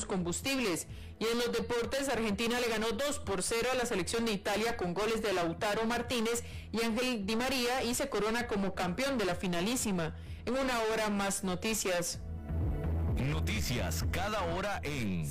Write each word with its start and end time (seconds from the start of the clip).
los 0.00 0.06
combustibles. 0.06 0.86
Y 1.18 1.24
en 1.24 1.38
los 1.38 1.52
deportes, 1.52 2.08
Argentina 2.08 2.58
le 2.60 2.68
ganó 2.68 2.92
2 2.92 3.18
por 3.18 3.42
0 3.42 3.68
a 3.72 3.74
la 3.74 3.84
selección 3.84 4.24
de 4.24 4.32
Italia 4.32 4.78
con 4.78 4.94
goles 4.94 5.22
de 5.22 5.34
Lautaro 5.34 5.84
Martínez 5.84 6.42
y 6.72 6.82
Ángel 6.82 7.26
Di 7.26 7.36
María 7.36 7.82
y 7.82 7.94
se 7.94 8.08
corona 8.08 8.46
como 8.46 8.74
campeón 8.74 9.18
de 9.18 9.26
la 9.26 9.34
finalísima. 9.34 10.16
En 10.46 10.54
una 10.54 10.80
hora 10.84 11.10
más 11.10 11.44
noticias. 11.44 12.20
Noticias 13.18 14.06
cada 14.10 14.42
hora 14.54 14.80
en... 14.82 15.30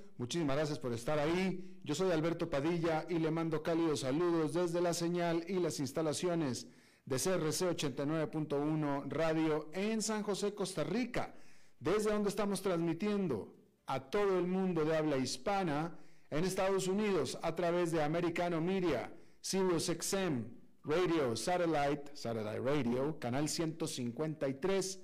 Muchísimas 0.17 0.55
gracias 0.55 0.79
por 0.79 0.93
estar 0.93 1.17
ahí. 1.19 1.79
Yo 1.83 1.95
soy 1.95 2.11
Alberto 2.11 2.49
Padilla 2.49 3.05
y 3.09 3.17
le 3.17 3.31
mando 3.31 3.63
cálidos 3.63 4.01
saludos 4.01 4.53
desde 4.53 4.81
la 4.81 4.93
señal 4.93 5.43
y 5.47 5.59
las 5.59 5.79
instalaciones 5.79 6.67
de 7.05 7.15
CRC 7.15 7.75
89.1 7.75 9.09
Radio 9.09 9.69
en 9.73 10.01
San 10.01 10.23
José, 10.23 10.53
Costa 10.53 10.83
Rica, 10.83 11.33
desde 11.79 12.11
donde 12.11 12.29
estamos 12.29 12.61
transmitiendo 12.61 13.55
a 13.87 13.99
todo 13.99 14.37
el 14.37 14.47
mundo 14.47 14.85
de 14.85 14.95
habla 14.95 15.17
hispana 15.17 15.97
en 16.29 16.45
Estados 16.45 16.87
Unidos 16.87 17.37
a 17.41 17.55
través 17.55 17.91
de 17.91 18.03
Americano 18.03 18.61
Media, 18.61 19.11
Sirius 19.41 19.87
XM, 19.87 20.45
Radio, 20.83 21.35
Satellite, 21.35 22.15
Satellite 22.15 22.59
Radio, 22.59 23.19
Canal 23.19 23.49
153 23.49 24.99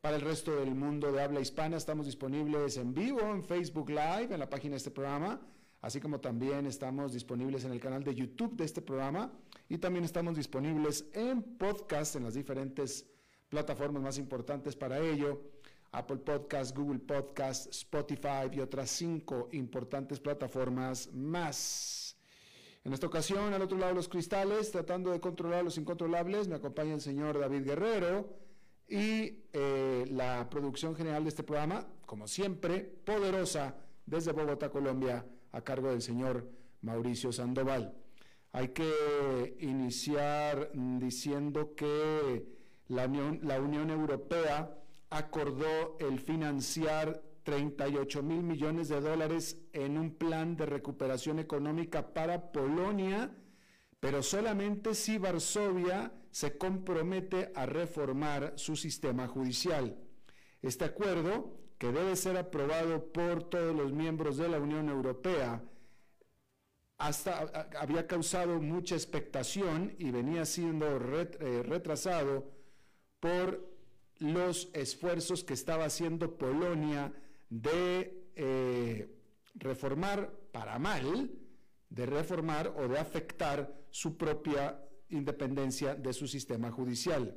para 0.00 0.16
el 0.16 0.22
resto 0.22 0.56
del 0.56 0.74
mundo 0.74 1.12
de 1.12 1.22
habla 1.22 1.40
hispana 1.40 1.76
estamos 1.76 2.06
disponibles 2.06 2.78
en 2.78 2.94
vivo 2.94 3.20
en 3.20 3.44
Facebook 3.44 3.90
Live, 3.90 4.28
en 4.30 4.40
la 4.40 4.48
página 4.48 4.72
de 4.72 4.78
este 4.78 4.90
programa, 4.90 5.40
así 5.82 6.00
como 6.00 6.20
también 6.20 6.64
estamos 6.66 7.12
disponibles 7.12 7.64
en 7.64 7.72
el 7.72 7.80
canal 7.80 8.02
de 8.02 8.14
YouTube 8.14 8.56
de 8.56 8.64
este 8.64 8.80
programa 8.80 9.30
y 9.68 9.76
también 9.76 10.04
estamos 10.04 10.36
disponibles 10.36 11.04
en 11.12 11.42
podcast 11.42 12.16
en 12.16 12.24
las 12.24 12.34
diferentes 12.34 13.04
plataformas 13.50 14.02
más 14.02 14.18
importantes 14.18 14.74
para 14.74 14.98
ello. 15.00 15.42
Apple 15.92 16.18
Podcast, 16.18 16.74
Google 16.74 17.00
Podcast, 17.00 17.66
Spotify 17.70 18.48
y 18.52 18.60
otras 18.60 18.90
cinco 18.90 19.48
importantes 19.52 20.20
plataformas 20.20 21.12
más. 21.12 22.16
En 22.84 22.92
esta 22.94 23.08
ocasión, 23.08 23.52
al 23.52 23.60
otro 23.60 23.76
lado 23.76 23.90
de 23.90 23.96
los 23.96 24.08
cristales, 24.08 24.70
tratando 24.70 25.10
de 25.10 25.20
controlar 25.20 25.64
los 25.64 25.76
incontrolables, 25.76 26.48
me 26.48 26.54
acompaña 26.54 26.94
el 26.94 27.00
señor 27.00 27.38
David 27.38 27.64
Guerrero 27.64 28.49
y 28.90 29.44
eh, 29.52 30.04
la 30.10 30.50
producción 30.50 30.94
general 30.94 31.22
de 31.22 31.30
este 31.30 31.42
programa, 31.42 31.86
como 32.04 32.26
siempre, 32.26 32.80
poderosa 32.80 33.76
desde 34.04 34.32
Bogotá, 34.32 34.68
Colombia, 34.70 35.24
a 35.52 35.60
cargo 35.62 35.90
del 35.90 36.02
señor 36.02 36.48
Mauricio 36.82 37.32
Sandoval. 37.32 37.94
Hay 38.52 38.68
que 38.68 39.56
iniciar 39.60 40.70
diciendo 40.74 41.74
que 41.76 42.44
la 42.88 43.06
Unión, 43.06 43.40
la 43.44 43.60
Unión 43.60 43.90
Europea 43.90 44.76
acordó 45.08 45.96
el 46.00 46.18
financiar 46.18 47.22
38 47.44 48.22
mil 48.22 48.42
millones 48.42 48.88
de 48.88 49.00
dólares 49.00 49.56
en 49.72 49.96
un 49.96 50.10
plan 50.10 50.56
de 50.56 50.66
recuperación 50.66 51.38
económica 51.38 52.12
para 52.12 52.52
Polonia 52.52 53.30
pero 54.00 54.22
solamente 54.22 54.94
si 54.94 55.18
Varsovia 55.18 56.10
se 56.30 56.56
compromete 56.56 57.52
a 57.54 57.66
reformar 57.66 58.54
su 58.56 58.76
sistema 58.76 59.26
judicial. 59.26 59.96
Este 60.62 60.84
acuerdo, 60.84 61.56
que 61.78 61.92
debe 61.92 62.14
ser 62.16 62.36
aprobado 62.36 63.12
por 63.12 63.44
todos 63.44 63.74
los 63.74 63.92
miembros 63.92 64.36
de 64.36 64.48
la 64.48 64.58
Unión 64.58 64.88
Europea, 64.88 65.62
hasta 66.98 67.38
había 67.80 68.06
causado 68.06 68.60
mucha 68.60 68.94
expectación 68.94 69.94
y 69.98 70.10
venía 70.10 70.44
siendo 70.44 70.86
eh, 70.86 71.62
retrasado 71.62 72.50
por 73.20 73.66
los 74.18 74.68
esfuerzos 74.74 75.42
que 75.42 75.54
estaba 75.54 75.86
haciendo 75.86 76.36
Polonia 76.36 77.10
de 77.48 78.28
eh, 78.36 79.08
reformar 79.54 80.30
para 80.52 80.78
mal 80.78 81.30
de 81.90 82.06
reformar 82.06 82.68
o 82.76 82.88
de 82.88 82.98
afectar 82.98 83.74
su 83.90 84.16
propia 84.16 84.80
independencia 85.10 85.94
de 85.94 86.12
su 86.12 86.26
sistema 86.26 86.70
judicial. 86.70 87.36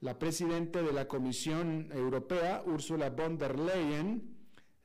La 0.00 0.18
presidenta 0.18 0.82
de 0.82 0.92
la 0.92 1.08
Comisión 1.08 1.90
Europea, 1.92 2.62
Ursula 2.66 3.10
von 3.10 3.38
der 3.38 3.58
Leyen, 3.58 4.36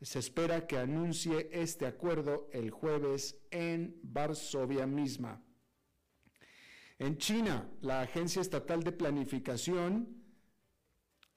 se 0.01 0.19
espera 0.19 0.65
que 0.65 0.77
anuncie 0.77 1.49
este 1.51 1.85
acuerdo 1.85 2.49
el 2.51 2.71
jueves 2.71 3.37
en 3.51 3.99
Varsovia 4.03 4.87
misma. 4.87 5.43
En 6.97 7.17
China, 7.17 7.69
la 7.81 8.01
Agencia 8.01 8.41
Estatal 8.41 8.83
de 8.83 8.91
Planificación 8.91 10.23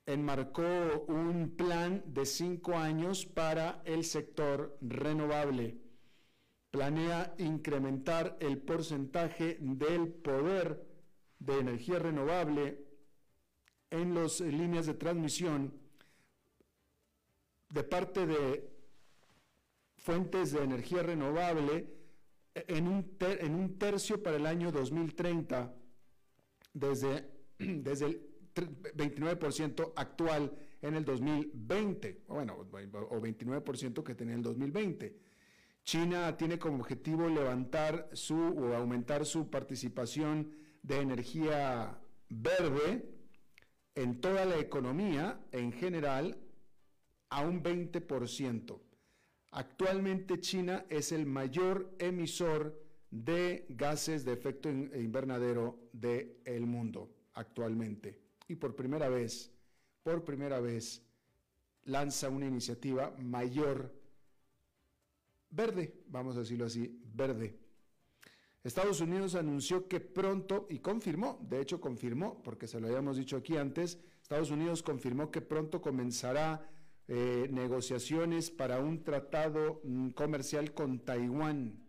enmarcó 0.06 1.05
un 1.09 1.55
plan 1.56 2.03
de 2.06 2.27
cinco 2.27 2.77
años 2.77 3.27
para 3.27 3.83
el 3.84 4.05
sector 4.05 4.77
renovable 4.81 5.84
planea 6.75 7.33
incrementar 7.39 8.37
el 8.41 8.59
porcentaje 8.59 9.59
del 9.61 10.09
poder 10.09 10.85
de 11.39 11.61
energía 11.61 12.01
renovable 12.01 12.85
en 13.91 14.12
las 14.12 14.41
líneas 14.41 14.87
de 14.87 14.95
transmisión 14.95 15.73
de 17.69 17.85
parte 17.85 18.27
de 18.27 18.69
fuentes 19.99 20.51
de 20.51 20.65
energía 20.65 21.05
renovable 21.05 21.95
en 22.57 22.89
un, 22.89 23.17
en 23.21 23.79
tercio 23.79 24.21
para 24.21 24.37
el 24.37 24.45
año 24.45 24.73
2030 24.73 25.73
desde, 26.73 27.31
desde 27.59 28.06
el 28.06 28.21
29% 28.97 29.93
actual 29.94 30.53
en 30.82 30.97
el 30.97 31.05
2020, 31.05 32.25
bueno, 32.27 32.56
o 32.59 33.20
29% 33.20 34.03
que 34.03 34.17
tenía 34.17 34.35
el 34.35 34.43
2020. 34.43 35.33
China 35.84 36.36
tiene 36.36 36.58
como 36.58 36.78
objetivo 36.78 37.28
levantar 37.28 38.08
su 38.12 38.36
o 38.36 38.75
aumentar 38.75 39.26
su 39.26 39.50
participación 39.50 40.50
de 40.82 41.00
energía 41.00 41.98
verde 42.28 43.04
en 43.94 44.20
toda 44.20 44.44
la 44.44 44.58
economía 44.58 45.40
en 45.52 45.72
general 45.72 46.38
a 47.28 47.42
un 47.42 47.62
20%. 47.62 48.81
Actualmente 49.50 50.40
China 50.40 50.84
es 50.88 51.12
el 51.12 51.26
mayor 51.26 51.94
emisor 51.98 52.82
de 53.10 53.66
gases 53.69 54.25
de 54.25 54.32
efecto 54.32 54.69
invernadero 54.69 55.78
del 55.92 56.66
mundo 56.66 57.14
actualmente. 57.34 58.19
Y 58.48 58.56
por 58.56 58.75
primera 58.75 59.08
vez, 59.08 59.52
por 60.02 60.25
primera 60.25 60.60
vez, 60.60 61.02
lanza 61.84 62.28
una 62.31 62.46
iniciativa 62.46 63.14
mayor 63.19 63.92
verde, 65.55 66.03
vamos 66.09 66.37
a 66.37 66.41
decirlo 66.41 66.67
así, 66.67 67.01
verde. 67.15 67.59
Estados 68.62 69.01
Unidos 69.01 69.35
anunció 69.35 69.89
que 69.89 70.01
pronto, 70.01 70.67
y 70.71 70.79
confirmó, 70.79 71.39
de 71.49 71.61
hecho 71.61 71.81
confirmó, 71.81 72.43
porque 72.43 72.67
se 72.67 72.81
lo 72.81 72.89
habíamos 72.89 73.17
dicho 73.17 73.37
aquí 73.37 73.56
antes, 73.56 73.99
Estados 74.23 74.51
Unidos 74.51 74.83
confirmó 74.83 75.31
que 75.31 75.43
pronto 75.43 75.83
comenzará 75.83 76.67
eh, 77.06 77.47
negociaciones 77.51 78.51
para 78.51 78.79
un 78.79 79.05
tratado 79.05 79.83
mm, 79.85 80.11
comercial 80.11 80.73
con 80.73 81.01
Taiwán. 81.01 81.85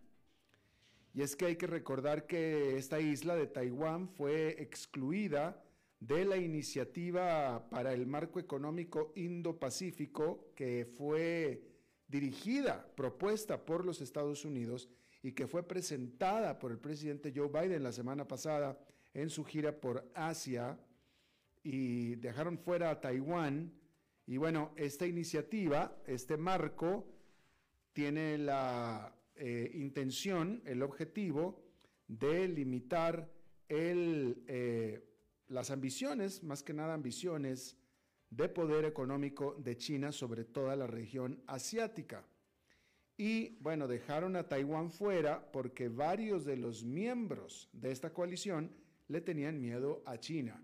Y 1.14 1.22
es 1.22 1.34
que 1.34 1.46
hay 1.46 1.56
que 1.56 1.66
recordar 1.66 2.26
que 2.26 2.76
esta 2.76 3.00
isla 3.00 3.34
de 3.36 3.46
Taiwán 3.46 4.10
fue 4.10 4.62
excluida 4.62 5.64
de 5.98 6.26
la 6.26 6.36
iniciativa 6.36 7.70
para 7.70 7.94
el 7.94 8.06
marco 8.06 8.38
económico 8.38 9.14
Indo-Pacífico 9.16 10.52
que 10.54 10.84
fue 10.84 11.75
dirigida, 12.08 12.86
propuesta 12.94 13.64
por 13.64 13.84
los 13.84 14.00
Estados 14.00 14.44
Unidos 14.44 14.88
y 15.22 15.32
que 15.32 15.46
fue 15.46 15.66
presentada 15.66 16.58
por 16.58 16.70
el 16.70 16.78
presidente 16.78 17.32
Joe 17.34 17.48
Biden 17.48 17.82
la 17.82 17.92
semana 17.92 18.28
pasada 18.28 18.78
en 19.12 19.30
su 19.30 19.44
gira 19.44 19.80
por 19.80 20.08
Asia 20.14 20.78
y 21.62 22.14
dejaron 22.16 22.58
fuera 22.58 22.90
a 22.90 23.00
Taiwán. 23.00 23.72
Y 24.26 24.36
bueno, 24.36 24.72
esta 24.76 25.06
iniciativa, 25.06 25.96
este 26.06 26.36
marco, 26.36 27.06
tiene 27.92 28.38
la 28.38 29.16
eh, 29.34 29.70
intención, 29.74 30.62
el 30.64 30.82
objetivo 30.82 31.64
de 32.06 32.46
limitar 32.46 33.28
eh, 33.68 35.02
las 35.48 35.70
ambiciones, 35.70 36.42
más 36.42 36.62
que 36.62 36.72
nada 36.72 36.94
ambiciones, 36.94 37.76
de 38.30 38.48
poder 38.48 38.84
económico 38.84 39.54
de 39.58 39.76
China 39.76 40.12
sobre 40.12 40.44
toda 40.44 40.76
la 40.76 40.86
región 40.86 41.42
asiática. 41.46 42.24
Y 43.16 43.56
bueno, 43.60 43.88
dejaron 43.88 44.36
a 44.36 44.48
Taiwán 44.48 44.90
fuera 44.90 45.50
porque 45.52 45.88
varios 45.88 46.44
de 46.44 46.56
los 46.56 46.84
miembros 46.84 47.68
de 47.72 47.90
esta 47.90 48.12
coalición 48.12 48.70
le 49.08 49.20
tenían 49.20 49.60
miedo 49.60 50.02
a 50.04 50.18
China. 50.18 50.62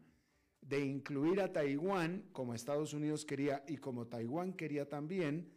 De 0.61 0.81
incluir 0.81 1.41
a 1.41 1.53
Taiwán, 1.53 2.29
como 2.32 2.55
Estados 2.55 2.93
Unidos 2.93 3.25
quería 3.25 3.65
y 3.67 3.79
como 3.79 4.06
Taiwán 4.06 4.53
quería 4.53 4.88
también, 4.88 5.50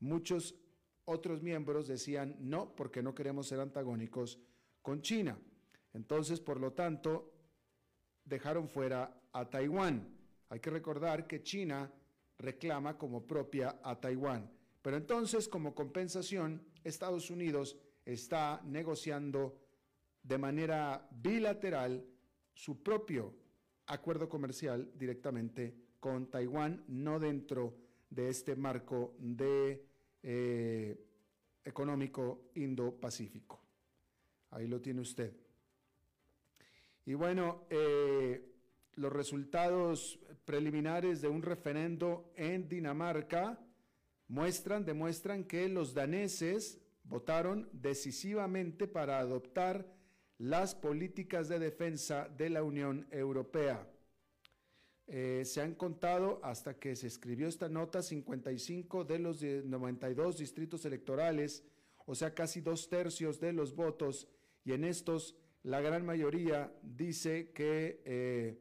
muchos 0.00 0.54
otros 1.04 1.42
miembros 1.42 1.86
decían 1.86 2.36
no, 2.40 2.74
porque 2.74 3.02
no 3.02 3.14
queremos 3.14 3.48
ser 3.48 3.60
antagónicos 3.60 4.40
con 4.82 5.02
China. 5.02 5.38
Entonces, 5.92 6.40
por 6.40 6.58
lo 6.58 6.72
tanto, 6.72 7.32
dejaron 8.24 8.68
fuera 8.68 9.20
a 9.32 9.50
Taiwán. 9.50 10.19
Hay 10.50 10.60
que 10.60 10.70
recordar 10.70 11.26
que 11.26 11.42
China 11.42 11.90
reclama 12.38 12.98
como 12.98 13.26
propia 13.26 13.80
a 13.82 13.98
Taiwán. 13.98 14.50
Pero 14.82 14.96
entonces, 14.96 15.48
como 15.48 15.74
compensación, 15.74 16.62
Estados 16.82 17.30
Unidos 17.30 17.76
está 18.04 18.60
negociando 18.64 19.58
de 20.22 20.38
manera 20.38 21.08
bilateral 21.10 22.04
su 22.52 22.82
propio 22.82 23.34
acuerdo 23.86 24.28
comercial 24.28 24.90
directamente 24.94 25.74
con 26.00 26.30
Taiwán, 26.30 26.84
no 26.88 27.18
dentro 27.18 27.76
de 28.08 28.28
este 28.28 28.56
marco 28.56 29.14
de 29.18 29.86
eh, 30.22 31.06
económico 31.64 32.50
Indo-Pacífico. 32.54 33.60
Ahí 34.50 34.66
lo 34.66 34.80
tiene 34.80 35.00
usted. 35.00 35.32
Y 37.06 37.14
bueno, 37.14 37.66
eh, 37.70 38.49
los 38.94 39.12
resultados 39.12 40.18
preliminares 40.44 41.20
de 41.20 41.28
un 41.28 41.42
referendo 41.42 42.32
en 42.36 42.68
Dinamarca 42.68 43.58
muestran, 44.28 44.84
demuestran 44.84 45.44
que 45.44 45.68
los 45.68 45.94
daneses 45.94 46.80
votaron 47.04 47.68
decisivamente 47.72 48.86
para 48.86 49.18
adoptar 49.18 49.86
las 50.38 50.74
políticas 50.74 51.48
de 51.48 51.58
defensa 51.58 52.28
de 52.28 52.50
la 52.50 52.62
Unión 52.62 53.06
Europea. 53.10 53.86
Eh, 55.06 55.42
se 55.44 55.60
han 55.60 55.74
contado 55.74 56.40
hasta 56.44 56.78
que 56.78 56.94
se 56.94 57.08
escribió 57.08 57.48
esta 57.48 57.68
nota 57.68 58.00
55 58.00 59.04
de 59.04 59.18
los 59.18 59.42
92 59.42 60.38
distritos 60.38 60.84
electorales, 60.84 61.64
o 62.06 62.14
sea, 62.14 62.32
casi 62.32 62.60
dos 62.60 62.88
tercios 62.88 63.40
de 63.40 63.52
los 63.52 63.74
votos, 63.74 64.28
y 64.64 64.72
en 64.72 64.84
estos 64.84 65.36
la 65.62 65.80
gran 65.80 66.06
mayoría 66.06 66.72
dice 66.82 67.50
que 67.52 68.00
eh, 68.04 68.58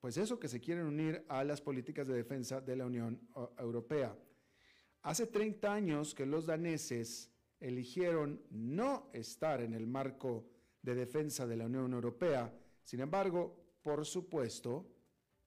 pues 0.00 0.16
eso, 0.16 0.38
que 0.38 0.48
se 0.48 0.60
quieren 0.60 0.86
unir 0.86 1.24
a 1.28 1.44
las 1.44 1.60
políticas 1.60 2.06
de 2.06 2.14
defensa 2.14 2.60
de 2.60 2.76
la 2.76 2.86
Unión 2.86 3.20
Europea. 3.58 4.16
Hace 5.02 5.26
30 5.26 5.72
años 5.72 6.14
que 6.14 6.26
los 6.26 6.46
daneses 6.46 7.30
eligieron 7.60 8.42
no 8.50 9.08
estar 9.12 9.60
en 9.60 9.74
el 9.74 9.86
marco 9.86 10.46
de 10.82 10.94
defensa 10.94 11.46
de 11.46 11.56
la 11.56 11.66
Unión 11.66 11.92
Europea. 11.92 12.52
Sin 12.82 13.00
embargo, 13.00 13.78
por 13.82 14.04
supuesto, 14.04 14.86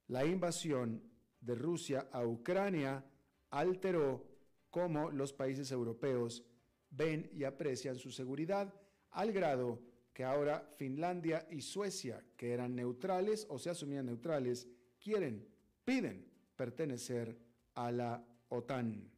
la 0.07 0.25
invasión 0.25 1.03
de 1.39 1.55
Rusia 1.55 2.09
a 2.11 2.25
Ucrania 2.25 3.03
alteró 3.49 4.25
cómo 4.69 5.11
los 5.11 5.33
países 5.33 5.71
europeos 5.71 6.43
ven 6.89 7.29
y 7.33 7.43
aprecian 7.43 7.97
su 7.97 8.11
seguridad 8.11 8.73
al 9.11 9.31
grado 9.31 9.79
que 10.19 10.25
ahora 10.25 10.60
Finlandia 10.75 11.48
y 11.50 11.62
Suecia, 11.62 12.21
que 12.36 12.51
eran 12.51 12.75
neutrales 12.75 13.48
o 13.50 13.57
se 13.57 13.69
asumían 13.69 14.07
neutrales, 14.07 14.68
quieren, 15.01 15.48
piden 15.86 16.30
pertenecer 16.57 17.39
a 17.75 17.89
la 17.89 18.21
OTAN. 18.50 19.10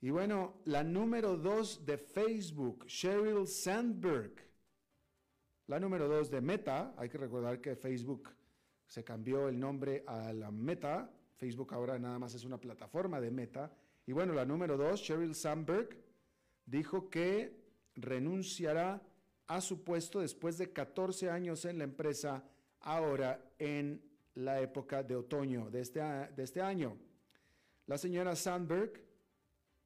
Y 0.00 0.10
bueno, 0.10 0.60
la 0.66 0.84
número 0.84 1.36
dos 1.36 1.84
de 1.84 1.98
Facebook, 1.98 2.86
Sheryl 2.86 3.48
Sandberg. 3.48 4.34
La 5.66 5.80
número 5.80 6.06
dos 6.06 6.30
de 6.30 6.40
Meta, 6.40 6.94
hay 6.96 7.08
que 7.08 7.18
recordar 7.18 7.60
que 7.60 7.74
Facebook 7.74 8.30
se 8.86 9.02
cambió 9.02 9.48
el 9.48 9.58
nombre 9.58 10.04
a 10.06 10.32
la 10.32 10.52
Meta. 10.52 11.10
Facebook 11.34 11.74
ahora 11.74 11.98
nada 11.98 12.20
más 12.20 12.36
es 12.36 12.44
una 12.44 12.58
plataforma 12.58 13.20
de 13.20 13.32
Meta. 13.32 13.76
Y 14.06 14.12
bueno, 14.12 14.32
la 14.32 14.44
número 14.44 14.76
dos, 14.76 15.00
Sheryl 15.00 15.34
Sandberg, 15.34 15.88
dijo 16.64 17.10
que 17.10 17.63
renunciará 17.96 19.02
a 19.46 19.60
su 19.60 19.84
puesto 19.84 20.20
después 20.20 20.58
de 20.58 20.72
14 20.72 21.30
años 21.30 21.64
en 21.64 21.78
la 21.78 21.84
empresa, 21.84 22.44
ahora 22.80 23.52
en 23.58 24.02
la 24.34 24.60
época 24.60 25.02
de 25.02 25.16
otoño 25.16 25.70
de 25.70 25.80
este, 25.80 26.00
de 26.00 26.42
este 26.42 26.60
año. 26.60 26.96
La 27.86 27.98
señora 27.98 28.34
Sandberg 28.34 29.00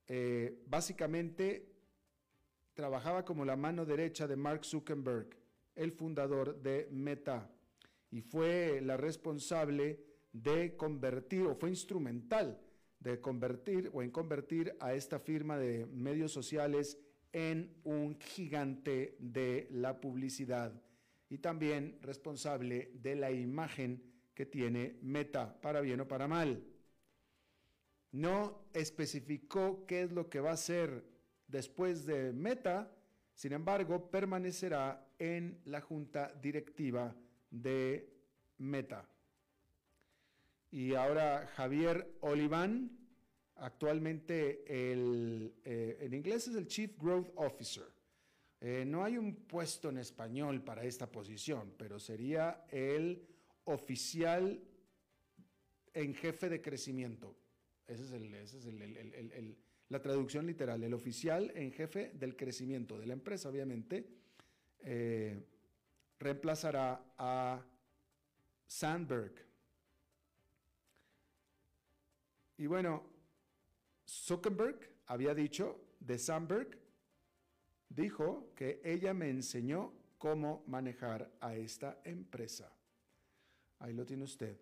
eh, 0.06 0.62
básicamente 0.66 1.74
trabajaba 2.74 3.24
como 3.24 3.44
la 3.44 3.56
mano 3.56 3.84
derecha 3.84 4.26
de 4.26 4.36
Mark 4.36 4.64
Zuckerberg, 4.64 5.36
el 5.74 5.92
fundador 5.92 6.60
de 6.62 6.88
Meta, 6.90 7.50
y 8.10 8.22
fue 8.22 8.80
la 8.80 8.96
responsable 8.96 10.00
de 10.32 10.76
convertir, 10.76 11.42
o 11.42 11.56
fue 11.56 11.70
instrumental 11.70 12.60
de 13.00 13.20
convertir 13.20 13.90
o 13.92 14.02
en 14.02 14.10
convertir 14.10 14.74
a 14.80 14.94
esta 14.94 15.18
firma 15.18 15.58
de 15.58 15.86
medios 15.86 16.32
sociales 16.32 16.98
en 17.32 17.80
un 17.84 18.18
gigante 18.18 19.16
de 19.18 19.68
la 19.70 20.00
publicidad 20.00 20.72
y 21.28 21.38
también 21.38 21.98
responsable 22.02 22.90
de 22.94 23.16
la 23.16 23.30
imagen 23.30 24.02
que 24.34 24.46
tiene 24.46 24.98
Meta, 25.02 25.60
para 25.60 25.80
bien 25.80 26.00
o 26.00 26.08
para 26.08 26.28
mal. 26.28 26.64
No 28.12 28.68
especificó 28.72 29.84
qué 29.86 30.02
es 30.02 30.12
lo 30.12 30.30
que 30.30 30.40
va 30.40 30.50
a 30.50 30.54
hacer 30.54 31.04
después 31.46 32.06
de 32.06 32.32
Meta, 32.32 32.90
sin 33.34 33.52
embargo, 33.52 34.10
permanecerá 34.10 35.06
en 35.18 35.60
la 35.64 35.80
junta 35.80 36.32
directiva 36.40 37.14
de 37.50 38.12
Meta. 38.58 39.08
Y 40.70 40.94
ahora 40.94 41.46
Javier 41.54 42.16
Oliván, 42.20 42.97
Actualmente 43.60 44.64
el, 44.68 45.52
eh, 45.64 45.98
en 46.00 46.14
inglés 46.14 46.46
es 46.48 46.54
el 46.54 46.66
Chief 46.68 46.96
Growth 46.96 47.30
Officer. 47.34 47.86
Eh, 48.60 48.84
no 48.86 49.04
hay 49.04 49.16
un 49.16 49.34
puesto 49.34 49.88
en 49.88 49.98
español 49.98 50.62
para 50.62 50.84
esta 50.84 51.10
posición, 51.10 51.74
pero 51.76 51.98
sería 51.98 52.64
el 52.70 53.26
oficial 53.64 54.60
en 55.92 56.14
jefe 56.14 56.48
de 56.48 56.60
crecimiento. 56.60 57.36
Esa 57.86 58.16
es, 58.16 58.22
la 59.88 60.02
traducción 60.02 60.46
literal, 60.46 60.82
el 60.84 60.94
oficial 60.94 61.50
en 61.54 61.72
jefe 61.72 62.12
del 62.14 62.36
crecimiento 62.36 62.98
de 62.98 63.06
la 63.06 63.14
empresa, 63.14 63.48
obviamente, 63.48 64.06
eh, 64.80 65.40
reemplazará 66.18 67.14
a 67.16 67.64
Sandberg. 68.66 69.32
Y 72.58 72.66
bueno, 72.66 73.17
Zuckerberg 74.08 74.90
había 75.06 75.34
dicho 75.34 75.84
de 76.00 76.18
Sandberg, 76.18 76.78
dijo 77.88 78.52
que 78.54 78.80
ella 78.82 79.12
me 79.12 79.28
enseñó 79.28 79.92
cómo 80.16 80.64
manejar 80.66 81.30
a 81.40 81.54
esta 81.54 82.00
empresa. 82.04 82.72
Ahí 83.78 83.92
lo 83.92 84.06
tiene 84.06 84.24
usted. 84.24 84.58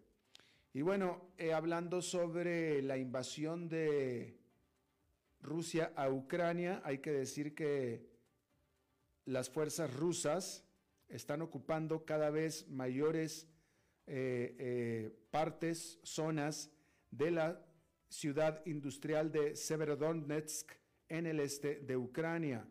Y 0.72 0.82
bueno, 0.82 1.30
eh, 1.38 1.52
hablando 1.52 2.02
sobre 2.02 2.82
la 2.82 2.98
invasión 2.98 3.68
de 3.68 4.36
Rusia 5.40 5.92
a 5.96 6.10
Ucrania, 6.10 6.82
hay 6.84 6.98
que 6.98 7.12
decir 7.12 7.54
que 7.54 8.10
las 9.24 9.48
fuerzas 9.48 9.94
rusas 9.94 10.64
están 11.08 11.40
ocupando 11.40 12.04
cada 12.04 12.30
vez 12.30 12.68
mayores 12.68 13.48
eh, 14.06 14.54
eh, 14.58 15.18
partes, 15.30 15.98
zonas 16.02 16.70
de 17.10 17.30
la 17.30 17.65
ciudad 18.16 18.64
industrial 18.64 19.30
de 19.30 19.54
Severodonetsk 19.54 20.72
en 21.06 21.26
el 21.26 21.38
este 21.38 21.80
de 21.80 21.98
Ucrania. 21.98 22.66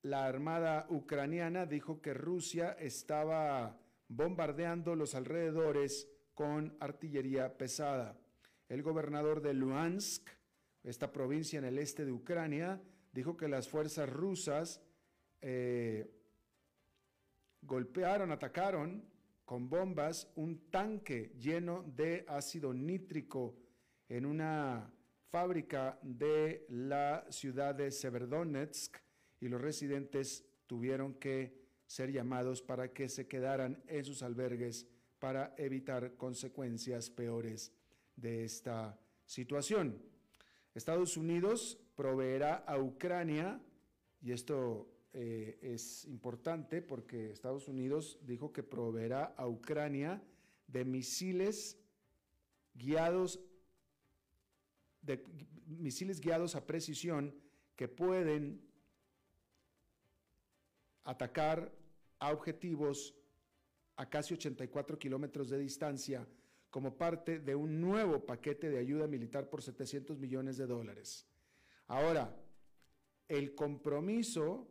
La 0.00 0.24
Armada 0.24 0.86
ucraniana 0.88 1.66
dijo 1.66 2.00
que 2.00 2.14
Rusia 2.14 2.72
estaba 2.80 3.78
bombardeando 4.08 4.96
los 4.96 5.14
alrededores 5.14 6.08
con 6.32 6.74
artillería 6.80 7.58
pesada. 7.58 8.18
El 8.66 8.82
gobernador 8.82 9.42
de 9.42 9.52
Luhansk, 9.52 10.26
esta 10.84 11.12
provincia 11.12 11.58
en 11.58 11.66
el 11.66 11.78
este 11.78 12.06
de 12.06 12.12
Ucrania, 12.12 12.80
dijo 13.12 13.36
que 13.36 13.46
las 13.46 13.68
fuerzas 13.68 14.08
rusas 14.08 14.80
eh, 15.42 16.10
golpearon, 17.60 18.32
atacaron 18.32 19.04
con 19.44 19.68
bombas 19.68 20.32
un 20.36 20.70
tanque 20.70 21.34
lleno 21.38 21.82
de 21.94 22.24
ácido 22.26 22.72
nítrico 22.72 23.54
en 24.10 24.26
una 24.26 24.92
fábrica 25.30 25.98
de 26.02 26.66
la 26.68 27.24
ciudad 27.30 27.76
de 27.76 27.92
Severdonetsk 27.92 28.96
y 29.40 29.48
los 29.48 29.60
residentes 29.60 30.44
tuvieron 30.66 31.14
que 31.14 31.60
ser 31.86 32.10
llamados 32.10 32.60
para 32.60 32.92
que 32.92 33.08
se 33.08 33.28
quedaran 33.28 33.82
en 33.86 34.04
sus 34.04 34.22
albergues 34.22 34.88
para 35.20 35.54
evitar 35.56 36.16
consecuencias 36.16 37.08
peores 37.08 37.72
de 38.16 38.44
esta 38.44 38.98
situación. 39.26 40.02
Estados 40.74 41.16
Unidos 41.16 41.78
proveerá 41.94 42.56
a 42.66 42.78
Ucrania, 42.78 43.60
y 44.20 44.32
esto 44.32 44.92
eh, 45.12 45.58
es 45.62 46.04
importante 46.06 46.82
porque 46.82 47.30
Estados 47.30 47.68
Unidos 47.68 48.18
dijo 48.22 48.52
que 48.52 48.64
proveerá 48.64 49.34
a 49.36 49.46
Ucrania 49.46 50.20
de 50.66 50.84
misiles 50.84 51.78
guiados 52.74 53.40
de 55.10 55.24
misiles 55.66 56.20
guiados 56.20 56.54
a 56.54 56.66
precisión 56.66 57.34
que 57.76 57.88
pueden 57.88 58.60
atacar 61.04 61.72
a 62.18 62.30
objetivos 62.30 63.14
a 63.96 64.08
casi 64.08 64.34
84 64.34 64.98
kilómetros 64.98 65.50
de 65.50 65.58
distancia 65.58 66.26
como 66.70 66.96
parte 66.96 67.40
de 67.40 67.54
un 67.54 67.80
nuevo 67.80 68.24
paquete 68.24 68.70
de 68.70 68.78
ayuda 68.78 69.06
militar 69.06 69.50
por 69.50 69.62
700 69.62 70.18
millones 70.18 70.56
de 70.56 70.66
dólares. 70.66 71.26
Ahora, 71.88 72.36
el 73.28 73.54
compromiso 73.54 74.68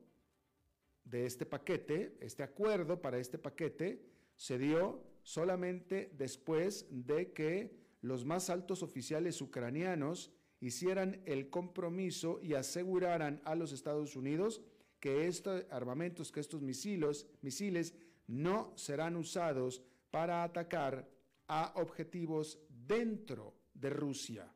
de 1.04 1.26
este 1.26 1.46
paquete, 1.46 2.18
este 2.22 2.44
acuerdo 2.44 3.02
para 3.02 3.18
este 3.18 3.38
paquete, 3.38 4.06
se 4.36 4.58
dio 4.58 5.04
solamente 5.24 6.12
después 6.18 6.88
de 6.90 7.34
que 7.34 7.78
los 8.02 8.26
más 8.26 8.50
altos 8.50 8.84
oficiales 8.84 9.42
ucranianos 9.42 10.32
hicieran 10.60 11.22
el 11.26 11.50
compromiso 11.50 12.40
y 12.42 12.54
aseguraran 12.54 13.42
a 13.46 13.56
los 13.56 13.72
Estados 13.72 14.16
Unidos 14.16 14.62
que 15.00 15.28
estos 15.28 15.66
armamentos, 15.70 16.32
que 16.32 16.40
estos 16.40 16.62
misiles, 16.62 17.28
misiles 17.42 17.94
no 18.28 18.74
serán 18.76 19.16
usados 19.16 19.82
para 20.12 20.44
atacar 20.44 21.10
a 21.48 21.74
objetivos 21.76 22.60
dentro 22.70 23.56
de 23.74 23.90
Rusia. 23.90 24.54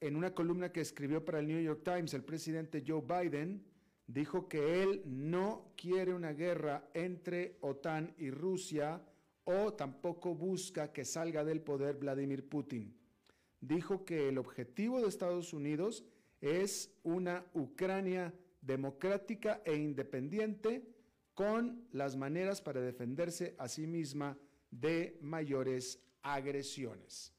En 0.00 0.14
una 0.16 0.34
columna 0.34 0.72
que 0.72 0.80
escribió 0.80 1.24
para 1.24 1.38
el 1.38 1.46
New 1.46 1.60
York 1.60 1.82
Times, 1.84 2.12
el 2.14 2.24
presidente 2.24 2.84
Joe 2.86 3.02
Biden 3.02 3.64
dijo 4.06 4.48
que 4.48 4.82
él 4.82 5.02
no 5.06 5.72
quiere 5.76 6.12
una 6.12 6.32
guerra 6.32 6.90
entre 6.94 7.56
OTAN 7.60 8.14
y 8.18 8.30
Rusia 8.30 9.02
o 9.46 9.72
tampoco 9.72 10.34
busca 10.34 10.92
que 10.92 11.04
salga 11.04 11.44
del 11.44 11.60
poder 11.60 11.96
Vladimir 11.96 12.48
Putin. 12.48 12.94
Dijo 13.60 14.04
que 14.04 14.28
el 14.28 14.38
objetivo 14.38 15.00
de 15.00 15.08
Estados 15.08 15.52
Unidos 15.52 16.04
es 16.40 16.92
una 17.04 17.46
Ucrania 17.54 18.34
democrática 18.60 19.62
e 19.64 19.76
independiente 19.76 20.82
con 21.32 21.86
las 21.92 22.16
maneras 22.16 22.60
para 22.60 22.80
defenderse 22.80 23.54
a 23.58 23.68
sí 23.68 23.86
misma 23.86 24.36
de 24.70 25.16
mayores 25.20 26.02
agresiones. 26.22 27.32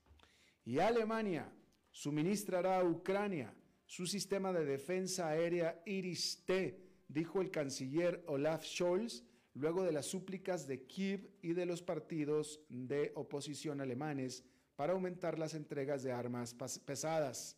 Y 0.64 0.80
Alemania 0.80 1.52
suministrará 1.92 2.80
a 2.80 2.84
Ucrania 2.84 3.54
su 3.86 4.08
sistema 4.08 4.54
de 4.54 4.66
defensa 4.66 5.28
aérea 5.28 5.82
Iris-T, 5.86 6.80
dijo 7.08 7.42
el 7.42 7.52
canciller 7.52 8.24
Olaf 8.28 8.64
Scholz, 8.64 9.24
luego 9.58 9.84
de 9.84 9.92
las 9.92 10.06
súplicas 10.06 10.68
de 10.68 10.84
Kiev 10.84 11.30
y 11.42 11.54
de 11.54 11.66
los 11.66 11.82
partidos 11.82 12.62
de 12.70 13.12
oposición 13.16 13.82
alemanes 13.82 14.44
para 14.76 14.94
aumentar 14.94 15.40
las 15.40 15.56
entregas 15.56 16.04
de 16.04 16.12
armas 16.12 16.56
pesadas. 16.86 17.58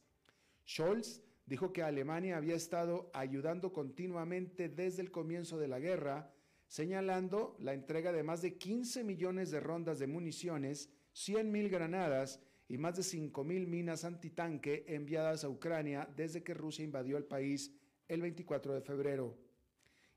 Scholz 0.65 1.21
dijo 1.45 1.73
que 1.73 1.83
Alemania 1.83 2.37
había 2.37 2.55
estado 2.55 3.11
ayudando 3.13 3.73
continuamente 3.73 4.69
desde 4.69 5.01
el 5.01 5.11
comienzo 5.11 5.57
de 5.57 5.67
la 5.67 5.79
guerra, 5.79 6.31
señalando 6.67 7.57
la 7.59 7.73
entrega 7.73 8.13
de 8.13 8.23
más 8.23 8.41
de 8.41 8.57
15 8.57 9.03
millones 9.03 9.51
de 9.51 9.59
rondas 9.59 9.99
de 9.99 10.07
municiones, 10.07 10.89
100 11.13 11.51
mil 11.51 11.69
granadas 11.69 12.39
y 12.69 12.77
más 12.77 12.95
de 12.95 13.03
5 13.03 13.43
mil 13.43 13.67
minas 13.67 14.05
antitanque 14.05 14.85
enviadas 14.87 15.43
a 15.43 15.49
Ucrania 15.49 16.07
desde 16.15 16.43
que 16.43 16.53
Rusia 16.53 16.85
invadió 16.85 17.17
el 17.17 17.25
país 17.25 17.73
el 18.07 18.21
24 18.21 18.75
de 18.75 18.81
febrero. 18.81 19.48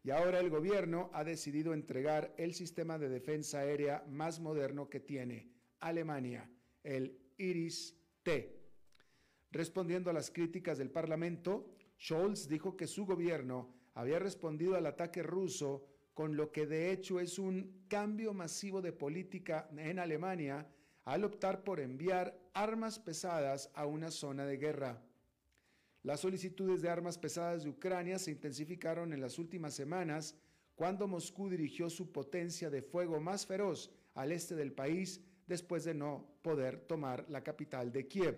Y 0.05 0.11
ahora 0.11 0.41
el 0.41 0.51
gobierno 0.51 1.11
ha 1.13 1.23
decidido 1.23 1.75
entregar 1.75 2.35
el 2.37 2.55
sistema 2.55 2.99
de 2.99 3.09
defensa 3.09 3.61
aérea 3.61 4.05
más 4.09 4.41
moderno 4.41 4.89
que 4.89 4.99
tiene 4.99 5.53
Alemania, 5.79 6.51
el 6.83 7.19
Iris-T. 7.39 8.61
Respondiendo 9.53 10.11
a 10.11 10.13
las 10.13 10.31
críticas 10.31 10.79
del 10.79 10.91
Parlamento, 10.91 11.77
Scholz 12.01 12.49
dijo 12.49 12.77
que 12.77 12.89
su 12.89 13.07
gobierno 13.07 13.75
había 13.95 14.19
respondido 14.19 14.75
al 14.75 14.87
ataque 14.87 15.23
ruso 15.23 15.87
con 16.15 16.37
lo 16.37 16.51
que 16.51 16.67
de 16.67 16.91
hecho 16.91 17.21
es 17.21 17.39
un 17.39 17.85
cambio 17.89 18.35
masivo 18.35 18.83
de 18.83 18.93
política 18.93 19.69
en 19.77 19.99
Alemania 19.99 20.67
al 21.05 21.25
optar 21.25 21.65
por 21.65 21.81
enviar 21.81 22.39
armas 22.55 22.99
pesadas 22.99 23.71
a 23.75 23.87
una 23.87 24.11
zona 24.11 24.47
de 24.47 24.57
guerra. 24.57 25.03
Las 26.03 26.21
solicitudes 26.21 26.83
de 26.83 26.89
armas 26.89 27.17
pesadas 27.17 27.63
de 27.63 27.71
Ucrania 27.71 28.19
se 28.19 28.33
intensificaron 28.33 29.13
en 29.13 29.21
las 29.21 29.39
últimas 29.39 29.75
semanas 29.75 30.37
cuando 30.75 31.07
Moscú 31.07 31.49
dirigió 31.49 31.89
su 31.89 32.11
potencia 32.11 32.71
de 32.71 32.83
fuego 32.83 33.21
más 33.21 33.47
feroz 33.47 33.91
al 34.15 34.33
este 34.33 34.57
del 34.57 34.73
país 34.73 35.21
después 35.47 35.85
de 35.85 35.95
no 35.95 36.27
poder 36.43 36.81
tomar 36.81 37.25
la 37.29 37.45
capital 37.45 37.93
de 37.93 38.09
Kiev. 38.09 38.37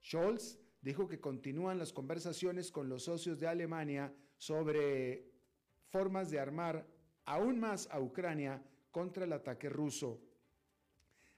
Scholz 0.00 0.58
dijo 0.80 1.08
que 1.08 1.20
continúan 1.20 1.78
las 1.78 1.92
conversaciones 1.92 2.70
con 2.70 2.88
los 2.88 3.04
socios 3.04 3.40
de 3.40 3.48
Alemania 3.48 4.14
sobre 4.36 5.32
formas 5.88 6.30
de 6.30 6.38
armar 6.38 6.86
aún 7.24 7.58
más 7.58 7.88
a 7.90 8.00
Ucrania 8.00 8.62
contra 8.92 9.24
el 9.24 9.32
ataque 9.32 9.68
ruso. 9.68 10.20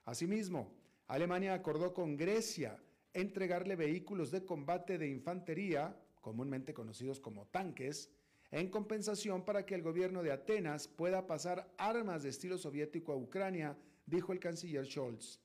Asimismo, 0.05 0.75
Alemania 1.07 1.53
acordó 1.53 1.93
con 1.93 2.17
Grecia 2.17 2.77
entregarle 3.17 3.75
vehículos 3.75 4.29
de 4.29 4.45
combate 4.45 4.99
de 4.99 5.07
infantería, 5.09 5.99
comúnmente 6.21 6.73
conocidos 6.73 7.19
como 7.19 7.47
tanques, 7.47 8.11
en 8.51 8.69
compensación 8.69 9.43
para 9.43 9.65
que 9.65 9.75
el 9.75 9.81
gobierno 9.81 10.21
de 10.21 10.31
Atenas 10.31 10.87
pueda 10.87 11.25
pasar 11.25 11.73
armas 11.77 12.23
de 12.23 12.29
estilo 12.29 12.57
soviético 12.57 13.11
a 13.11 13.17
Ucrania, 13.17 13.75
dijo 14.05 14.33
el 14.33 14.39
canciller 14.39 14.85
Scholz. 14.85 15.39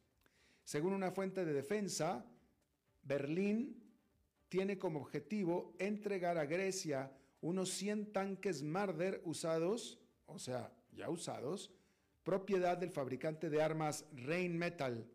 Según 0.64 0.92
una 0.92 1.10
fuente 1.10 1.44
de 1.44 1.52
defensa, 1.54 2.24
Berlín 3.02 3.82
tiene 4.50 4.78
como 4.78 5.00
objetivo 5.00 5.74
entregar 5.78 6.36
a 6.36 6.44
Grecia 6.44 7.10
unos 7.40 7.70
100 7.70 8.12
tanques 8.12 8.62
Marder 8.62 9.22
usados, 9.24 9.98
o 10.26 10.38
sea, 10.38 10.72
ya 10.92 11.08
usados, 11.08 11.72
propiedad 12.22 12.76
del 12.76 12.90
fabricante 12.90 13.48
de 13.48 13.62
armas 13.62 14.04
Rheinmetall. 14.12 15.10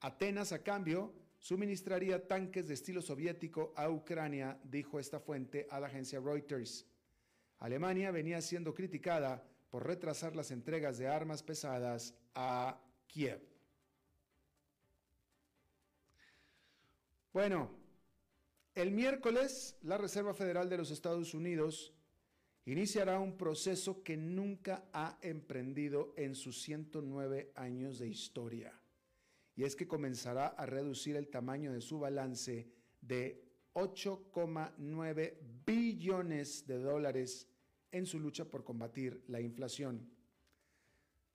Atenas, 0.00 0.52
a 0.52 0.62
cambio, 0.62 1.12
suministraría 1.46 2.26
tanques 2.26 2.66
de 2.66 2.74
estilo 2.74 3.00
soviético 3.00 3.72
a 3.76 3.88
Ucrania, 3.88 4.58
dijo 4.64 4.98
esta 4.98 5.20
fuente 5.20 5.68
a 5.70 5.78
la 5.78 5.86
agencia 5.86 6.18
Reuters. 6.18 6.84
Alemania 7.60 8.10
venía 8.10 8.40
siendo 8.40 8.74
criticada 8.74 9.44
por 9.70 9.86
retrasar 9.86 10.34
las 10.34 10.50
entregas 10.50 10.98
de 10.98 11.06
armas 11.06 11.44
pesadas 11.44 12.16
a 12.34 12.82
Kiev. 13.06 13.40
Bueno, 17.32 17.70
el 18.74 18.90
miércoles 18.90 19.76
la 19.82 19.98
Reserva 19.98 20.34
Federal 20.34 20.68
de 20.68 20.78
los 20.78 20.90
Estados 20.90 21.32
Unidos 21.32 21.94
iniciará 22.64 23.20
un 23.20 23.36
proceso 23.36 24.02
que 24.02 24.16
nunca 24.16 24.88
ha 24.92 25.16
emprendido 25.22 26.12
en 26.16 26.34
sus 26.34 26.60
109 26.62 27.52
años 27.54 28.00
de 28.00 28.08
historia. 28.08 28.72
Y 29.56 29.64
es 29.64 29.74
que 29.74 29.88
comenzará 29.88 30.48
a 30.48 30.66
reducir 30.66 31.16
el 31.16 31.28
tamaño 31.28 31.72
de 31.72 31.80
su 31.80 31.98
balance 31.98 32.70
de 33.00 33.42
8,9 33.74 35.34
billones 35.66 36.66
de 36.66 36.78
dólares 36.78 37.48
en 37.90 38.04
su 38.04 38.20
lucha 38.20 38.44
por 38.44 38.64
combatir 38.64 39.24
la 39.28 39.40
inflación. 39.40 40.10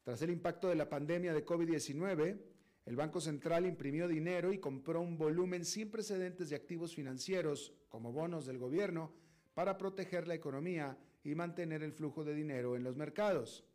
Tras 0.04 0.22
el 0.22 0.30
impacto 0.30 0.70
de 0.70 0.76
la 0.76 0.88
pandemia 0.88 1.34
de 1.34 1.46
COVID-19, 1.46 2.40
el 2.86 2.96
Banco 2.96 3.22
Central 3.22 3.66
imprimió 3.66 4.08
dinero 4.08 4.54
y 4.54 4.60
compró 4.60 5.02
un 5.02 5.18
volumen 5.18 5.66
sin 5.66 5.90
precedentes 5.90 6.50
de 6.50 6.56
activos 6.56 6.96
financieros, 6.96 7.74
como 7.90 8.12
bonos 8.12 8.46
del 8.46 8.58
gobierno, 8.58 9.14
para 9.54 9.78
proteger 9.78 10.28
la 10.28 10.36
economía 10.36 10.98
y 11.24 11.36
mantener 11.36 11.84
el 11.84 11.94
flujo 11.94 12.24
de 12.24 12.34
dinero 12.34 12.76
en 12.76 12.84
los 12.84 12.96
mercados. 12.96 13.66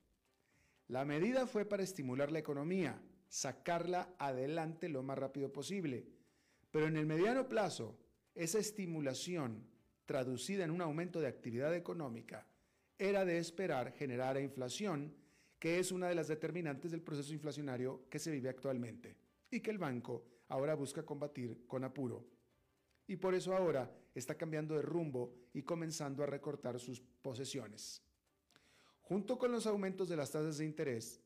La 0.88 1.04
medida 1.04 1.46
fue 1.46 1.64
para 1.64 1.82
estimular 1.82 2.32
la 2.32 2.40
economía, 2.40 3.00
sacarla 3.28 4.14
adelante 4.18 4.88
lo 4.88 5.02
más 5.02 5.18
rápido 5.18 5.52
posible. 5.52 6.06
Pero 6.70 6.86
en 6.86 6.96
el 6.96 7.06
mediano 7.06 7.48
plazo, 7.48 7.98
esa 8.34 8.58
estimulación, 8.58 9.66
traducida 10.04 10.64
en 10.64 10.70
un 10.70 10.82
aumento 10.82 11.20
de 11.20 11.26
actividad 11.26 11.74
económica, 11.74 12.46
era 12.98 13.24
de 13.24 13.38
esperar 13.38 13.92
generar 13.92 14.40
inflación, 14.40 15.14
que 15.58 15.78
es 15.78 15.92
una 15.92 16.08
de 16.08 16.14
las 16.14 16.28
determinantes 16.28 16.90
del 16.90 17.02
proceso 17.02 17.32
inflacionario 17.32 18.08
que 18.08 18.18
se 18.18 18.30
vive 18.30 18.48
actualmente 18.48 19.16
y 19.50 19.60
que 19.60 19.70
el 19.70 19.78
banco 19.78 20.24
ahora 20.48 20.74
busca 20.74 21.04
combatir 21.04 21.66
con 21.66 21.84
apuro. 21.84 22.26
Y 23.06 23.16
por 23.16 23.34
eso 23.34 23.54
ahora 23.54 23.90
está 24.14 24.36
cambiando 24.36 24.74
de 24.74 24.82
rumbo 24.82 25.34
y 25.52 25.62
comenzando 25.62 26.22
a 26.22 26.26
recortar 26.26 26.78
sus 26.78 27.00
posesiones. 27.00 28.02
Junto 29.02 29.38
con 29.38 29.52
los 29.52 29.66
aumentos 29.66 30.08
de 30.08 30.16
las 30.16 30.32
tasas 30.32 30.58
de 30.58 30.64
interés, 30.64 31.20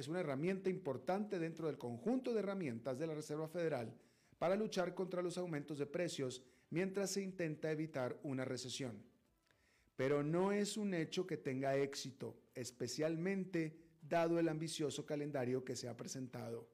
es 0.00 0.08
una 0.08 0.20
herramienta 0.20 0.70
importante 0.70 1.38
dentro 1.38 1.66
del 1.66 1.78
conjunto 1.78 2.32
de 2.32 2.40
herramientas 2.40 2.98
de 2.98 3.06
la 3.06 3.14
Reserva 3.14 3.48
Federal 3.48 3.94
para 4.38 4.56
luchar 4.56 4.94
contra 4.94 5.22
los 5.22 5.36
aumentos 5.36 5.78
de 5.78 5.86
precios 5.86 6.42
mientras 6.70 7.10
se 7.10 7.22
intenta 7.22 7.70
evitar 7.70 8.18
una 8.22 8.44
recesión. 8.44 9.02
Pero 9.96 10.22
no 10.22 10.52
es 10.52 10.78
un 10.78 10.94
hecho 10.94 11.26
que 11.26 11.36
tenga 11.36 11.76
éxito, 11.76 12.34
especialmente 12.54 13.76
dado 14.00 14.38
el 14.38 14.48
ambicioso 14.48 15.04
calendario 15.04 15.62
que 15.64 15.76
se 15.76 15.86
ha 15.86 15.96
presentado. 15.96 16.66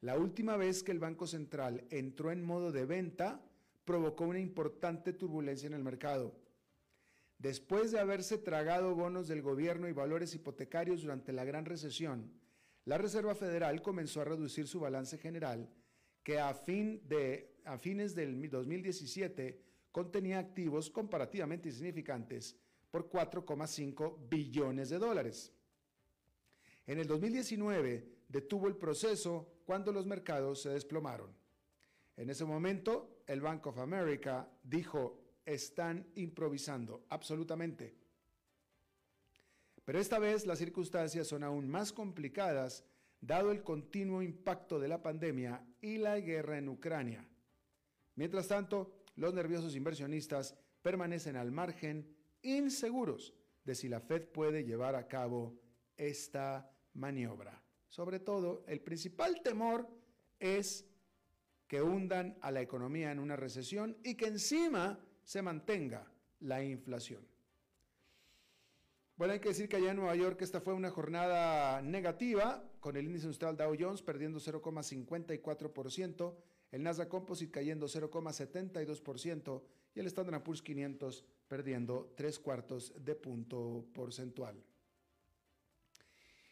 La 0.00 0.18
última 0.18 0.56
vez 0.56 0.82
que 0.82 0.90
el 0.90 0.98
Banco 0.98 1.28
Central 1.28 1.84
entró 1.90 2.32
en 2.32 2.42
modo 2.42 2.72
de 2.72 2.84
venta 2.84 3.40
provocó 3.84 4.24
una 4.24 4.40
importante 4.40 5.12
turbulencia 5.12 5.68
en 5.68 5.74
el 5.74 5.84
mercado. 5.84 6.34
Después 7.42 7.90
de 7.90 7.98
haberse 7.98 8.38
tragado 8.38 8.94
bonos 8.94 9.26
del 9.26 9.42
gobierno 9.42 9.88
y 9.88 9.92
valores 9.92 10.32
hipotecarios 10.32 11.02
durante 11.02 11.32
la 11.32 11.44
gran 11.44 11.64
recesión, 11.64 12.30
la 12.84 12.98
Reserva 12.98 13.34
Federal 13.34 13.82
comenzó 13.82 14.20
a 14.20 14.24
reducir 14.26 14.68
su 14.68 14.78
balance 14.78 15.18
general, 15.18 15.68
que 16.22 16.38
a, 16.38 16.54
fin 16.54 17.02
de, 17.08 17.56
a 17.64 17.78
fines 17.78 18.14
del 18.14 18.48
2017 18.48 19.60
contenía 19.90 20.38
activos 20.38 20.88
comparativamente 20.88 21.68
insignificantes 21.68 22.56
por 22.92 23.10
4,5 23.10 24.28
billones 24.28 24.90
de 24.90 24.98
dólares. 25.00 25.52
En 26.86 27.00
el 27.00 27.08
2019 27.08 28.06
detuvo 28.28 28.68
el 28.68 28.76
proceso 28.76 29.52
cuando 29.64 29.90
los 29.90 30.06
mercados 30.06 30.62
se 30.62 30.68
desplomaron. 30.68 31.34
En 32.16 32.30
ese 32.30 32.44
momento, 32.44 33.24
el 33.26 33.40
Bank 33.40 33.66
of 33.66 33.78
America 33.78 34.48
dijo 34.62 35.21
están 35.44 36.06
improvisando, 36.14 37.04
absolutamente. 37.08 37.94
Pero 39.84 39.98
esta 39.98 40.18
vez 40.18 40.46
las 40.46 40.58
circunstancias 40.58 41.26
son 41.26 41.42
aún 41.42 41.68
más 41.68 41.92
complicadas 41.92 42.84
dado 43.20 43.52
el 43.52 43.62
continuo 43.62 44.22
impacto 44.22 44.78
de 44.78 44.88
la 44.88 45.02
pandemia 45.02 45.64
y 45.80 45.98
la 45.98 46.18
guerra 46.20 46.58
en 46.58 46.68
Ucrania. 46.68 47.26
Mientras 48.16 48.48
tanto, 48.48 49.04
los 49.16 49.34
nerviosos 49.34 49.76
inversionistas 49.76 50.56
permanecen 50.82 51.36
al 51.36 51.50
margen, 51.50 52.16
inseguros 52.42 53.34
de 53.64 53.74
si 53.74 53.88
la 53.88 54.00
Fed 54.00 54.28
puede 54.28 54.64
llevar 54.64 54.96
a 54.96 55.06
cabo 55.06 55.58
esta 55.96 56.70
maniobra. 56.94 57.62
Sobre 57.88 58.20
todo, 58.20 58.64
el 58.66 58.80
principal 58.80 59.40
temor 59.42 59.88
es 60.38 60.86
que 61.68 61.80
hundan 61.80 62.36
a 62.40 62.50
la 62.50 62.60
economía 62.60 63.12
en 63.12 63.18
una 63.18 63.36
recesión 63.36 63.96
y 64.02 64.16
que 64.16 64.26
encima 64.26 64.98
se 65.24 65.42
mantenga 65.42 66.06
la 66.40 66.62
inflación. 66.62 67.26
Bueno, 69.16 69.34
hay 69.34 69.40
que 69.40 69.50
decir 69.50 69.68
que 69.68 69.76
allá 69.76 69.90
en 69.90 69.98
Nueva 69.98 70.16
York 70.16 70.40
esta 70.42 70.60
fue 70.60 70.74
una 70.74 70.90
jornada 70.90 71.80
negativa, 71.82 72.64
con 72.80 72.96
el 72.96 73.04
índice 73.06 73.26
industrial 73.26 73.56
Dow 73.56 73.76
Jones 73.78 74.02
perdiendo 74.02 74.40
0,54%, 74.40 76.34
el 76.72 76.82
Nasdaq 76.82 77.08
Composite 77.08 77.52
cayendo 77.52 77.86
0,72% 77.86 79.62
y 79.94 80.00
el 80.00 80.06
Standard 80.06 80.42
Poor's 80.42 80.62
500 80.62 81.24
perdiendo 81.46 82.12
3 82.16 82.38
cuartos 82.38 82.94
de 83.04 83.14
punto 83.14 83.84
porcentual. 83.92 84.56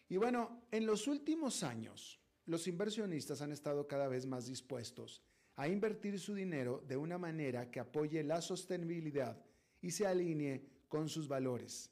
Y 0.09 0.17
bueno, 0.19 0.65
en 0.71 0.87
los 0.87 1.09
últimos 1.09 1.63
años, 1.63 2.21
los 2.47 2.67
inversionistas 2.67 3.41
han 3.41 3.53
estado 3.53 3.87
cada 3.87 4.09
vez 4.09 4.27
más 4.27 4.47
dispuestos 4.47 5.23
a 5.57 5.69
invertir 5.69 6.19
su 6.19 6.35
dinero 6.35 6.83
de 6.87 6.97
una 6.97 7.19
manera 7.19 7.71
que 7.71 7.81
apoye 7.81 8.23
la 8.23 8.41
sostenibilidad 8.41 9.43
y 9.81 9.91
se 9.91 10.07
alinee 10.07 10.65
con 10.89 11.09
sus 11.09 11.29
valores. 11.29 11.91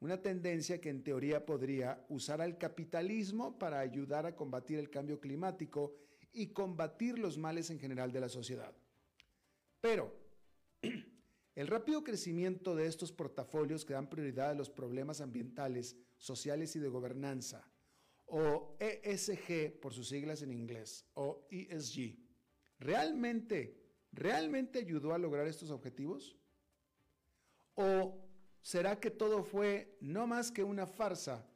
Una 0.00 0.22
tendencia 0.22 0.80
que 0.80 0.90
en 0.90 1.02
teoría 1.02 1.44
podría 1.44 2.04
usar 2.08 2.40
al 2.40 2.56
capitalismo 2.56 3.58
para 3.58 3.80
ayudar 3.80 4.26
a 4.26 4.36
combatir 4.36 4.78
el 4.78 4.90
cambio 4.90 5.20
climático 5.20 5.96
y 6.32 6.48
combatir 6.48 7.18
los 7.18 7.36
males 7.36 7.70
en 7.70 7.80
general 7.80 8.12
de 8.12 8.20
la 8.20 8.28
sociedad. 8.28 8.72
Pero 9.80 10.14
el 11.54 11.66
rápido 11.66 12.04
crecimiento 12.04 12.76
de 12.76 12.86
estos 12.86 13.10
portafolios 13.10 13.84
que 13.84 13.94
dan 13.94 14.08
prioridad 14.08 14.50
a 14.50 14.54
los 14.54 14.70
problemas 14.70 15.20
ambientales, 15.20 15.96
sociales 16.16 16.76
y 16.76 16.78
de 16.78 16.88
gobernanza, 16.88 17.68
o 18.26 18.76
ESG 18.78 19.80
por 19.80 19.94
sus 19.94 20.08
siglas 20.08 20.42
en 20.42 20.52
inglés, 20.52 21.06
o 21.14 21.48
ESG, 21.50 22.27
¿realmente, 22.78 23.76
realmente 24.12 24.78
ayudó 24.78 25.14
a 25.14 25.18
lograr 25.18 25.46
estos 25.46 25.70
objetivos? 25.70 26.36
¿O 27.74 28.18
será 28.62 28.98
que 28.98 29.10
todo 29.10 29.42
fue 29.42 29.96
no 30.00 30.26
más 30.26 30.50
que 30.50 30.64
una 30.64 30.86
farsa 30.86 31.46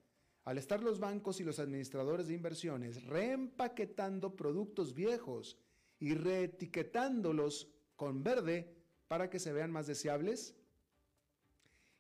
al 0.45 0.59
estar 0.59 0.83
los 0.83 0.99
bancos 0.99 1.41
y 1.41 1.45
los 1.45 1.59
administradores 1.59 2.27
de 2.27 2.35
inversiones 2.35 3.05
reempaquetando 3.05 4.35
productos 4.35 4.95
viejos 4.95 5.57
y 6.01 6.15
reetiquetándolos 6.15 7.69
con 7.97 8.25
verde 8.25 8.75
para 9.09 9.31
que 9.31 9.39
se 9.39 9.53
vean 9.53 9.71
más 9.71 9.87
deseables? 9.87 10.55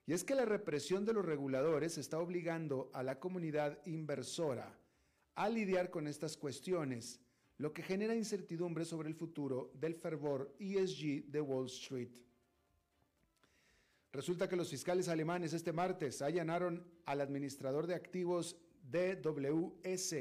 Y 0.06 0.12
es 0.12 0.24
que 0.24 0.35
la 0.35 0.44
represión 0.44 1.04
de 1.04 1.12
los 1.12 1.24
reguladores 1.24 1.96
está 1.96 2.18
obligando 2.18 2.90
a 2.92 3.02
la 3.02 3.20
comunidad 3.20 3.78
inversora 3.87 4.76
a 5.35 5.48
lidiar 5.48 5.90
con 5.90 6.06
estas 6.06 6.37
cuestiones 6.37 7.20
lo 7.62 7.72
que 7.72 7.85
genera 7.85 8.16
incertidumbre 8.16 8.85
sobre 8.85 9.09
el 9.09 9.14
futuro 9.14 9.70
del 9.75 9.94
fervor 9.94 10.53
ESG 10.59 11.27
de 11.31 11.40
Wall 11.40 11.66
Street. 11.66 12.11
Resulta 14.12 14.48
que 14.48 14.57
los 14.57 14.68
fiscales 14.68 15.07
alemanes 15.07 15.53
este 15.53 15.72
martes 15.72 16.22
allanaron 16.22 16.85
al 17.07 17.20
administrador 17.20 17.87
de 17.87 17.94
activos 17.94 18.57
DWS 18.83 20.14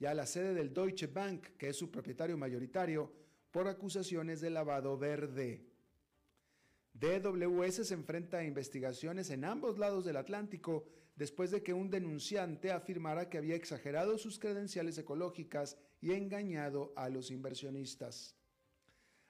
y 0.00 0.06
a 0.06 0.12
la 0.12 0.26
sede 0.26 0.54
del 0.54 0.74
Deutsche 0.74 1.06
Bank, 1.06 1.50
que 1.56 1.68
es 1.68 1.76
su 1.76 1.88
propietario 1.88 2.36
mayoritario, 2.36 3.12
por 3.52 3.68
acusaciones 3.68 4.40
de 4.40 4.50
lavado 4.50 4.98
verde. 4.98 5.64
DWS 6.94 7.86
se 7.86 7.94
enfrenta 7.94 8.38
a 8.38 8.44
investigaciones 8.44 9.30
en 9.30 9.44
ambos 9.44 9.78
lados 9.78 10.04
del 10.04 10.16
Atlántico 10.16 10.84
después 11.14 11.52
de 11.52 11.62
que 11.62 11.74
un 11.74 11.90
denunciante 11.90 12.72
afirmara 12.72 13.28
que 13.28 13.38
había 13.38 13.54
exagerado 13.54 14.18
sus 14.18 14.40
credenciales 14.40 14.98
ecológicas 14.98 15.78
y 16.02 16.12
engañado 16.12 16.92
a 16.96 17.08
los 17.08 17.30
inversionistas. 17.30 18.36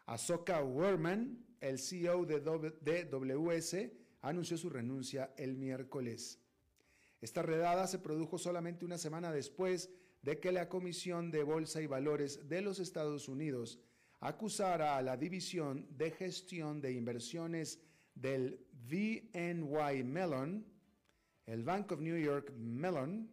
Asoka 0.06 0.64
Werman, 0.64 1.46
el 1.60 1.78
CEO 1.78 2.24
de 2.24 2.40
DWS, 2.40 3.76
anunció 4.22 4.56
su 4.56 4.70
renuncia 4.70 5.32
el 5.36 5.56
miércoles. 5.56 6.40
Esta 7.20 7.42
redada 7.42 7.86
se 7.86 8.00
produjo 8.00 8.38
solamente 8.38 8.84
una 8.84 8.98
semana 8.98 9.30
después 9.30 9.90
de 10.22 10.40
que 10.40 10.50
la 10.50 10.68
Comisión 10.68 11.30
de 11.30 11.44
Bolsa 11.44 11.82
y 11.82 11.86
Valores 11.86 12.48
de 12.48 12.62
los 12.62 12.80
Estados 12.80 13.28
Unidos 13.28 13.78
acusara 14.20 14.96
a 14.96 15.02
la 15.02 15.16
División 15.16 15.86
de 15.96 16.10
Gestión 16.10 16.80
de 16.80 16.92
Inversiones 16.92 17.80
del 18.14 18.66
VNY 18.88 20.04
Mellon, 20.04 20.64
el 21.46 21.64
Bank 21.64 21.92
of 21.92 22.00
New 22.00 22.16
York 22.16 22.52
Mellon, 22.56 23.28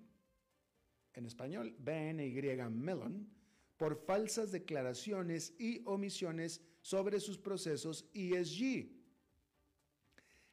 en 1.19 1.25
español 1.25 1.75
BNY 1.79 2.57
Mellon, 2.71 3.29
por 3.77 3.95
falsas 3.95 4.51
declaraciones 4.51 5.53
y 5.59 5.81
omisiones 5.85 6.61
sobre 6.81 7.19
sus 7.19 7.37
procesos 7.37 8.09
ESG. 8.13 8.89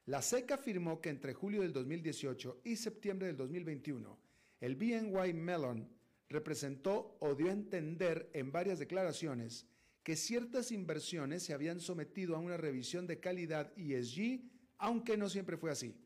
La 0.06 0.22
SEC 0.22 0.52
afirmó 0.52 1.00
que 1.00 1.08
entre 1.08 1.34
julio 1.34 1.62
del 1.62 1.72
2018 1.72 2.60
y 2.64 2.76
septiembre 2.76 3.26
del 3.28 3.36
2021, 3.36 4.18
el 4.60 4.76
BNY 4.76 5.32
Mellon 5.32 5.88
representó 6.28 7.16
o 7.20 7.34
dio 7.34 7.48
a 7.48 7.52
entender 7.52 8.30
en 8.32 8.52
varias 8.52 8.78
declaraciones 8.78 9.66
que 10.02 10.14
ciertas 10.14 10.70
inversiones 10.70 11.42
se 11.42 11.52
habían 11.52 11.80
sometido 11.80 12.36
a 12.36 12.38
una 12.38 12.56
revisión 12.56 13.08
de 13.08 13.18
calidad 13.18 13.72
ESG, 13.76 14.40
aunque 14.78 15.16
no 15.16 15.28
siempre 15.28 15.56
fue 15.56 15.72
así. 15.72 15.96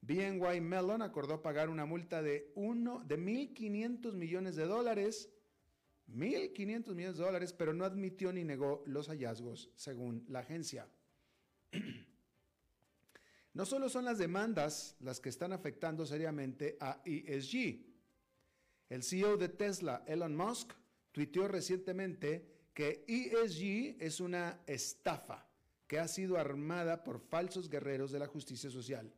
BNY 0.00 0.60
Mellon 0.60 1.02
acordó 1.02 1.42
pagar 1.42 1.68
una 1.68 1.84
multa 1.84 2.22
de, 2.22 2.52
uno, 2.54 3.02
de 3.04 3.18
1.500 3.18 4.14
millones 4.14 4.56
de 4.56 4.64
dólares, 4.64 5.28
1.500 6.08 6.94
millones 6.94 7.18
de 7.18 7.24
dólares, 7.24 7.52
pero 7.52 7.74
no 7.74 7.84
admitió 7.84 8.32
ni 8.32 8.44
negó 8.44 8.82
los 8.86 9.08
hallazgos, 9.08 9.70
según 9.74 10.24
la 10.28 10.40
agencia. 10.40 10.88
No 13.54 13.66
solo 13.66 13.88
son 13.88 14.04
las 14.04 14.18
demandas 14.18 14.94
las 15.00 15.18
que 15.18 15.30
están 15.30 15.52
afectando 15.52 16.06
seriamente 16.06 16.76
a 16.78 17.02
ESG. 17.04 17.84
El 18.88 19.02
CEO 19.02 19.36
de 19.36 19.48
Tesla, 19.48 20.04
Elon 20.06 20.36
Musk, 20.36 20.74
tuiteó 21.10 21.48
recientemente 21.48 22.68
que 22.72 23.04
ESG 23.08 24.00
es 24.00 24.20
una 24.20 24.60
estafa 24.68 25.44
que 25.88 25.98
ha 25.98 26.06
sido 26.06 26.38
armada 26.38 27.02
por 27.02 27.18
falsos 27.18 27.68
guerreros 27.68 28.12
de 28.12 28.20
la 28.20 28.28
justicia 28.28 28.70
social. 28.70 29.12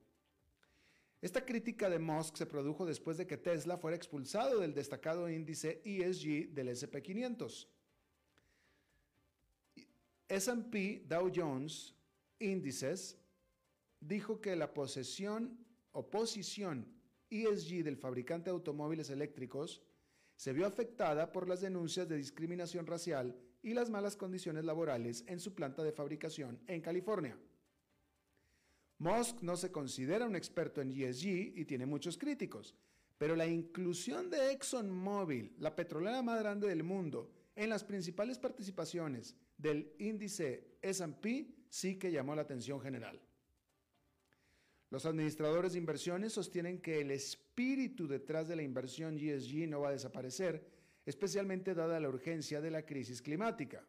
Esta 1.22 1.44
crítica 1.44 1.90
de 1.90 1.98
Musk 1.98 2.36
se 2.36 2.46
produjo 2.46 2.86
después 2.86 3.18
de 3.18 3.26
que 3.26 3.36
Tesla 3.36 3.76
fuera 3.76 3.96
expulsado 3.96 4.60
del 4.60 4.72
destacado 4.72 5.28
índice 5.28 5.82
ESG 5.84 6.54
del 6.54 6.68
SP500. 6.68 7.66
SP 10.28 11.04
Dow 11.06 11.30
Jones 11.34 11.94
Índices 12.38 13.18
dijo 14.00 14.40
que 14.40 14.56
la 14.56 14.72
posesión 14.72 15.58
o 15.92 16.08
posición 16.08 16.86
ESG 17.28 17.84
del 17.84 17.98
fabricante 17.98 18.46
de 18.46 18.54
automóviles 18.54 19.10
eléctricos 19.10 19.82
se 20.36 20.54
vio 20.54 20.66
afectada 20.66 21.32
por 21.32 21.46
las 21.46 21.60
denuncias 21.60 22.08
de 22.08 22.16
discriminación 22.16 22.86
racial 22.86 23.36
y 23.62 23.74
las 23.74 23.90
malas 23.90 24.16
condiciones 24.16 24.64
laborales 24.64 25.22
en 25.26 25.38
su 25.38 25.54
planta 25.54 25.82
de 25.82 25.92
fabricación 25.92 26.58
en 26.66 26.80
California. 26.80 27.38
Musk 29.00 29.40
no 29.40 29.56
se 29.56 29.72
considera 29.72 30.26
un 30.26 30.36
experto 30.36 30.82
en 30.82 30.90
ESG 30.90 31.56
y 31.56 31.64
tiene 31.64 31.86
muchos 31.86 32.18
críticos, 32.18 32.74
pero 33.16 33.34
la 33.34 33.46
inclusión 33.46 34.28
de 34.28 34.52
ExxonMobil, 34.52 35.54
la 35.58 35.74
petrolera 35.74 36.22
más 36.22 36.38
grande 36.38 36.68
del 36.68 36.82
mundo, 36.82 37.32
en 37.56 37.70
las 37.70 37.82
principales 37.82 38.38
participaciones 38.38 39.34
del 39.56 39.94
índice 39.98 40.76
SP 40.84 41.48
sí 41.70 41.98
que 41.98 42.12
llamó 42.12 42.34
la 42.34 42.42
atención 42.42 42.78
general. 42.78 43.18
Los 44.90 45.06
administradores 45.06 45.72
de 45.72 45.78
inversiones 45.78 46.34
sostienen 46.34 46.82
que 46.82 47.00
el 47.00 47.10
espíritu 47.10 48.06
detrás 48.06 48.48
de 48.48 48.56
la 48.56 48.62
inversión 48.62 49.18
ESG 49.18 49.66
no 49.66 49.80
va 49.80 49.88
a 49.88 49.92
desaparecer, 49.92 50.66
especialmente 51.06 51.74
dada 51.74 52.00
la 52.00 52.08
urgencia 52.08 52.60
de 52.60 52.70
la 52.70 52.84
crisis 52.84 53.22
climática. 53.22 53.82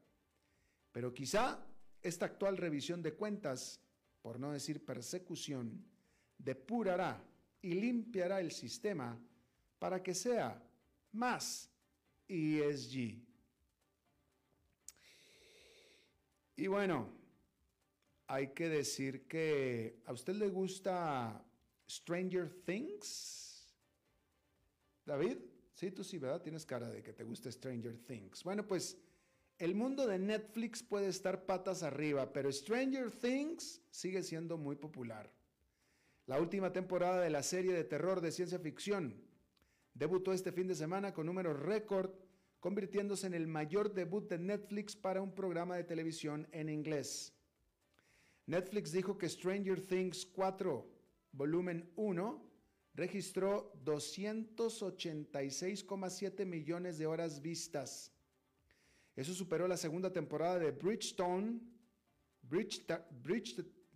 Pero 0.93 1.13
quizá 1.13 1.65
esta 2.01 2.27
actual 2.27 2.55
revisión 2.55 3.01
de 3.01 3.13
cuentas, 3.13 3.81
por 4.21 4.39
no 4.39 4.51
decir 4.51 4.85
persecución, 4.85 5.83
depurará 6.37 7.23
y 7.61 7.73
limpiará 7.73 8.39
el 8.39 8.51
sistema 8.51 9.19
para 9.79 10.01
que 10.01 10.13
sea 10.13 10.61
más 11.11 11.69
ESG. 12.27 13.19
Y 16.55 16.67
bueno, 16.67 17.09
hay 18.27 18.49
que 18.49 18.69
decir 18.69 19.27
que 19.27 19.99
a 20.05 20.13
usted 20.13 20.35
le 20.35 20.49
gusta 20.49 21.43
Stranger 21.89 22.49
Things. 22.63 23.75
David, 25.05 25.37
sí, 25.73 25.91
tú 25.91 26.03
sí, 26.03 26.17
¿verdad? 26.17 26.41
Tienes 26.41 26.65
cara 26.65 26.87
de 26.89 27.01
que 27.01 27.13
te 27.13 27.23
gusta 27.23 27.51
Stranger 27.51 27.97
Things. 27.97 28.43
Bueno, 28.43 28.65
pues 28.65 28.97
el 29.61 29.75
mundo 29.75 30.07
de 30.07 30.17
Netflix 30.17 30.81
puede 30.81 31.07
estar 31.07 31.45
patas 31.45 31.83
arriba, 31.83 32.33
pero 32.33 32.51
Stranger 32.51 33.11
Things 33.11 33.79
sigue 33.91 34.23
siendo 34.23 34.57
muy 34.57 34.75
popular. 34.75 35.31
La 36.25 36.41
última 36.41 36.73
temporada 36.73 37.21
de 37.21 37.29
la 37.29 37.43
serie 37.43 37.71
de 37.71 37.83
terror 37.83 38.21
de 38.21 38.31
ciencia 38.31 38.57
ficción 38.57 39.13
debutó 39.93 40.33
este 40.33 40.51
fin 40.51 40.67
de 40.67 40.73
semana 40.73 41.13
con 41.13 41.27
números 41.27 41.59
récord, 41.59 42.09
convirtiéndose 42.59 43.27
en 43.27 43.35
el 43.35 43.45
mayor 43.45 43.93
debut 43.93 44.27
de 44.27 44.39
Netflix 44.39 44.95
para 44.95 45.21
un 45.21 45.35
programa 45.35 45.75
de 45.75 45.83
televisión 45.83 46.47
en 46.53 46.67
inglés. 46.67 47.35
Netflix 48.47 48.91
dijo 48.91 49.19
que 49.19 49.29
Stranger 49.29 49.79
Things 49.79 50.25
4, 50.25 50.89
volumen 51.33 51.87
1, 51.97 52.51
registró 52.95 53.71
286,7 53.85 56.45
millones 56.47 56.97
de 56.97 57.05
horas 57.05 57.43
vistas. 57.43 58.11
Eso 59.21 59.35
superó 59.35 59.67
la 59.67 59.77
segunda 59.77 60.11
temporada 60.11 60.57
de 60.57 60.71
Bridgestone, 60.71 61.59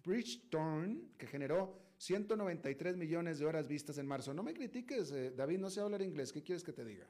Bridgestone, 0.04 1.02
que 1.18 1.26
generó 1.26 1.82
193 1.98 2.96
millones 2.96 3.40
de 3.40 3.48
horas 3.48 3.68
vistas 3.68 3.98
en 3.98 4.06
marzo. 4.06 4.36
No 4.36 4.44
me 4.44 4.54
critiques, 4.54 5.10
eh, 5.10 5.32
David, 5.36 5.58
no 5.58 5.72
sé 5.72 5.82
hablar 5.82 6.04
inglés, 6.04 6.32
¿qué 6.32 6.44
quieres 6.44 6.64
que 6.64 6.74
te 6.74 6.86
diga? 6.86 7.10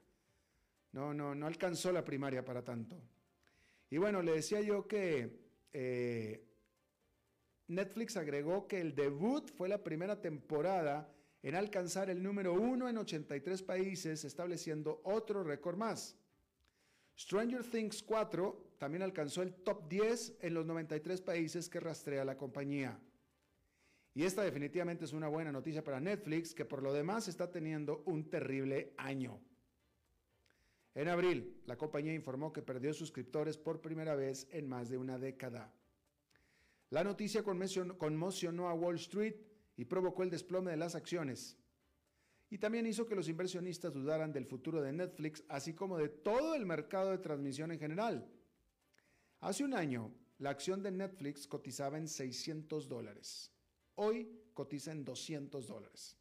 No, 0.94 1.14
no, 1.14 1.36
no 1.36 1.46
alcanzó 1.46 1.92
la 1.92 2.06
primaria 2.06 2.46
para 2.46 2.64
tanto. 2.64 2.96
Y 3.90 3.98
bueno, 3.98 4.22
le 4.22 4.32
decía 4.32 4.62
yo 4.62 4.88
que 4.88 5.38
eh, 5.74 6.48
Netflix 7.68 8.16
agregó 8.16 8.66
que 8.66 8.80
el 8.80 8.96
debut 8.96 9.50
fue 9.50 9.68
la 9.68 9.84
primera 9.84 10.22
temporada 10.22 11.14
en 11.44 11.56
alcanzar 11.56 12.10
el 12.10 12.24
número 12.24 12.54
uno 12.54 12.88
en 12.88 12.98
83 12.98 13.62
países, 13.62 14.24
estableciendo 14.24 15.02
otro 15.04 15.44
récord 15.44 15.76
más. 15.76 16.18
Stranger 17.18 17.64
Things 17.64 18.04
4 18.04 18.76
también 18.78 19.02
alcanzó 19.02 19.42
el 19.42 19.54
top 19.54 19.88
10 19.88 20.38
en 20.42 20.54
los 20.54 20.66
93 20.66 21.22
países 21.22 21.70
que 21.70 21.80
rastrea 21.80 22.26
la 22.26 22.38
compañía. 22.38 23.00
Y 24.14 24.24
esta 24.24 24.44
definitivamente 24.44 25.06
es 25.06 25.14
una 25.14 25.28
buena 25.28 25.52
noticia 25.52 25.84
para 25.84 26.00
Netflix, 26.00 26.54
que 26.54 26.66
por 26.66 26.82
lo 26.82 26.94
demás 26.94 27.28
está 27.28 27.52
teniendo 27.52 28.04
un 28.06 28.30
terrible 28.30 28.94
año. 28.98 29.42
En 30.94 31.10
abril, 31.10 31.62
la 31.66 31.78
compañía 31.78 32.14
informó 32.14 32.54
que 32.54 32.62
perdió 32.62 32.94
suscriptores 32.94 33.58
por 33.58 33.82
primera 33.82 34.16
vez 34.16 34.48
en 34.52 34.70
más 34.70 34.90
de 34.90 34.98
una 34.98 35.18
década. 35.18 35.74
La 36.90 37.04
noticia 37.04 37.44
conmocionó 37.44 38.70
a 38.70 38.74
Wall 38.74 38.96
Street 38.96 39.36
y 39.76 39.84
provocó 39.84 40.24
el 40.24 40.30
desplome 40.30 40.72
de 40.72 40.78
las 40.78 40.96
acciones. 40.96 41.58
Y 42.56 42.58
también 42.58 42.88
hizo 42.88 43.06
que 43.06 43.16
los 43.16 43.28
inversionistas 43.28 43.94
dudaran 43.94 44.32
del 44.32 44.46
futuro 44.46 44.82
de 44.82 44.94
Netflix, 44.94 45.44
así 45.50 45.74
como 45.74 45.98
de 45.98 46.08
todo 46.08 46.56
el 46.56 46.66
mercado 46.66 47.12
de 47.12 47.18
transmisión 47.18 47.70
en 47.74 47.80
general. 47.80 48.32
Hace 49.42 49.66
un 49.66 49.74
año, 49.74 50.14
la 50.38 50.52
acción 50.52 50.82
de 50.82 50.90
Netflix 50.90 51.48
cotizaba 51.48 51.98
en 51.98 52.08
600 52.08 52.88
dólares. 52.88 53.52
Hoy 53.96 54.30
cotiza 54.54 54.94
en 54.94 55.04
200 55.04 55.68
dólares. 55.68 56.16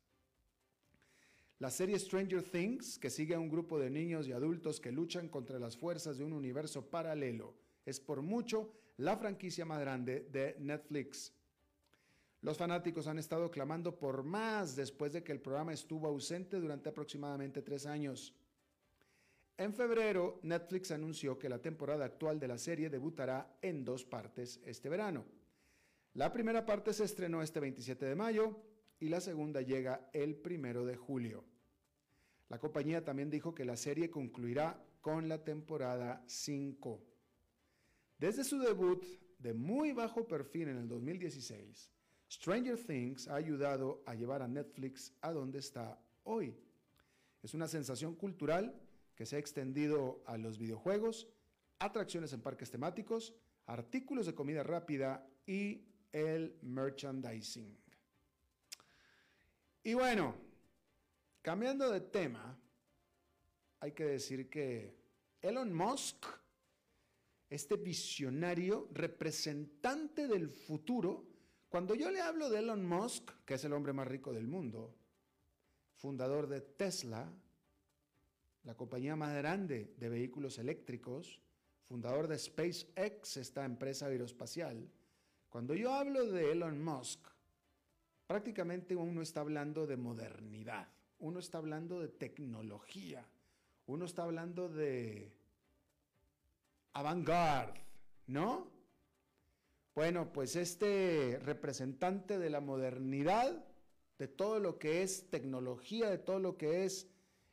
La 1.60 1.70
serie 1.70 2.00
Stranger 2.00 2.42
Things, 2.42 2.98
que 2.98 3.10
sigue 3.10 3.36
a 3.36 3.38
un 3.38 3.48
grupo 3.48 3.78
de 3.78 3.90
niños 3.90 4.26
y 4.26 4.32
adultos 4.32 4.80
que 4.80 4.90
luchan 4.90 5.28
contra 5.28 5.60
las 5.60 5.76
fuerzas 5.76 6.18
de 6.18 6.24
un 6.24 6.32
universo 6.32 6.90
paralelo, 6.90 7.54
es 7.86 8.00
por 8.00 8.22
mucho 8.22 8.72
la 8.96 9.16
franquicia 9.16 9.64
más 9.64 9.78
grande 9.78 10.26
de 10.32 10.56
Netflix. 10.58 11.32
Los 12.44 12.58
fanáticos 12.58 13.06
han 13.06 13.18
estado 13.18 13.50
clamando 13.50 13.98
por 13.98 14.22
más 14.22 14.76
después 14.76 15.14
de 15.14 15.24
que 15.24 15.32
el 15.32 15.40
programa 15.40 15.72
estuvo 15.72 16.08
ausente 16.08 16.60
durante 16.60 16.90
aproximadamente 16.90 17.62
tres 17.62 17.86
años. 17.86 18.34
En 19.56 19.72
febrero, 19.72 20.40
Netflix 20.42 20.90
anunció 20.90 21.38
que 21.38 21.48
la 21.48 21.62
temporada 21.62 22.04
actual 22.04 22.38
de 22.38 22.48
la 22.48 22.58
serie 22.58 22.90
debutará 22.90 23.56
en 23.62 23.82
dos 23.82 24.04
partes 24.04 24.60
este 24.66 24.90
verano. 24.90 25.24
La 26.12 26.30
primera 26.34 26.66
parte 26.66 26.92
se 26.92 27.04
estrenó 27.04 27.40
este 27.40 27.60
27 27.60 28.04
de 28.04 28.14
mayo 28.14 28.60
y 29.00 29.08
la 29.08 29.22
segunda 29.22 29.62
llega 29.62 30.10
el 30.12 30.36
primero 30.36 30.84
de 30.84 30.96
julio. 30.96 31.44
La 32.50 32.58
compañía 32.58 33.02
también 33.02 33.30
dijo 33.30 33.54
que 33.54 33.64
la 33.64 33.78
serie 33.78 34.10
concluirá 34.10 34.84
con 35.00 35.30
la 35.30 35.42
temporada 35.42 36.22
5. 36.26 37.02
Desde 38.18 38.44
su 38.44 38.58
debut 38.58 39.02
de 39.38 39.54
muy 39.54 39.92
bajo 39.92 40.28
perfil 40.28 40.68
en 40.68 40.76
el 40.76 40.88
2016, 40.88 41.93
Stranger 42.34 42.76
Things 42.76 43.28
ha 43.28 43.36
ayudado 43.36 44.02
a 44.06 44.14
llevar 44.14 44.42
a 44.42 44.48
Netflix 44.48 45.12
a 45.20 45.32
donde 45.32 45.60
está 45.60 46.00
hoy. 46.24 46.56
Es 47.42 47.54
una 47.54 47.68
sensación 47.68 48.16
cultural 48.16 48.74
que 49.14 49.24
se 49.24 49.36
ha 49.36 49.38
extendido 49.38 50.22
a 50.26 50.36
los 50.36 50.58
videojuegos, 50.58 51.28
atracciones 51.78 52.32
en 52.32 52.40
parques 52.40 52.70
temáticos, 52.70 53.34
artículos 53.66 54.26
de 54.26 54.34
comida 54.34 54.64
rápida 54.64 55.24
y 55.46 55.84
el 56.12 56.58
merchandising. 56.62 57.78
Y 59.84 59.94
bueno, 59.94 60.34
cambiando 61.40 61.88
de 61.90 62.00
tema, 62.00 62.58
hay 63.78 63.92
que 63.92 64.04
decir 64.04 64.50
que 64.50 64.96
Elon 65.40 65.72
Musk 65.72 66.26
este 67.54 67.76
visionario, 67.76 68.88
representante 68.92 70.26
del 70.26 70.48
futuro. 70.48 71.33
Cuando 71.74 71.96
yo 71.96 72.08
le 72.12 72.20
hablo 72.20 72.50
de 72.50 72.60
Elon 72.60 72.86
Musk, 72.86 73.32
que 73.44 73.54
es 73.54 73.64
el 73.64 73.72
hombre 73.72 73.92
más 73.92 74.06
rico 74.06 74.32
del 74.32 74.46
mundo, 74.46 74.94
fundador 75.96 76.46
de 76.46 76.60
Tesla, 76.60 77.28
la 78.62 78.76
compañía 78.76 79.16
más 79.16 79.34
grande 79.34 79.92
de 79.96 80.08
vehículos 80.08 80.58
eléctricos, 80.58 81.40
fundador 81.88 82.28
de 82.28 82.38
SpaceX, 82.38 83.38
esta 83.38 83.64
empresa 83.64 84.06
aeroespacial, 84.06 84.88
cuando 85.50 85.74
yo 85.74 85.92
hablo 85.92 86.26
de 86.26 86.52
Elon 86.52 86.80
Musk, 86.80 87.26
prácticamente 88.28 88.94
uno 88.94 89.20
está 89.20 89.40
hablando 89.40 89.84
de 89.84 89.96
modernidad, 89.96 90.86
uno 91.18 91.40
está 91.40 91.58
hablando 91.58 91.98
de 91.98 92.06
tecnología, 92.06 93.26
uno 93.86 94.04
está 94.04 94.22
hablando 94.22 94.68
de 94.68 95.32
avant-garde, 96.92 97.80
¿no? 98.28 98.73
Bueno, 99.94 100.32
pues 100.32 100.56
este 100.56 101.38
representante 101.44 102.38
de 102.38 102.50
la 102.50 102.60
modernidad, 102.60 103.64
de 104.18 104.28
todo 104.28 104.58
lo 104.58 104.78
que 104.78 105.02
es 105.02 105.30
tecnología, 105.30 106.10
de 106.10 106.18
todo 106.18 106.40
lo 106.40 106.56
que 106.56 106.84
es 106.84 107.08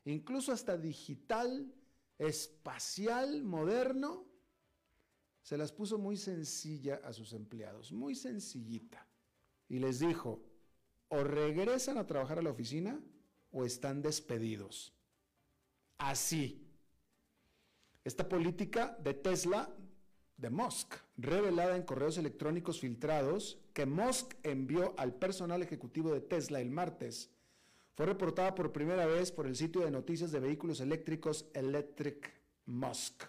incluso 0.06 0.52
hasta 0.52 0.78
digital, 0.78 1.72
espacial, 2.18 3.44
moderno, 3.44 4.26
se 5.44 5.58
las 5.58 5.72
puso 5.72 5.98
muy 5.98 6.18
sencilla 6.18 7.02
a 7.04 7.14
sus 7.14 7.34
empleados, 7.34 7.92
muy 7.92 8.16
sencillita. 8.16 9.08
Y 9.68 9.80
les 9.80 10.00
dijo, 10.00 10.44
o 11.10 11.24
regresan 11.24 11.98
a 11.98 12.08
trabajar 12.08 12.40
a 12.40 12.42
la 12.42 12.52
oficina 12.52 13.00
o 13.52 13.66
están 13.66 14.02
despedidos. 14.02 14.94
Así. 15.98 16.68
Esta 18.04 18.28
política 18.28 18.98
de 19.04 19.14
Tesla, 19.14 19.72
de 20.42 20.50
Musk, 20.50 20.96
revelada 21.18 21.76
en 21.76 21.84
correos 21.84 22.18
electrónicos 22.18 22.80
filtrados 22.80 23.60
que 23.74 23.86
Musk 23.86 24.34
envió 24.42 24.96
al 24.98 25.14
personal 25.14 25.62
ejecutivo 25.62 26.12
de 26.12 26.22
Tesla 26.22 26.60
el 26.60 26.72
martes, 26.72 27.30
fue 27.94 28.08
reportada 28.08 28.56
por 28.56 28.72
primera 28.72 29.06
vez 29.06 29.32
por 29.32 29.46
el 29.46 29.56
sitio 29.56 29.82
de 29.82 29.92
noticias 29.92 30.32
de 30.32 30.40
vehículos 30.40 30.82
eléctricos 30.82 31.46
Electric 31.54 32.34
Musk. 32.66 33.24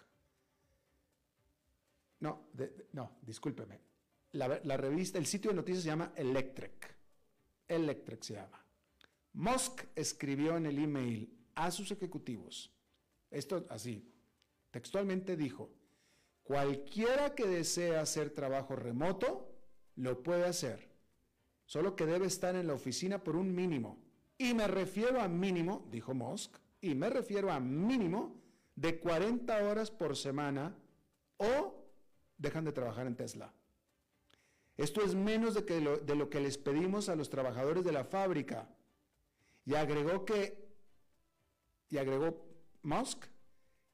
No, 2.21 2.47
no, 2.93 3.19
discúlpeme. 3.21 3.79
La, 4.33 4.61
la, 4.65 4.77
revista, 4.79 5.19
el 5.19 5.27
sitio 5.27 5.51
de 5.51 5.57
noticias 5.57 5.83
se 5.83 5.91
llama 5.91 6.15
Electric. 6.17 6.97
Electric 7.69 8.23
se 8.23 8.35
llama. 8.35 8.65
Musk 9.35 9.85
escribió 9.95 10.57
en 10.57 10.65
el 10.65 10.79
email 10.79 11.31
a 11.55 11.71
sus 11.71 11.91
ejecutivos, 11.91 12.73
esto 13.31 13.67
así, 13.69 14.11
textualmente 14.71 15.37
dijo, 15.37 15.71
cualquiera 16.43 17.35
que 17.35 17.47
desee 17.47 17.97
hacer 17.97 18.31
trabajo 18.31 18.77
remoto, 18.77 19.49
lo 19.97 20.23
puede 20.23 20.47
hacer, 20.47 20.89
solo 21.67 21.97
que 21.97 22.07
debe 22.07 22.27
estar 22.27 22.57
en 22.57 22.67
la 22.67 22.75
oficina 22.75 23.23
por 23.23 23.37
un 23.37 23.55
mínimo 23.55 23.99
y 24.43 24.55
me 24.55 24.67
refiero 24.67 25.21
a 25.21 25.29
mínimo, 25.29 25.87
dijo 25.89 26.15
Musk, 26.15 26.57
y 26.81 26.97
me 26.97 27.09
refiero 27.09 27.53
a 27.53 27.61
mínimo 27.61 28.41
de 28.75 28.99
40 28.99 29.57
horas 29.65 29.89
por 29.89 30.17
semana 30.17 30.75
o 31.37 31.75
dejan 32.39 32.65
de 32.65 32.73
trabajar 32.73 33.07
en 33.07 33.15
Tesla. 33.15 33.53
Esto 34.77 35.01
es 35.03 35.15
menos 35.15 35.55
de, 35.55 35.81
lo, 35.81 35.99
de 35.99 36.17
lo 36.17 36.29
que 36.29 36.41
les 36.41 36.59
pedimos 36.59 37.09
a 37.09 37.15
los 37.15 37.31
trabajadores 37.31 37.85
de 37.85 37.93
la 37.93 38.03
fábrica. 38.03 38.69
Y 39.65 39.77
agregó 39.77 40.25
que, 40.25 40.59
y 41.89 41.99
agregó 41.99 42.45
Musk, 42.83 43.27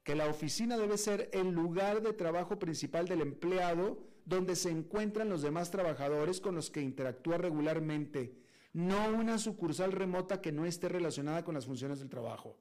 que 0.09 0.15
la 0.15 0.31
oficina 0.31 0.79
debe 0.79 0.97
ser 0.97 1.29
el 1.35 1.51
lugar 1.51 2.01
de 2.01 2.15
trabajo 2.15 2.59
principal 2.59 3.07
del 3.07 3.21
empleado 3.21 3.99
donde 4.25 4.57
se 4.57 4.71
encuentran 4.71 5.29
los 5.29 5.43
demás 5.43 5.71
trabajadores 5.71 6.41
con 6.41 6.55
los 6.55 6.71
que 6.71 6.81
interactúa 6.81 7.37
regularmente 7.37 8.35
no 8.73 9.11
una 9.11 9.37
sucursal 9.37 9.93
remota 9.93 10.41
que 10.41 10.51
no 10.51 10.65
esté 10.65 10.89
relacionada 10.89 11.45
con 11.45 11.57
las 11.57 11.67
funciones 11.67 11.99
del 11.99 12.09
trabajo. 12.09 12.59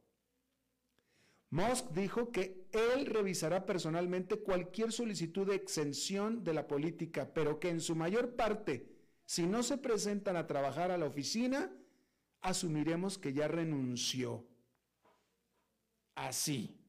Musk 1.50 1.92
dijo 1.92 2.34
que 2.34 2.68
él 2.74 3.06
revisará 3.06 3.66
personalmente 3.66 4.36
cualquier 4.42 4.92
solicitud 4.92 5.48
de 5.48 5.56
exención 5.56 6.44
de 6.44 6.54
la 6.54 6.68
política, 6.68 7.34
pero 7.34 7.62
que 7.62 7.70
en 7.70 7.80
su 7.80 7.96
mayor 7.96 8.36
parte, 8.36 8.92
si 9.26 9.48
no 9.48 9.64
se 9.64 9.78
presentan 9.78 10.36
a 10.36 10.48
trabajar 10.48 10.92
a 10.92 10.98
la 10.98 11.06
oficina, 11.06 11.72
asumiremos 12.42 13.18
que 13.18 13.32
ya 13.32 13.48
renunció. 13.48 14.46
Así. 16.14 16.84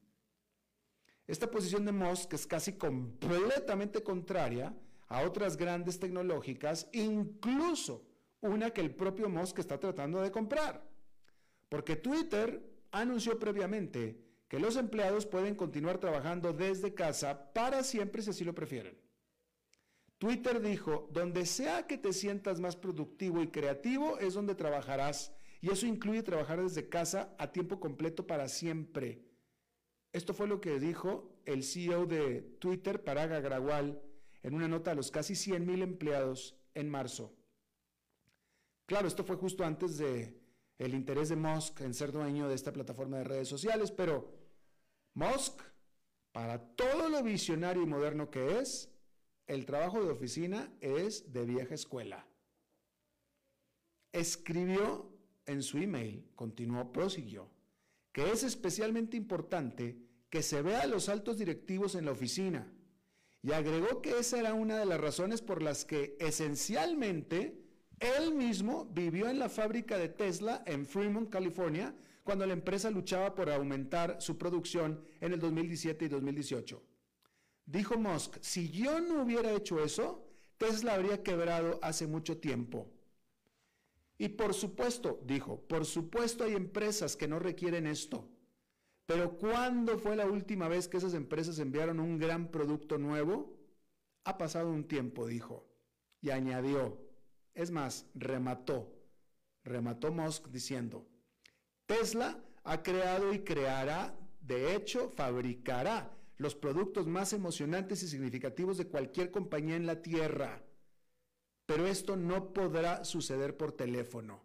Esta 1.29 1.51
posición 1.51 1.85
de 1.85 1.91
Musk 1.91 2.33
es 2.33 2.47
casi 2.47 2.73
completamente 2.73 4.01
contraria 4.01 4.75
a 5.07 5.21
otras 5.21 5.57
grandes 5.57 5.99
tecnológicas, 5.99 6.87
incluso 6.91 8.03
una 8.41 8.71
que 8.71 8.81
el 8.81 8.95
propio 8.95 9.29
Musk 9.29 9.59
está 9.59 9.79
tratando 9.79 10.21
de 10.21 10.31
comprar. 10.31 10.83
Porque 11.69 11.95
Twitter 11.95 12.67
anunció 12.89 13.37
previamente 13.37 14.19
que 14.47 14.57
los 14.57 14.75
empleados 14.75 15.27
pueden 15.27 15.53
continuar 15.53 15.99
trabajando 15.99 16.51
desde 16.51 16.95
casa 16.95 17.53
para 17.53 17.83
siempre 17.83 18.23
si 18.23 18.31
así 18.31 18.43
lo 18.43 18.55
prefieren. 18.55 18.97
Twitter 20.17 20.59
dijo, 20.59 21.09
donde 21.11 21.45
sea 21.45 21.85
que 21.85 21.99
te 21.99 22.11
sientas 22.11 22.59
más 22.59 22.75
productivo 22.75 23.43
y 23.43 23.49
creativo 23.49 24.17
es 24.17 24.33
donde 24.33 24.55
trabajarás. 24.55 25.31
Y 25.61 25.69
eso 25.69 25.85
incluye 25.85 26.23
trabajar 26.23 26.59
desde 26.59 26.89
casa 26.89 27.35
a 27.37 27.51
tiempo 27.51 27.79
completo 27.79 28.25
para 28.25 28.47
siempre. 28.47 29.28
Esto 30.11 30.33
fue 30.33 30.47
lo 30.47 30.59
que 30.59 30.79
dijo 30.79 31.39
el 31.45 31.63
CEO 31.63 32.05
de 32.05 32.41
Twitter, 32.59 33.03
Parag 33.03 33.31
Agrawal, 33.33 34.01
en 34.41 34.53
una 34.55 34.67
nota 34.67 34.91
a 34.91 34.95
los 34.95 35.11
casi 35.11 35.33
100.000 35.33 35.83
empleados 35.83 36.55
en 36.73 36.89
marzo. 36.89 37.35
Claro, 38.85 39.07
esto 39.07 39.23
fue 39.23 39.35
justo 39.35 39.63
antes 39.63 39.97
de 39.97 40.35
el 40.79 40.95
interés 40.95 41.29
de 41.29 41.35
Musk 41.35 41.81
en 41.81 41.93
ser 41.93 42.11
dueño 42.11 42.47
de 42.47 42.55
esta 42.55 42.73
plataforma 42.73 43.17
de 43.17 43.25
redes 43.25 43.47
sociales, 43.47 43.91
pero 43.91 44.33
Musk, 45.13 45.61
para 46.31 46.59
todo 46.75 47.09
lo 47.09 47.21
visionario 47.21 47.83
y 47.83 47.85
moderno 47.85 48.31
que 48.31 48.59
es, 48.59 48.89
el 49.45 49.65
trabajo 49.65 50.03
de 50.03 50.11
oficina 50.11 50.71
es 50.79 51.33
de 51.33 51.45
vieja 51.45 51.75
escuela. 51.75 52.25
Escribió 54.11 55.11
en 55.45 55.61
su 55.61 55.77
email, 55.77 56.25
continuó, 56.35 56.91
prosiguió, 56.91 57.49
que 58.11 58.31
es 58.31 58.43
especialmente 58.43 59.17
importante 59.17 59.97
que 60.29 60.41
se 60.43 60.61
vea 60.61 60.81
a 60.81 60.87
los 60.87 61.09
altos 61.09 61.37
directivos 61.37 61.95
en 61.95 62.05
la 62.05 62.11
oficina 62.11 62.71
y 63.41 63.53
agregó 63.53 64.01
que 64.01 64.19
esa 64.19 64.39
era 64.39 64.53
una 64.53 64.77
de 64.77 64.85
las 64.85 64.99
razones 64.99 65.41
por 65.41 65.61
las 65.61 65.85
que 65.85 66.17
esencialmente 66.19 67.63
él 67.99 68.33
mismo 68.33 68.85
vivió 68.85 69.29
en 69.29 69.39
la 69.39 69.49
fábrica 69.49 69.97
de 69.97 70.09
Tesla 70.09 70.63
en 70.65 70.85
Fremont, 70.85 71.29
California, 71.29 71.95
cuando 72.23 72.45
la 72.45 72.53
empresa 72.53 72.91
luchaba 72.91 73.33
por 73.35 73.49
aumentar 73.49 74.21
su 74.21 74.37
producción 74.37 75.03
en 75.19 75.33
el 75.33 75.39
2017 75.39 76.05
y 76.05 76.07
2018. 76.07 76.83
Dijo 77.65 77.97
Musk, 77.97 78.37
si 78.41 78.69
yo 78.69 78.99
no 78.99 79.23
hubiera 79.23 79.51
hecho 79.53 79.83
eso, 79.83 80.25
Tesla 80.57 80.95
habría 80.95 81.23
quebrado 81.23 81.79
hace 81.81 82.07
mucho 82.07 82.37
tiempo. 82.37 82.91
Y 84.21 84.27
por 84.27 84.53
supuesto, 84.53 85.21
dijo, 85.25 85.61
por 85.61 85.85
supuesto 85.85 86.43
hay 86.43 86.53
empresas 86.53 87.15
que 87.15 87.29
no 87.29 87.39
requieren 87.39 87.87
esto. 87.87 88.27
Pero 89.05 89.37
¿cuándo 89.37 89.97
fue 89.97 90.17
la 90.17 90.27
última 90.27 90.67
vez 90.67 90.89
que 90.89 90.97
esas 90.97 91.13
empresas 91.13 91.57
enviaron 91.57 92.01
un 92.01 92.19
gran 92.19 92.51
producto 92.51 92.97
nuevo? 92.97 93.57
Ha 94.25 94.37
pasado 94.37 94.69
un 94.71 94.83
tiempo, 94.83 95.25
dijo. 95.25 95.65
Y 96.21 96.31
añadió, 96.31 96.99
es 97.53 97.71
más, 97.71 98.07
remató, 98.13 98.93
remató 99.63 100.11
Musk 100.11 100.49
diciendo, 100.49 101.07
Tesla 101.85 102.43
ha 102.65 102.83
creado 102.83 103.33
y 103.33 103.39
creará, 103.39 104.19
de 104.41 104.75
hecho, 104.75 105.09
fabricará 105.09 106.13
los 106.35 106.55
productos 106.55 107.07
más 107.07 107.31
emocionantes 107.31 108.03
y 108.03 108.07
significativos 108.09 108.77
de 108.77 108.87
cualquier 108.87 109.31
compañía 109.31 109.77
en 109.77 109.85
la 109.85 110.01
Tierra. 110.01 110.61
Pero 111.69 111.85
esto 111.85 112.15
no 112.15 112.51
podrá 112.51 113.05
suceder 113.05 113.55
por 113.55 113.71
teléfono. 113.71 114.41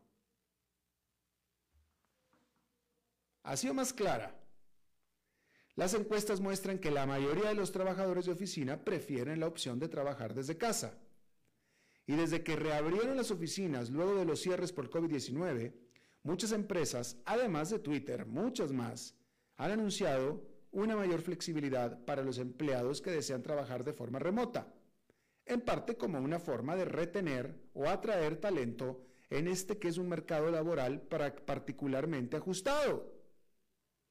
Ha 3.44 3.56
sido 3.56 3.72
más 3.72 3.94
clara. 3.94 4.38
Las 5.74 5.94
encuestas 5.94 6.42
muestran 6.42 6.78
que 6.78 6.90
la 6.90 7.06
mayoría 7.06 7.48
de 7.48 7.54
los 7.54 7.72
trabajadores 7.72 8.26
de 8.26 8.32
oficina 8.32 8.84
prefieren 8.84 9.40
la 9.40 9.46
opción 9.46 9.78
de 9.78 9.88
trabajar 9.88 10.34
desde 10.34 10.58
casa. 10.58 10.98
Y 12.06 12.14
desde 12.14 12.44
que 12.44 12.56
reabrieron 12.56 13.16
las 13.16 13.30
oficinas 13.30 13.88
luego 13.88 14.16
de 14.16 14.26
los 14.26 14.42
cierres 14.42 14.70
por 14.70 14.90
COVID-19, 14.90 15.72
muchas 16.24 16.52
empresas, 16.52 17.16
además 17.24 17.70
de 17.70 17.78
Twitter, 17.78 18.26
muchas 18.26 18.70
más, 18.70 19.14
han 19.56 19.70
anunciado 19.70 20.46
una 20.72 20.94
mayor 20.94 21.22
flexibilidad 21.22 22.04
para 22.04 22.22
los 22.22 22.37
empleados 22.37 23.00
que 23.00 23.12
desean 23.12 23.42
trabajar 23.42 23.82
de 23.82 23.94
forma 23.94 24.18
remota, 24.18 24.74
en 25.46 25.61
parte 25.61 25.96
como 25.96 26.18
una 26.18 26.38
forma 26.38 26.76
de 26.76 26.85
retener 26.85 27.61
o 27.74 27.88
atraer 27.88 28.40
talento 28.40 29.04
en 29.30 29.48
este 29.48 29.78
que 29.78 29.88
es 29.88 29.98
un 29.98 30.09
mercado 30.09 30.50
laboral 30.50 31.02
particularmente 31.02 32.37
ajustado. 32.37 33.12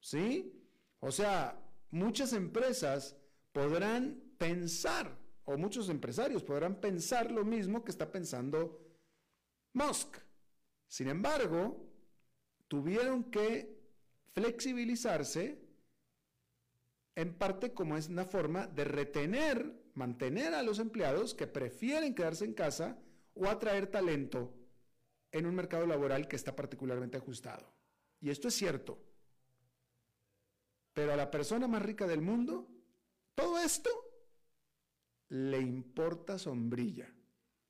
¿Sí? 0.00 0.52
O 1.00 1.10
sea, 1.10 1.60
muchas 1.90 2.32
empresas 2.32 3.16
podrán 3.52 4.22
pensar 4.38 5.18
o 5.44 5.56
muchos 5.56 5.88
empresarios 5.88 6.42
podrán 6.42 6.80
pensar 6.80 7.30
lo 7.30 7.44
mismo 7.44 7.84
que 7.84 7.90
está 7.90 8.10
pensando 8.10 8.80
Musk. 9.72 10.18
Sin 10.88 11.08
embargo, 11.08 11.90
tuvieron 12.68 13.24
que 13.30 13.78
flexibilizarse 14.32 15.64
en 17.14 17.34
parte 17.34 17.72
como 17.72 17.96
es 17.96 18.08
una 18.08 18.24
forma 18.24 18.66
de 18.66 18.84
retener, 18.84 19.83
mantener 19.94 20.54
a 20.54 20.62
los 20.62 20.78
empleados 20.78 21.34
que 21.34 21.46
prefieren 21.46 22.14
quedarse 22.14 22.44
en 22.44 22.54
casa 22.54 22.98
o 23.34 23.46
atraer 23.46 23.86
talento 23.86 24.54
en 25.32 25.46
un 25.46 25.54
mercado 25.54 25.86
laboral 25.86 26.28
que 26.28 26.36
está 26.36 26.54
particularmente 26.54 27.16
ajustado. 27.16 27.72
Y 28.20 28.30
esto 28.30 28.48
es 28.48 28.54
cierto. 28.54 28.98
Pero 30.92 31.12
a 31.12 31.16
la 31.16 31.30
persona 31.30 31.66
más 31.66 31.82
rica 31.82 32.06
del 32.06 32.20
mundo, 32.20 32.68
todo 33.34 33.58
esto 33.58 33.90
le 35.28 35.60
importa 35.60 36.38
sombrilla, 36.38 37.12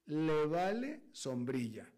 le 0.06 0.46
vale 0.46 1.04
sombrilla. 1.12 1.90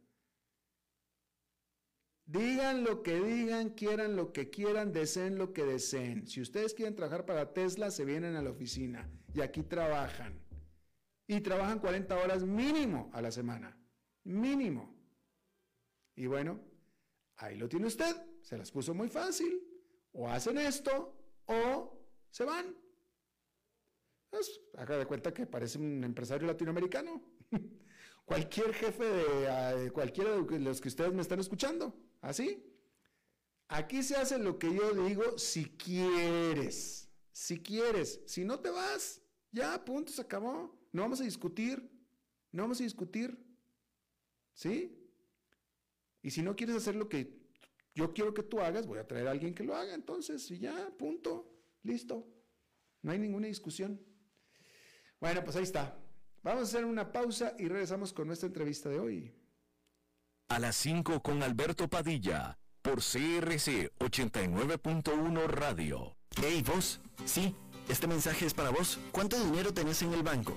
Digan 2.26 2.82
lo 2.82 3.04
que 3.04 3.20
digan, 3.20 3.70
quieran 3.70 4.16
lo 4.16 4.32
que 4.32 4.50
quieran, 4.50 4.92
deseen 4.92 5.38
lo 5.38 5.52
que 5.52 5.64
deseen. 5.64 6.26
Si 6.26 6.40
ustedes 6.40 6.74
quieren 6.74 6.96
trabajar 6.96 7.24
para 7.24 7.52
Tesla, 7.52 7.92
se 7.92 8.04
vienen 8.04 8.34
a 8.34 8.42
la 8.42 8.50
oficina 8.50 9.08
y 9.32 9.42
aquí 9.42 9.62
trabajan. 9.62 10.36
Y 11.28 11.40
trabajan 11.40 11.78
40 11.78 12.16
horas 12.16 12.44
mínimo 12.44 13.10
a 13.12 13.22
la 13.22 13.30
semana. 13.30 13.78
Mínimo. 14.24 14.92
Y 16.16 16.26
bueno, 16.26 16.60
ahí 17.36 17.56
lo 17.56 17.68
tiene 17.68 17.86
usted. 17.86 18.16
Se 18.42 18.58
las 18.58 18.72
puso 18.72 18.92
muy 18.92 19.08
fácil. 19.08 19.62
O 20.10 20.28
hacen 20.28 20.58
esto 20.58 21.16
o 21.46 21.96
se 22.30 22.44
van. 22.44 22.76
Pues, 24.30 24.60
haga 24.74 24.98
de 24.98 25.06
cuenta 25.06 25.32
que 25.32 25.46
parece 25.46 25.78
un 25.78 26.02
empresario 26.02 26.48
latinoamericano. 26.48 27.22
Cualquier 28.24 28.74
jefe 28.74 29.04
de, 29.04 29.48
ah, 29.48 29.76
de 29.76 29.92
cualquiera 29.92 30.32
de 30.32 30.58
los 30.58 30.80
que 30.80 30.88
ustedes 30.88 31.12
me 31.12 31.22
están 31.22 31.38
escuchando. 31.38 31.94
¿Así? 32.20 32.62
Aquí 33.68 34.02
se 34.02 34.16
hace 34.16 34.38
lo 34.38 34.59
que 34.59 34.72
yo 34.72 34.92
digo 35.07 35.38
si 35.38 35.64
quieres. 35.64 37.09
Si 37.33 37.59
quieres. 37.59 38.20
Si 38.26 38.44
no 38.44 38.61
te 38.61 38.70
vas, 38.70 39.20
ya, 39.50 39.85
punto, 39.85 40.12
se 40.12 40.22
acabó. 40.22 40.79
No 40.92 41.02
vamos 41.02 41.20
a 41.20 41.24
discutir. 41.24 41.90
No 42.52 42.62
vamos 42.62 42.81
a 42.81 42.85
discutir. 42.85 43.38
¿Sí? 44.55 44.96
Y 46.22 46.31
si 46.31 46.42
no 46.42 46.57
quieres 46.57 46.76
hacer 46.76 46.94
lo 46.94 47.09
que 47.09 47.37
yo 47.94 48.12
quiero 48.12 48.35
que 48.35 48.42
tú 48.42 48.61
hagas, 48.61 48.87
voy 48.87 48.98
a 48.98 49.07
traer 49.07 49.29
a 49.29 49.33
alguien 49.33 49.55
que 49.55 49.64
lo 49.64 49.74
haga. 49.74 49.94
Entonces, 49.94 50.50
y 50.50 50.59
ya, 50.59 50.90
punto. 50.96 51.52
Listo. 51.83 52.26
No 53.02 53.12
hay 53.12 53.18
ninguna 53.18 53.46
discusión. 53.46 54.00
Bueno, 55.20 55.42
pues 55.44 55.57
ahí 55.57 55.62
está. 55.62 55.98
Vamos 56.42 56.62
a 56.62 56.64
hacer 56.64 56.85
una 56.85 57.11
pausa 57.11 57.55
y 57.59 57.68
regresamos 57.68 58.12
con 58.12 58.26
nuestra 58.26 58.46
entrevista 58.46 58.88
de 58.88 59.00
hoy 59.00 59.35
a 60.48 60.59
las 60.59 60.76
5 60.76 61.22
con 61.22 61.42
Alberto 61.42 61.88
Padilla 61.88 62.59
por 62.82 62.96
CRC 62.96 63.90
89.1 63.98 65.46
Radio. 65.48 66.16
Hey, 66.40 66.62
vos. 66.64 67.00
Sí, 67.24 67.54
este 67.88 68.06
mensaje 68.06 68.46
es 68.46 68.54
para 68.54 68.70
vos. 68.70 68.98
¿Cuánto 69.11 69.42
dinero 69.42 69.74
tenés 69.74 70.02
en 70.02 70.12
el 70.12 70.22
banco? 70.22 70.56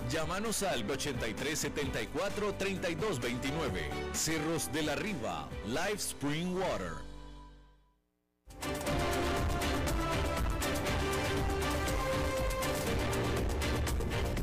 Llámanos 0.11 0.61
al 0.63 0.83
8374 0.83 2.55
3229. 2.55 3.89
Cerros 4.11 4.69
de 4.73 4.83
la 4.83 4.95
Riva, 4.95 5.47
Live 5.67 5.93
Spring 5.95 6.53
Water. 6.53 6.91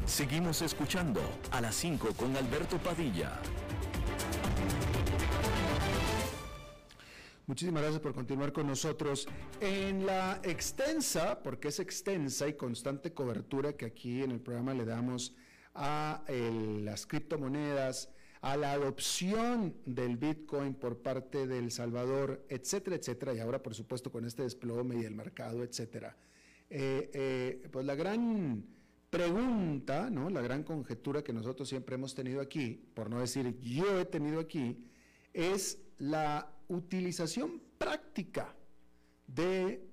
Seguimos 0.06 0.62
escuchando 0.62 1.20
a 1.50 1.60
las 1.60 1.74
5 1.74 2.14
con 2.14 2.34
Alberto 2.34 2.78
Padilla. 2.78 3.38
Muchísimas 7.46 7.82
gracias 7.82 8.00
por 8.00 8.14
continuar 8.14 8.54
con 8.54 8.66
nosotros 8.66 9.28
en 9.60 10.06
la 10.06 10.40
extensa, 10.44 11.42
porque 11.42 11.68
es 11.68 11.78
extensa 11.78 12.48
y 12.48 12.54
constante 12.54 13.12
cobertura 13.12 13.74
que 13.74 13.84
aquí 13.84 14.22
en 14.22 14.30
el 14.30 14.40
programa 14.40 14.72
le 14.72 14.86
damos 14.86 15.34
a 15.74 16.24
las 16.28 17.06
criptomonedas, 17.06 18.10
a 18.40 18.56
la 18.56 18.72
adopción 18.72 19.74
del 19.84 20.16
Bitcoin 20.16 20.74
por 20.74 20.98
parte 20.98 21.46
de 21.46 21.58
El 21.58 21.70
Salvador, 21.70 22.44
etcétera, 22.48 22.96
etcétera, 22.96 23.34
y 23.34 23.40
ahora 23.40 23.62
por 23.62 23.74
supuesto 23.74 24.12
con 24.12 24.24
este 24.24 24.42
desplome 24.42 25.00
y 25.00 25.04
el 25.04 25.14
mercado, 25.14 25.62
etcétera. 25.62 26.16
Eh, 26.70 27.10
eh, 27.12 27.68
pues 27.72 27.86
la 27.86 27.94
gran 27.94 28.64
pregunta, 29.10 30.10
¿no? 30.10 30.28
la 30.30 30.42
gran 30.42 30.62
conjetura 30.62 31.22
que 31.22 31.32
nosotros 31.32 31.68
siempre 31.68 31.94
hemos 31.94 32.14
tenido 32.14 32.40
aquí, 32.40 32.90
por 32.94 33.08
no 33.08 33.20
decir 33.20 33.58
yo 33.60 34.00
he 34.00 34.04
tenido 34.04 34.40
aquí, 34.40 34.84
es 35.32 35.80
la 35.98 36.52
utilización 36.68 37.60
práctica 37.78 38.54
de 39.26 39.88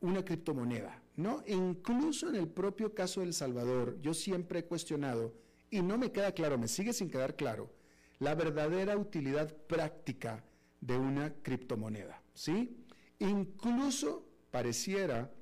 una 0.00 0.24
criptomoneda, 0.24 1.02
¿no? 1.18 1.42
incluso 1.48 2.28
en 2.28 2.36
el 2.36 2.46
propio 2.46 2.94
caso 2.94 3.20
de 3.20 3.26
El 3.26 3.34
Salvador, 3.34 3.98
yo 4.00 4.14
siempre 4.14 4.60
he 4.60 4.64
cuestionado, 4.64 5.34
y 5.68 5.82
no 5.82 5.98
me 5.98 6.12
queda 6.12 6.30
claro, 6.30 6.56
me 6.58 6.68
sigue 6.68 6.92
sin 6.92 7.10
quedar 7.10 7.34
claro, 7.34 7.72
la 8.20 8.36
verdadera 8.36 8.96
utilidad 8.96 9.52
práctica 9.52 10.44
de 10.80 10.96
una 10.96 11.34
criptomoneda, 11.42 12.22
¿sí? 12.34 12.84
Incluso 13.18 14.28
pareciera 14.52 15.32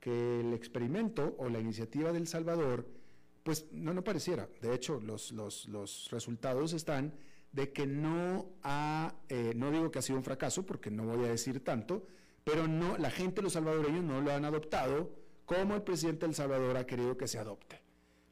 que 0.00 0.40
el 0.40 0.52
experimento 0.52 1.36
o 1.38 1.48
la 1.48 1.60
iniciativa 1.60 2.12
del 2.12 2.26
Salvador, 2.26 2.84
pues 3.44 3.68
no, 3.70 3.94
no 3.94 4.02
pareciera, 4.02 4.48
de 4.62 4.74
hecho 4.74 5.00
los, 5.00 5.30
los, 5.30 6.08
resultados 6.10 6.72
están 6.72 7.14
de 7.52 7.72
que 7.72 7.86
no 7.86 8.50
ha, 8.64 9.14
eh, 9.28 9.52
no 9.54 9.70
digo 9.70 9.92
que 9.92 10.00
ha 10.00 10.02
sido 10.02 10.18
un 10.18 10.24
fracaso, 10.24 10.66
porque 10.66 10.90
no 10.90 11.04
voy 11.04 11.24
a 11.24 11.28
decir 11.28 11.62
tanto, 11.62 12.04
pero 12.44 12.68
no, 12.68 12.96
la 12.98 13.10
gente, 13.10 13.42
los 13.42 13.54
salvadoreños 13.54 14.04
no 14.04 14.20
lo 14.20 14.32
han 14.32 14.44
adoptado 14.44 15.10
como 15.44 15.74
el 15.74 15.82
presidente 15.82 16.26
del 16.26 16.34
Salvador 16.34 16.76
ha 16.76 16.86
querido 16.86 17.16
que 17.16 17.26
se 17.26 17.38
adopte 17.38 17.84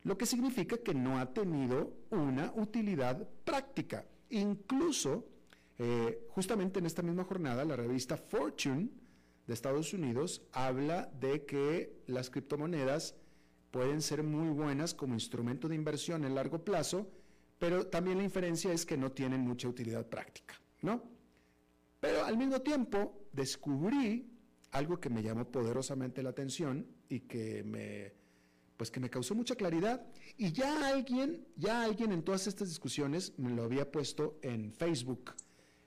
lo 0.05 0.18
que 0.18 0.27
significa 0.27 0.79
que 0.79 0.94
no 0.94 1.18
ha 1.18 1.33
tenido 1.33 1.92
una 2.11 2.53
utilidad 2.57 3.29
práctica. 3.44 4.05
Incluso, 4.31 5.27
eh, 5.79 6.27
justamente 6.31 6.81
en 6.81 6.87
esta 6.87 7.03
misma 7.03 7.25
jornada, 7.25 7.64
la 7.64 7.77
revista 7.77 8.16
Fortune 8.16 8.88
de 9.46 9.55
Estados 9.55 9.92
Unidos 9.92 10.42
habla 10.53 11.11
de 11.20 11.45
que 11.45 12.03
las 12.07 12.30
criptomonedas 12.30 13.14
pueden 13.70 14.03
ser 14.03 14.22
muy 14.22 14.51
buenas 14.51 14.95
como 14.95 15.14
instrumento 15.14 15.68
de 15.68 15.76
inversión 15.76 16.24
en 16.24 16.34
largo 16.34 16.64
plazo, 16.64 17.09
pero 17.59 17.87
también 17.87 18.18
la 18.18 18.24
inferencia 18.24 18.72
es 18.72 18.84
que 18.84 18.97
no 18.97 19.12
tienen 19.12 19.41
mucha 19.43 19.68
utilidad 19.68 20.07
práctica, 20.07 20.55
¿no? 20.82 21.03
Pero 22.01 22.24
al 22.24 22.37
mismo 22.37 22.61
tiempo 22.61 23.22
descubrí 23.33 24.30
algo 24.70 25.01
que 25.01 25.11
me 25.11 25.22
llamó 25.22 25.45
poderosamente 25.45 26.22
la 26.22 26.30
atención 26.30 26.87
y 27.09 27.20
que 27.20 27.62
me 27.62 28.22
pues 28.76 28.91
que 28.91 28.99
me 28.99 29.11
causó 29.11 29.37
mucha 29.37 29.55
claridad 29.55 30.05
y 30.37 30.51
ya 30.51 30.89
alguien, 30.89 31.47
ya 31.57 31.85
alguien 31.85 32.11
en 32.11 32.24
todas 32.24 32.49
estas 32.49 32.68
discusiones 32.68 33.33
me 33.39 33.51
lo 33.51 33.62
había 33.62 33.89
puesto 33.93 34.41
en 34.43 34.72
Facebook, 34.72 35.35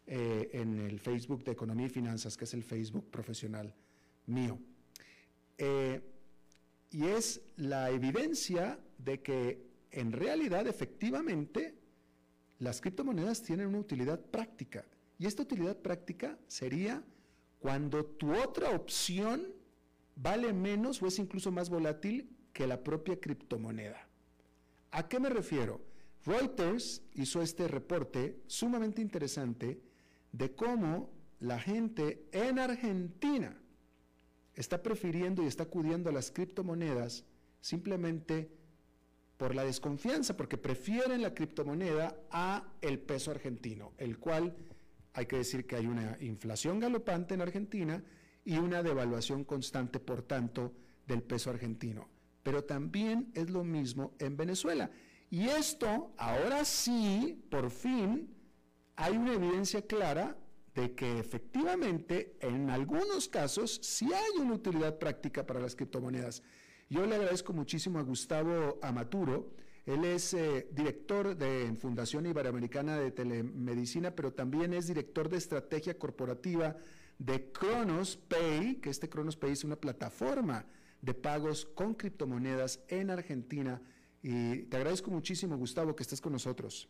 eh, 0.07 0.49
en 0.53 0.79
el 0.79 1.01
Facebook 1.01 1.43
de 1.43 1.51
Economía 1.51 1.87
y 1.87 1.89
Finanzas, 1.89 2.37
que 2.37 2.45
es 2.45 2.53
el 2.53 2.63
Facebook 2.63 3.09
profesional 3.11 3.75
mío. 4.27 4.57
Eh, 5.57 6.01
y 6.91 7.05
es 7.05 7.41
la 7.57 7.89
evidencia 7.89 8.79
de 8.97 9.21
que 9.21 9.67
en 9.91 10.13
realidad, 10.13 10.65
efectivamente, 10.65 11.75
las 12.59 12.79
criptomonedas 12.79 13.41
tienen 13.41 13.67
una 13.67 13.79
utilidad 13.79 14.21
práctica. 14.21 14.85
Y 15.17 15.25
esta 15.25 15.43
utilidad 15.43 15.77
práctica 15.77 16.37
sería 16.47 17.03
cuando 17.65 18.05
tu 18.05 18.31
otra 18.31 18.75
opción 18.75 19.47
vale 20.15 20.53
menos 20.53 21.01
o 21.01 21.07
es 21.07 21.17
incluso 21.17 21.51
más 21.51 21.67
volátil 21.67 22.29
que 22.53 22.67
la 22.67 22.83
propia 22.83 23.19
criptomoneda. 23.19 24.07
¿A 24.91 25.07
qué 25.07 25.19
me 25.19 25.29
refiero? 25.29 25.81
Reuters 26.25 27.01
hizo 27.15 27.41
este 27.41 27.67
reporte 27.67 28.39
sumamente 28.45 29.01
interesante 29.01 29.81
de 30.31 30.53
cómo 30.53 31.09
la 31.39 31.59
gente 31.59 32.27
en 32.31 32.59
Argentina 32.59 33.59
está 34.53 34.83
prefiriendo 34.83 35.41
y 35.41 35.47
está 35.47 35.63
acudiendo 35.63 36.11
a 36.11 36.13
las 36.13 36.29
criptomonedas 36.29 37.25
simplemente 37.61 38.47
por 39.37 39.55
la 39.55 39.65
desconfianza, 39.65 40.37
porque 40.37 40.59
prefieren 40.59 41.23
la 41.23 41.33
criptomoneda 41.33 42.15
a 42.29 42.75
el 42.81 42.99
peso 42.99 43.31
argentino, 43.31 43.93
el 43.97 44.19
cual 44.19 44.55
hay 45.15 45.25
que 45.25 45.37
decir 45.37 45.65
que 45.65 45.77
hay 45.77 45.87
una 45.87 46.17
inflación 46.19 46.79
galopante 46.79 47.33
en 47.33 47.41
Argentina 47.41 48.03
y 48.43 48.57
una 48.57 48.83
devaluación 48.83 49.45
constante, 49.45 49.99
por 49.99 50.21
tanto, 50.21 50.73
del 51.07 51.23
peso 51.23 51.49
argentino. 51.49 52.09
Pero 52.43 52.65
también 52.65 53.31
es 53.33 53.49
lo 53.49 53.63
mismo 53.63 54.13
en 54.19 54.35
Venezuela. 54.35 54.91
Y 55.29 55.47
esto, 55.47 56.13
ahora 56.17 56.65
sí, 56.65 57.43
por 57.49 57.71
fin, 57.71 58.29
hay 58.97 59.15
una 59.17 59.33
evidencia 59.33 59.81
clara 59.81 60.37
de 60.75 60.93
que 60.93 61.17
efectivamente 61.17 62.35
en 62.41 62.69
algunos 62.69 63.29
casos 63.29 63.79
sí 63.81 64.09
hay 64.13 64.41
una 64.41 64.55
utilidad 64.55 64.99
práctica 64.99 65.45
para 65.45 65.61
las 65.61 65.75
criptomonedas. 65.75 66.43
Yo 66.89 67.05
le 67.05 67.15
agradezco 67.15 67.53
muchísimo 67.53 67.99
a 67.99 68.03
Gustavo 68.03 68.77
Amaturo, 68.81 69.55
él 69.85 70.03
es 70.03 70.33
eh, 70.33 70.67
director 70.71 71.37
de 71.37 71.73
Fundación 71.75 72.25
Iberoamericana 72.25 72.97
de 72.97 73.11
Telemedicina, 73.11 74.11
pero 74.11 74.33
también 74.33 74.73
es 74.73 74.87
director 74.87 75.29
de 75.29 75.37
estrategia 75.37 75.97
corporativa 75.97 76.75
de 77.19 77.51
Cronos 77.51 78.17
Pay, 78.17 78.77
que 78.77 78.89
este 78.89 79.09
Cronos 79.09 79.37
Pay 79.37 79.51
es 79.51 79.63
una 79.63 79.75
plataforma 79.75 80.65
de 81.01 81.13
pagos 81.13 81.65
con 81.65 81.93
criptomonedas 81.93 82.79
en 82.87 83.11
Argentina. 83.11 83.81
Y 84.23 84.63
te 84.63 84.77
agradezco 84.77 85.11
muchísimo, 85.11 85.55
Gustavo, 85.55 85.95
que 85.95 86.01
estés 86.01 86.19
con 86.19 86.33
nosotros. 86.33 86.89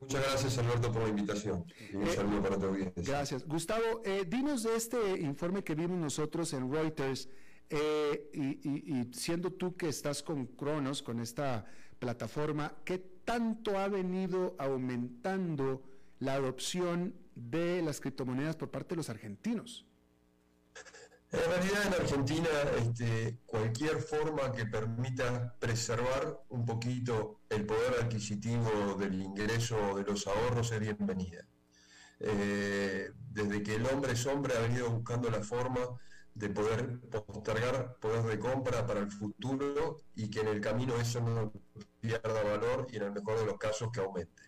Muchas 0.00 0.22
gracias, 0.22 0.58
Alberto, 0.58 0.92
por 0.92 1.02
la 1.02 1.08
invitación. 1.08 1.64
Y 1.92 1.96
un 1.96 2.04
eh, 2.04 2.14
saludo 2.14 2.42
para 2.42 2.58
tu 2.58 2.66
audiencia. 2.66 3.02
Gracias. 3.02 3.46
Gustavo, 3.46 4.02
eh, 4.04 4.24
dinos 4.26 4.62
de 4.62 4.76
este 4.76 5.20
informe 5.20 5.62
que 5.62 5.74
vimos 5.74 5.98
nosotros 5.98 6.52
en 6.54 6.72
Reuters, 6.72 7.28
eh, 7.70 8.30
y, 8.32 9.12
siendo 9.12 9.52
tú 9.52 9.76
que 9.76 9.88
estás 9.88 10.22
con 10.22 10.46
Cronos, 10.46 11.02
con 11.02 11.20
esta 11.20 11.64
plataforma, 11.98 12.76
¿qué 12.84 12.98
tanto 13.24 13.78
ha 13.78 13.88
venido 13.88 14.54
aumentando 14.58 15.82
la 16.20 16.34
adopción 16.34 17.14
de 17.34 17.82
las 17.82 18.00
criptomonedas 18.00 18.56
por 18.56 18.70
parte 18.70 18.90
de 18.90 18.96
los 18.96 19.10
argentinos? 19.10 19.86
En 21.32 21.40
realidad 21.40 21.86
en 21.86 21.94
Argentina 21.94 22.48
este, 22.78 23.38
cualquier 23.46 23.98
forma 23.98 24.52
que 24.52 24.64
permita 24.64 25.56
preservar 25.58 26.40
un 26.50 26.64
poquito 26.64 27.40
el 27.50 27.66
poder 27.66 28.04
adquisitivo 28.04 28.94
del 28.94 29.20
ingreso 29.20 29.96
de 29.96 30.04
los 30.04 30.26
ahorros 30.28 30.70
es 30.70 30.80
bienvenida. 30.80 31.44
Eh, 32.20 33.10
desde 33.32 33.62
que 33.62 33.74
el 33.74 33.86
hombre 33.86 34.12
es 34.12 34.24
hombre 34.24 34.56
ha 34.56 34.60
venido 34.60 34.88
buscando 34.88 35.28
la 35.28 35.42
forma 35.42 35.80
de 36.36 36.50
poder 36.50 37.00
postergar 37.00 37.96
poder 37.98 38.22
de 38.24 38.38
compra 38.38 38.86
para 38.86 39.00
el 39.00 39.10
futuro 39.10 39.96
y 40.14 40.30
que 40.30 40.40
en 40.40 40.48
el 40.48 40.60
camino 40.60 40.94
eso 40.96 41.20
no 41.20 41.50
pierda 41.98 42.42
valor 42.42 42.86
y 42.90 42.96
en 42.96 43.04
el 43.04 43.12
mejor 43.12 43.38
de 43.38 43.46
los 43.46 43.56
casos 43.56 43.90
que 43.90 44.00
aumente. 44.00 44.42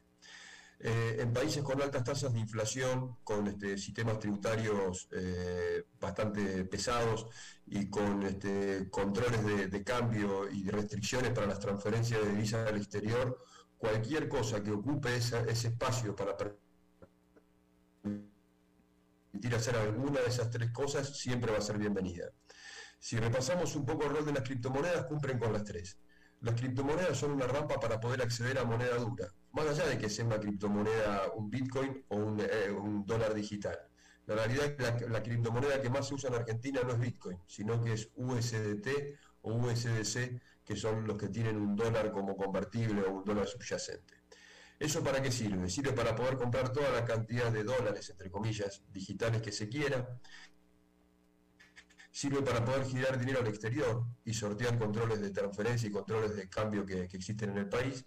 Eh, 0.81 1.17
en 1.19 1.33
países 1.33 1.63
con 1.65 1.81
altas 1.83 2.05
tasas 2.05 2.33
de 2.33 2.39
inflación, 2.39 3.17
con 3.25 3.49
este, 3.49 3.79
sistemas 3.79 4.19
tributarios 4.21 5.09
eh, 5.13 5.85
bastante 5.99 6.65
pesados 6.67 7.27
y 7.67 7.89
con 7.89 8.23
este, 8.23 8.89
controles 8.91 9.71
de, 9.71 9.83
cambio 9.83 10.49
y 10.49 10.69
restricciones 10.69 11.33
para 11.33 11.49
las 11.49 11.59
transferencias 11.59 12.21
de 12.21 12.31
divisas 12.31 12.69
al 12.69 12.77
exterior, 12.77 13.43
cualquier 13.77 14.29
cosa 14.29 14.63
que 14.63 14.71
ocupe 14.71 15.17
ese 15.17 15.51
espacio 15.51 16.15
para 16.15 16.37
hacer 19.57 19.77
alguna 19.77 20.21
de 20.21 20.29
esas 20.29 20.51
tres 20.51 20.71
cosas 20.71 21.17
siempre 21.17 21.53
va 21.53 21.59
a 21.59 21.63
ser 21.63 21.79
bienvenida. 21.79 22.31
Si 22.99 23.17
repasamos 23.17 23.75
un 23.77 23.87
poco 23.87 24.05
el 24.05 24.11
rol 24.11 24.27
de 24.27 24.33
las 24.33 24.43
criptomonedas, 24.43 25.07
cumplen 25.07 25.39
con 25.39 25.53
las 25.53 25.65
tres. 25.65 25.99
Las 26.41 26.55
criptomonedas 26.55 27.17
son 27.17 27.33
una 27.33 27.47
rampa 27.47 27.79
para 27.81 28.01
poder 28.01 28.23
acceder 28.23 28.59
a 28.59 28.65
moneda 28.65 28.97
dura, 28.97 29.29
más 29.53 29.67
allá 29.67 29.87
de 29.87 29.99
que 29.99 30.09
sea 30.09 30.25
una 30.25 30.39
criptomoneda, 30.39 31.33
un 31.35 31.51
Bitcoin 31.51 32.05
o 32.09 32.17
un, 32.17 32.41
eh, 32.41 32.75
dólar 33.07 33.35
digital. 33.35 33.79
La 34.27 34.35
realidad 34.35 34.67
es 34.67 34.93
que 34.95 35.09
la, 35.09 35.23
criptomoneda 35.23 35.81
que 35.81 35.89
más 35.89 36.09
se 36.09 36.15
usa 36.15 36.29
en 36.29 36.37
Argentina 36.37 36.81
no 36.85 36.93
es 36.93 37.01
Bitcoin, 37.01 37.39
sino 37.47 37.83
que 37.83 37.95
es 37.95 38.11
USDT 38.15 39.17
o 39.43 39.55
USDC, 39.55 40.41
que 40.65 40.77
son 40.77 41.07
los 41.07 41.17
que 41.17 41.29
tienen 41.29 41.57
un 41.57 41.75
dólar 41.75 42.13
como 42.13 42.37
convertible 42.37 43.03
o 43.03 43.13
un 43.13 43.25
dólar 43.25 43.47
subyacente. 43.47 44.18
¿Eso 44.79 45.03
para 45.03 45.21
qué 45.21 45.33
sirve? 45.33 45.69
Sirve 45.69 45.93
para 45.93 46.15
poder 46.15 46.37
comprar 46.37 46.73
toda 46.73 46.91
la 46.91 47.05
cantidad 47.05 47.51
de 47.51 47.65
dólares, 47.65 48.11
entre 48.11 48.31
comillas, 48.31 48.83
digitales 48.93 49.43
que 49.43 49.51
se 49.51 49.69
quiera, 49.69 50.21
sirve 52.13 52.43
para 52.43 52.65
poder 52.65 52.85
girar 52.85 53.19
dinero 53.19 53.41
al 53.41 53.49
exterior 53.49 54.05
y 54.25 54.35
sortear 54.35 54.79
controles 54.79 55.21
de 55.21 55.31
transferencia 55.31 55.89
y 55.89 55.93
controles 55.93 56.37
de 56.37 56.49
cambio 56.49 56.87
que, 56.87 57.03
existen 57.03 57.51
en 57.51 57.59
el 57.59 57.69
país. 57.69 58.05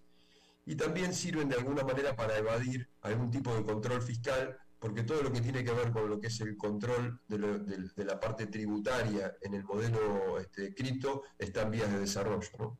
Y 0.65 0.75
también 0.75 1.13
sirven 1.13 1.49
de 1.49 1.55
alguna 1.55 1.83
manera 1.83 2.15
para 2.15 2.37
evadir 2.37 2.89
algún 3.01 3.31
tipo 3.31 3.53
de 3.53 3.63
control 3.63 4.01
fiscal, 4.01 4.57
porque 4.79 5.03
todo 5.03 5.23
lo 5.23 5.31
que 5.31 5.41
tiene 5.41 5.63
que 5.63 5.71
ver 5.71 5.91
con 5.91 6.09
lo 6.09 6.19
que 6.19 6.27
es 6.27 6.39
el 6.39 6.55
control 6.55 7.19
de, 7.27 8.05
la 8.05 8.19
parte 8.19 8.47
tributaria 8.47 9.33
en 9.41 9.53
el 9.53 9.63
modelo 9.63 10.39
este, 10.39 10.73
cripto 10.73 11.23
está 11.37 11.63
en 11.63 11.71
vías 11.71 11.91
de 11.91 11.99
desarrollo. 11.99 12.79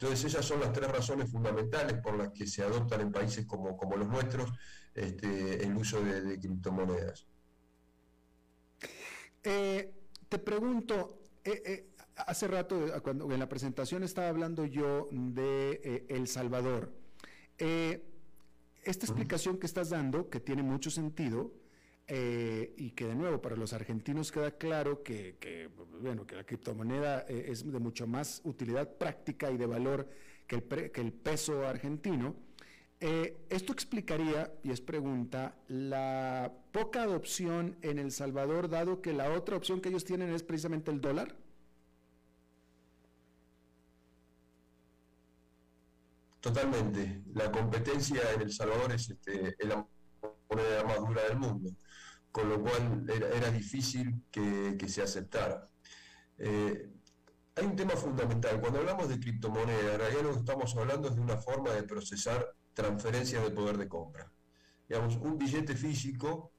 Entonces 0.00 0.32
esas 0.32 0.46
son 0.46 0.60
las 0.60 0.72
tres 0.72 0.88
razones 0.90 1.28
fundamentales 1.28 2.00
por 2.00 2.16
las 2.16 2.30
que 2.30 2.46
se 2.46 2.62
adoptan 2.62 3.00
en 3.00 3.10
países 3.10 3.44
como, 3.46 3.76
como 3.76 3.96
los 3.96 4.06
nuestros 4.06 4.52
este, 4.94 5.64
el 5.64 5.76
uso 5.76 6.00
de, 6.00 6.38
criptomonedas. 6.38 7.26
Eh, 9.42 9.92
te 10.28 10.38
pregunto, 10.38 11.22
eh, 11.44 11.62
eh, 11.66 11.90
hace 12.14 12.46
rato, 12.46 12.86
cuando 13.02 13.28
en 13.32 13.40
la 13.40 13.48
presentación 13.48 14.04
estaba 14.04 14.28
hablando 14.28 14.64
yo 14.66 15.08
de 15.10 16.06
El 16.08 16.28
Salvador. 16.28 16.92
esta 17.58 19.04
explicación 19.04 19.58
que 19.58 19.66
estás 19.66 19.90
dando, 19.90 20.30
que 20.30 20.38
tiene 20.38 20.62
mucho 20.62 20.90
sentido, 20.90 21.52
y 22.08 22.90
que 22.92 23.06
de 23.06 23.14
nuevo 23.14 23.40
para 23.42 23.56
los 23.56 23.72
argentinos 23.72 24.32
queda 24.32 24.52
claro 24.52 25.02
que, 25.02 25.70
bueno, 26.00 26.26
que 26.26 26.36
la 26.36 26.44
criptomoneda 26.44 27.20
es 27.28 27.70
de 27.70 27.78
mucho 27.78 28.06
más 28.06 28.40
utilidad 28.44 28.96
práctica 28.96 29.50
y 29.50 29.58
de 29.58 29.66
valor 29.66 30.08
que 30.46 30.56
el, 30.56 30.90
que 30.90 31.00
el 31.00 31.12
peso 31.12 31.66
argentino, 31.66 32.34
eh, 33.00 33.46
esto 33.48 33.72
explicaría, 33.72 34.52
y 34.64 34.72
es 34.72 34.80
pregunta, 34.80 35.54
la 35.68 36.52
poca 36.72 37.02
adopción 37.02 37.76
en 37.82 37.98
El 37.98 38.10
Salvador, 38.10 38.68
dado 38.68 39.00
que 39.00 39.12
la 39.12 39.30
otra 39.32 39.56
opción 39.56 39.80
que 39.80 39.88
ellos 39.90 40.04
tienen 40.04 40.30
es 40.30 40.42
precisamente 40.42 40.90
el 40.90 41.00
dólar. 41.00 41.36
Totalmente. 46.40 47.22
La 47.34 47.52
competencia 47.52 48.20
en 48.34 48.42
El 48.42 48.52
Salvador 48.52 48.92
es, 48.92 49.10
este, 49.10 49.54
la 49.60 49.86
moneda 50.50 50.84
más 50.84 50.98
dura 50.98 51.22
del 51.28 51.38
mundo, 51.38 51.70
con 52.32 52.48
lo 52.48 52.62
cual 52.62 53.06
era, 53.08 53.50
difícil 53.50 54.22
que, 54.30 54.76
se 54.88 55.02
aceptara. 55.02 55.68
Eh, 56.38 56.90
hay 57.56 57.66
un 57.66 57.76
tema 57.76 57.96
fundamental. 57.96 58.60
Cuando 58.60 58.78
hablamos 58.78 59.08
de 59.08 59.18
criptomoneda, 59.18 59.94
en 59.94 59.98
realidad 59.98 60.22
lo 60.22 60.32
que 60.32 60.38
estamos 60.38 60.76
hablando 60.76 61.08
es 61.08 61.16
de 61.16 61.20
una 61.20 61.36
forma 61.36 61.72
de 61.72 61.82
procesar 61.82 62.54
transferencias 62.72 63.42
de 63.42 63.50
poder 63.50 63.76
de 63.76 63.88
compra. 63.88 64.30
Digamos, 64.88 65.16
un 65.16 65.36
billete 65.36 65.74
físico, 65.74 66.52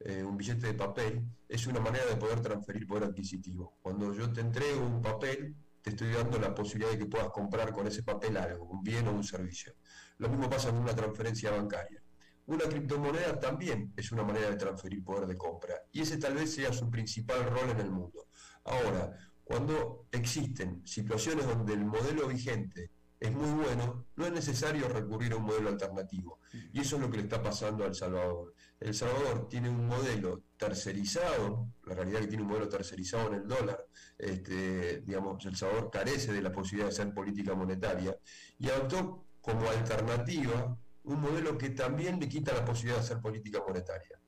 eh, 0.00 0.22
un 0.24 0.36
billete 0.36 0.68
de 0.68 0.74
papel, 0.74 1.22
es 1.48 1.66
una 1.66 1.80
manera 1.80 2.06
de 2.06 2.16
poder 2.16 2.40
transferir 2.40 2.86
poder 2.86 3.04
adquisitivo. 3.04 3.76
Cuando 3.82 4.14
yo 4.14 4.32
te 4.32 4.40
entrego 4.40 4.84
un 4.84 5.02
papel, 5.02 5.54
te 5.82 5.90
estoy 5.90 6.12
dando 6.12 6.38
la 6.38 6.54
posibilidad 6.54 6.92
de 6.92 6.98
que 6.98 7.06
puedas 7.06 7.28
comprar 7.30 7.72
con 7.72 7.86
ese 7.86 8.02
papel 8.02 8.36
algo, 8.36 8.64
un 8.64 8.82
bien 8.82 9.06
o 9.08 9.12
un 9.12 9.24
servicio. 9.24 9.74
Lo 10.18 10.28
mismo 10.28 10.48
pasa 10.48 10.70
con 10.70 10.78
una 10.78 10.94
transferencia 10.94 11.50
bancaria. 11.50 12.01
Una 12.46 12.64
criptomoneda 12.64 13.38
también 13.38 13.92
es 13.96 14.10
una 14.10 14.24
manera 14.24 14.50
de 14.50 14.56
transferir 14.56 15.04
poder 15.04 15.26
de 15.26 15.36
compra 15.36 15.74
y 15.92 16.02
ese 16.02 16.18
tal 16.18 16.34
vez 16.34 16.52
sea 16.54 16.72
su 16.72 16.90
principal 16.90 17.44
rol 17.44 17.70
en 17.70 17.80
el 17.80 17.90
mundo. 17.90 18.26
Ahora, 18.64 19.16
cuando 19.44 20.06
existen 20.10 20.86
situaciones 20.86 21.46
donde 21.46 21.74
el 21.74 21.84
modelo 21.84 22.26
vigente 22.26 22.90
es 23.22 23.30
muy 23.30 23.50
bueno, 23.50 24.06
no 24.16 24.26
es 24.26 24.32
necesario 24.32 24.88
recurrir 24.88 25.32
a 25.32 25.36
un 25.36 25.44
modelo 25.44 25.68
alternativo. 25.68 26.40
Y 26.72 26.80
eso 26.80 26.96
es 26.96 27.02
lo 27.02 27.08
que 27.08 27.18
le 27.18 27.22
está 27.22 27.40
pasando 27.40 27.84
a 27.84 27.86
El 27.86 27.94
Salvador. 27.94 28.52
El 28.80 28.94
Salvador 28.94 29.48
tiene 29.48 29.68
un 29.68 29.86
modelo 29.86 30.42
tercerizado, 30.56 31.68
la 31.84 31.94
realidad 31.94 32.20
es 32.20 32.26
que 32.26 32.30
tiene 32.30 32.42
un 32.42 32.48
modelo 32.48 32.68
tercerizado 32.68 33.28
en 33.28 33.34
el 33.34 33.46
dólar, 33.46 33.86
este, 34.18 35.02
digamos, 35.02 35.44
El 35.46 35.54
Salvador 35.54 35.90
carece 35.92 36.32
de 36.32 36.42
la 36.42 36.50
posibilidad 36.50 36.88
de 36.88 36.94
hacer 36.94 37.14
política 37.14 37.54
monetaria 37.54 38.16
y 38.58 38.68
adoptó 38.68 39.26
como 39.40 39.68
alternativa 39.70 40.76
un 41.04 41.20
modelo 41.20 41.58
que 41.58 41.70
también 41.70 42.20
le 42.20 42.28
quita 42.28 42.54
la 42.54 42.64
posibilidad 42.64 42.96
de 42.98 43.04
hacer 43.04 43.20
política 43.20 43.62
monetaria. 43.66 44.18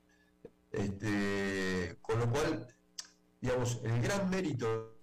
Este, 0.70 1.98
con 2.02 2.18
lo 2.18 2.30
cual, 2.30 2.66
digamos, 3.40 3.80
el 3.84 4.02
gran 4.02 4.28
mérito 4.28 4.96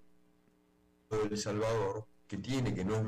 de 1.10 1.24
El 1.24 1.38
Salvador, 1.38 2.08
que 2.28 2.38
tiene, 2.38 2.74
que 2.74 2.84
no 2.84 2.96
es 2.96 3.04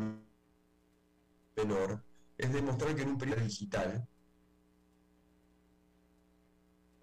menor, 1.56 2.04
es 2.38 2.54
demostrar 2.54 2.96
que 2.96 3.02
en 3.02 3.10
un 3.10 3.18
periodo 3.18 3.42
digital, 3.42 4.08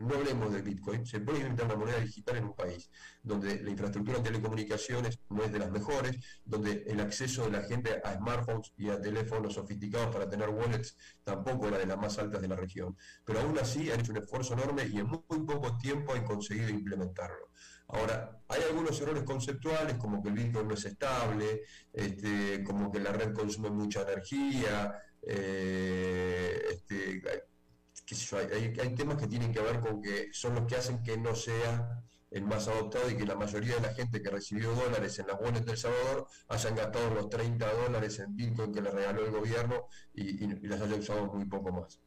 no 0.00 0.14
hablemos 0.14 0.52
de 0.52 0.62
Bitcoin, 0.62 1.04
se 1.04 1.20
puede 1.20 1.40
inventar 1.40 1.66
una 1.66 1.76
moneda 1.76 2.00
digital 2.00 2.36
en 2.36 2.44
un 2.44 2.54
país 2.54 2.90
donde 3.22 3.62
la 3.62 3.70
infraestructura 3.70 4.18
de 4.18 4.24
telecomunicaciones 4.24 5.18
no 5.28 5.44
es 5.44 5.52
de 5.52 5.58
las 5.58 5.70
mejores, 5.70 6.16
donde 6.44 6.84
el 6.86 7.00
acceso 7.00 7.44
de 7.44 7.50
la 7.50 7.62
gente 7.62 8.00
a 8.02 8.14
smartphones 8.14 8.72
y 8.76 8.88
a 8.88 9.00
teléfonos 9.00 9.54
sofisticados 9.54 10.14
para 10.14 10.28
tener 10.28 10.48
wallets 10.48 10.96
tampoco 11.22 11.68
era 11.68 11.78
de 11.78 11.86
las 11.86 11.98
más 11.98 12.18
altas 12.18 12.40
de 12.40 12.48
la 12.48 12.56
región. 12.56 12.96
Pero 13.24 13.40
aún 13.40 13.58
así 13.58 13.90
han 13.90 14.00
hecho 14.00 14.12
un 14.12 14.18
esfuerzo 14.18 14.54
enorme 14.54 14.86
y 14.86 14.98
en 14.98 15.06
muy, 15.06 15.20
poco 15.46 15.76
tiempo 15.76 16.14
han 16.14 16.24
conseguido 16.24 16.70
implementarlo. 16.70 17.50
Ahora, 17.88 18.40
hay 18.48 18.62
algunos 18.62 19.00
errores 19.00 19.24
conceptuales, 19.24 19.96
como 19.96 20.22
que 20.22 20.28
el 20.28 20.34
Bitcoin 20.34 20.68
no 20.68 20.74
es 20.74 20.84
estable, 20.84 21.62
este, 21.92 22.62
como 22.64 22.90
que 22.90 23.00
la 23.00 23.12
red 23.12 23.34
consume 23.34 23.70
mucha 23.70 24.02
energía, 24.02 24.96
eh, 25.22 26.62
este, 26.70 27.20
hay, 28.52 28.94
temas 28.94 29.16
que 29.16 29.26
tienen 29.26 29.52
que 29.52 29.60
ver 29.60 29.80
con 29.80 30.02
que 30.02 30.28
son 30.32 30.54
los 30.54 30.66
que 30.66 30.76
hacen 30.76 31.02
que 31.02 31.16
no 31.16 31.34
sea 31.34 32.02
el 32.30 32.44
más 32.44 32.68
adoptado 32.68 33.10
y 33.10 33.16
que 33.16 33.26
la 33.26 33.34
mayoría 33.34 33.76
de 33.76 33.82
la 33.82 33.94
gente 33.94 34.22
que 34.22 34.30
recibió 34.30 34.72
dólares 34.72 35.18
en 35.18 35.26
las 35.26 35.38
buenas 35.38 35.64
del 35.66 35.76
Salvador 35.76 36.26
hayan 36.48 36.76
gastado 36.76 37.12
los 37.14 37.28
30 37.28 37.72
dólares 37.72 38.18
en 38.20 38.36
Bitcoin 38.36 38.72
que 38.72 38.80
le 38.80 38.90
regaló 38.90 39.24
el 39.24 39.32
gobierno 39.32 39.86
y, 40.14 40.46
las 40.66 40.80
haya 40.80 40.96
usado 40.96 41.26
muy 41.26 41.44
poco 41.46 41.72
más. 41.72 42.00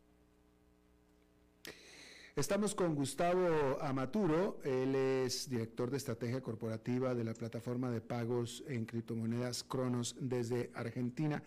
Estamos 2.36 2.74
con 2.74 2.96
Gustavo 2.96 3.78
Amaturo, 3.80 4.60
él 4.64 4.96
es 4.96 5.50
director 5.50 5.92
de 5.92 5.98
estrategia 5.98 6.42
corporativa 6.42 7.14
de 7.14 7.24
la 7.24 7.34
plataforma 7.34 7.92
de 7.92 8.02
pagos 8.02 8.64
en 8.68 8.86
criptomonedas 8.86 9.64
Cronos 9.64 10.16
desde 10.20 10.72
Argentina. 10.74 11.44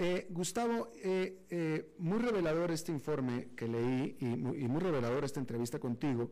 Eh, 0.00 0.28
Gustavo, 0.30 0.92
eh, 1.02 1.44
eh, 1.50 1.94
muy 1.98 2.20
revelador 2.20 2.70
este 2.70 2.92
informe 2.92 3.48
que 3.56 3.66
leí 3.66 4.16
y 4.20 4.26
muy, 4.26 4.80
revelador 4.80 5.24
esta 5.24 5.40
entrevista 5.40 5.80
contigo, 5.80 6.30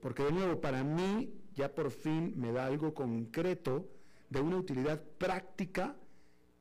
porque 0.00 0.24
de 0.24 0.32
nuevo, 0.32 0.60
para 0.60 0.82
mí 0.82 1.32
ya 1.54 1.72
por 1.72 1.90
fin 1.92 2.32
me 2.34 2.50
da 2.50 2.66
algo 2.66 2.94
concreto 2.94 3.88
de 4.28 4.40
una 4.40 4.56
utilidad 4.56 5.00
práctica 5.18 5.94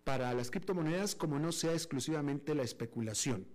para 0.03 0.31
las 0.33 0.51
criptomonedas 0.51 1.15
como 1.15 1.39
no 1.39 1.51
sea 1.51 1.71
exclusivamente 1.73 2.53
la 2.53 2.61
especulación. 2.61 3.47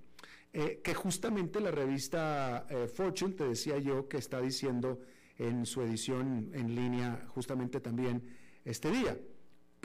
que 0.50 0.94
justamente 0.94 1.60
la 1.60 1.70
revista 1.70 2.66
Fortune, 2.92 3.34
te 3.34 3.44
decía 3.44 3.78
yo, 3.78 4.08
que 4.08 4.16
está 4.16 4.40
diciendo 4.40 4.98
en 5.38 5.64
su 5.66 5.82
edición 5.82 6.50
en 6.54 6.74
línea 6.74 7.26
justamente 7.28 7.80
también 7.80 8.22
este 8.64 8.90
día 8.90 9.16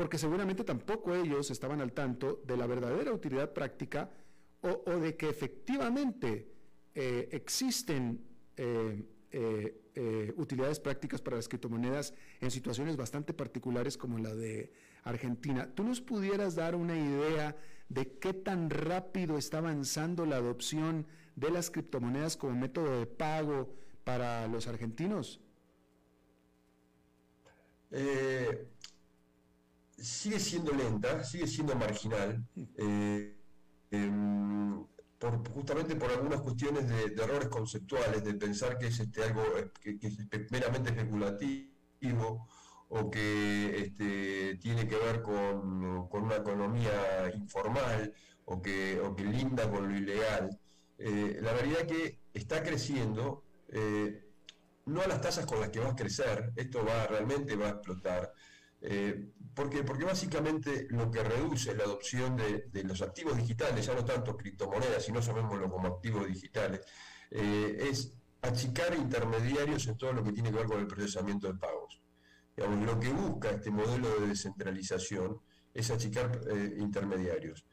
porque 0.01 0.17
seguramente 0.17 0.63
tampoco 0.63 1.13
ellos 1.13 1.51
estaban 1.51 1.79
al 1.79 1.93
tanto 1.93 2.41
de 2.47 2.57
la 2.57 2.65
verdadera 2.65 3.13
utilidad 3.13 3.53
práctica 3.53 4.09
o, 4.61 4.89
de 4.97 5.15
que 5.15 5.29
efectivamente 5.29 6.51
eh, 6.95 7.29
existen 7.31 8.19
eh, 8.57 9.05
eh, 9.29 10.33
utilidades 10.37 10.79
prácticas 10.79 11.21
para 11.21 11.35
las 11.35 11.47
criptomonedas 11.47 12.15
en 12.39 12.49
situaciones 12.49 12.97
bastante 12.97 13.31
particulares 13.31 13.95
como 13.95 14.17
la 14.17 14.33
de 14.33 14.73
Argentina. 15.03 15.69
¿Tú 15.75 15.83
nos 15.83 16.01
pudieras 16.01 16.55
dar 16.55 16.73
una 16.73 16.97
idea 16.97 17.55
de 17.87 18.17
qué 18.17 18.33
tan 18.33 18.71
rápido 18.71 19.37
está 19.37 19.59
avanzando 19.59 20.25
la 20.25 20.37
adopción 20.37 21.05
de 21.35 21.51
las 21.51 21.69
criptomonedas 21.69 22.37
como 22.37 22.55
método 22.55 23.01
de 23.01 23.05
pago 23.05 23.71
para 24.03 24.47
los 24.47 24.65
argentinos? 24.65 25.39
Sigue 30.01 30.39
siendo 30.39 30.71
lenta, 30.73 31.23
sigue 31.23 31.47
siendo 31.47 31.75
marginal, 31.75 32.43
eh, 32.77 33.37
em, 33.91 34.85
justamente 35.53 35.95
por 35.95 36.09
algunas 36.09 36.41
cuestiones 36.41 36.89
de, 36.89 37.23
errores 37.23 37.49
conceptuales, 37.49 38.23
de 38.23 38.33
pensar 38.33 38.77
que 38.77 38.87
es 38.87 38.99
este, 38.99 39.23
algo 39.23 39.43
eh, 39.85 39.99
meramente 40.49 40.89
especulativo 40.89 42.47
o 42.89 43.09
que 43.09 43.83
este, 43.83 44.55
tiene 44.57 44.87
que 44.87 44.97
ver 44.97 45.21
con, 45.21 46.09
una 46.11 46.35
economía 46.35 47.31
informal 47.35 48.13
o 48.45 48.61
que, 48.61 48.99
o 48.99 49.15
que 49.15 49.23
linda 49.23 49.69
con 49.69 49.87
lo 49.87 49.95
ilegal. 49.95 50.59
Eh, 50.97 51.39
la 51.41 51.53
realidad 51.53 51.85
que 51.87 52.19
está 52.33 52.63
creciendo, 52.63 53.43
no 54.85 55.01
a 55.01 55.07
las 55.07 55.21
tasas 55.21 55.45
con 55.45 55.59
las 55.61 55.69
que 55.69 55.79
va 55.79 55.89
a 55.89 55.95
crecer, 55.95 56.51
esto 56.55 56.83
va 56.83 57.07
realmente 57.07 57.55
va 57.55 57.67
a 57.67 57.69
explotar, 57.69 58.33
eh, 58.81 59.31
¿Por 59.53 59.69
qué? 59.69 59.83
Porque 59.83 60.05
básicamente 60.05 60.87
lo 60.89 61.11
que 61.11 61.23
reduce 61.23 61.75
la 61.75 61.83
adopción 61.83 62.35
de, 62.35 62.83
los 62.83 63.01
activos 63.01 63.37
digitales, 63.37 63.85
ya 63.85 63.93
no 63.93 64.03
tanto 64.03 64.35
criptomonedas, 64.35 65.05
sino 65.05 65.19
llamémoslo 65.19 65.69
como 65.69 65.87
activos 65.87 66.27
digitales, 66.27 66.81
eh, 67.29 67.77
es 67.89 68.17
achicar 68.41 68.95
intermediarios 68.95 69.87
en 69.87 69.97
todo 69.97 70.13
lo 70.13 70.23
que 70.23 70.31
tiene 70.31 70.51
que 70.51 70.57
ver 70.57 70.65
con 70.65 70.79
el 70.79 70.87
procesamiento 70.87 71.47
de 71.51 71.59
pagos. 71.59 72.01
lo 72.57 72.99
que 72.99 73.09
busca 73.09 73.51
este 73.51 73.71
modelo 73.71 74.19
de 74.19 74.27
descentralización 74.27 75.39
es 75.73 75.91
achicar 75.91 76.41
eh, 76.49 76.75
intermediarios. 76.79 77.65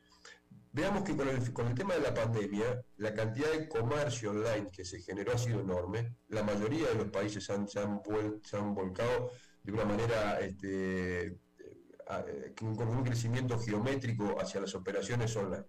Veamos 0.72 1.02
que 1.02 1.16
con 1.16 1.28
el, 1.28 1.74
tema 1.74 1.94
de 1.94 2.00
la 2.00 2.14
pandemia, 2.14 2.84
la 2.98 3.14
cantidad 3.14 3.50
de 3.50 3.68
comercio 3.68 4.30
online 4.30 4.68
que 4.70 4.84
se 4.84 5.00
generó 5.00 5.32
ha 5.32 5.38
sido 5.38 5.60
enorme. 5.60 6.16
La 6.28 6.42
mayoría 6.42 6.88
de 6.88 6.94
los 6.94 7.10
países 7.10 7.44
se 7.44 7.52
han 7.52 8.74
volcado 8.74 9.30
de 9.62 9.72
una 9.72 9.84
manera 9.84 10.40
este, 10.40 11.26
eh, 11.26 12.54
con 12.56 12.88
un 12.88 13.04
crecimiento 13.04 13.58
geométrico 13.58 14.40
hacia 14.40 14.60
las 14.60 14.74
operaciones 14.74 15.36
online. 15.36 15.66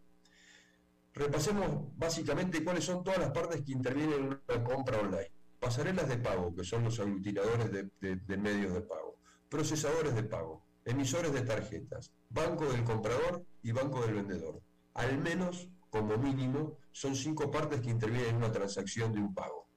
Repasemos 1.14 1.98
básicamente 1.98 2.64
cuáles 2.64 2.86
son 2.86 3.04
todas 3.04 3.20
las 3.20 3.32
partes 3.32 3.62
que 3.62 3.74
intervienen 3.74 4.14
en 4.14 4.26
una 4.26 4.64
compra 4.64 5.00
online. 5.00 5.32
Pasarelas 5.60 6.08
de 6.08 6.18
pago, 6.18 6.56
que 6.56 6.64
son 6.64 6.86
los 6.86 6.98
aglutinadores 7.00 7.70
de, 7.72 8.38
medios 8.38 8.74
de 8.74 8.82
pago. 8.82 9.18
Procesadores 9.50 10.16
de 10.16 10.24
pago. 10.24 10.64
Emisores 10.86 11.34
de 11.34 11.42
tarjetas. 11.42 12.14
Banco 12.30 12.72
del 12.72 12.86
comprador 12.86 13.44
y 13.62 13.74
banco 13.74 14.02
del 14.06 14.16
vendedor. 14.16 14.62
Al 14.94 15.18
menos, 15.18 15.68
como 15.90 16.18
mínimo, 16.18 16.78
son 16.94 17.16
cinco 17.16 17.52
partes 17.52 17.82
que 17.82 17.90
intervienen 17.90 18.30
en 18.30 18.36
una 18.38 18.52
transacción 18.52 19.12
de 19.12 19.20
un 19.20 19.34
pago. 19.34 19.68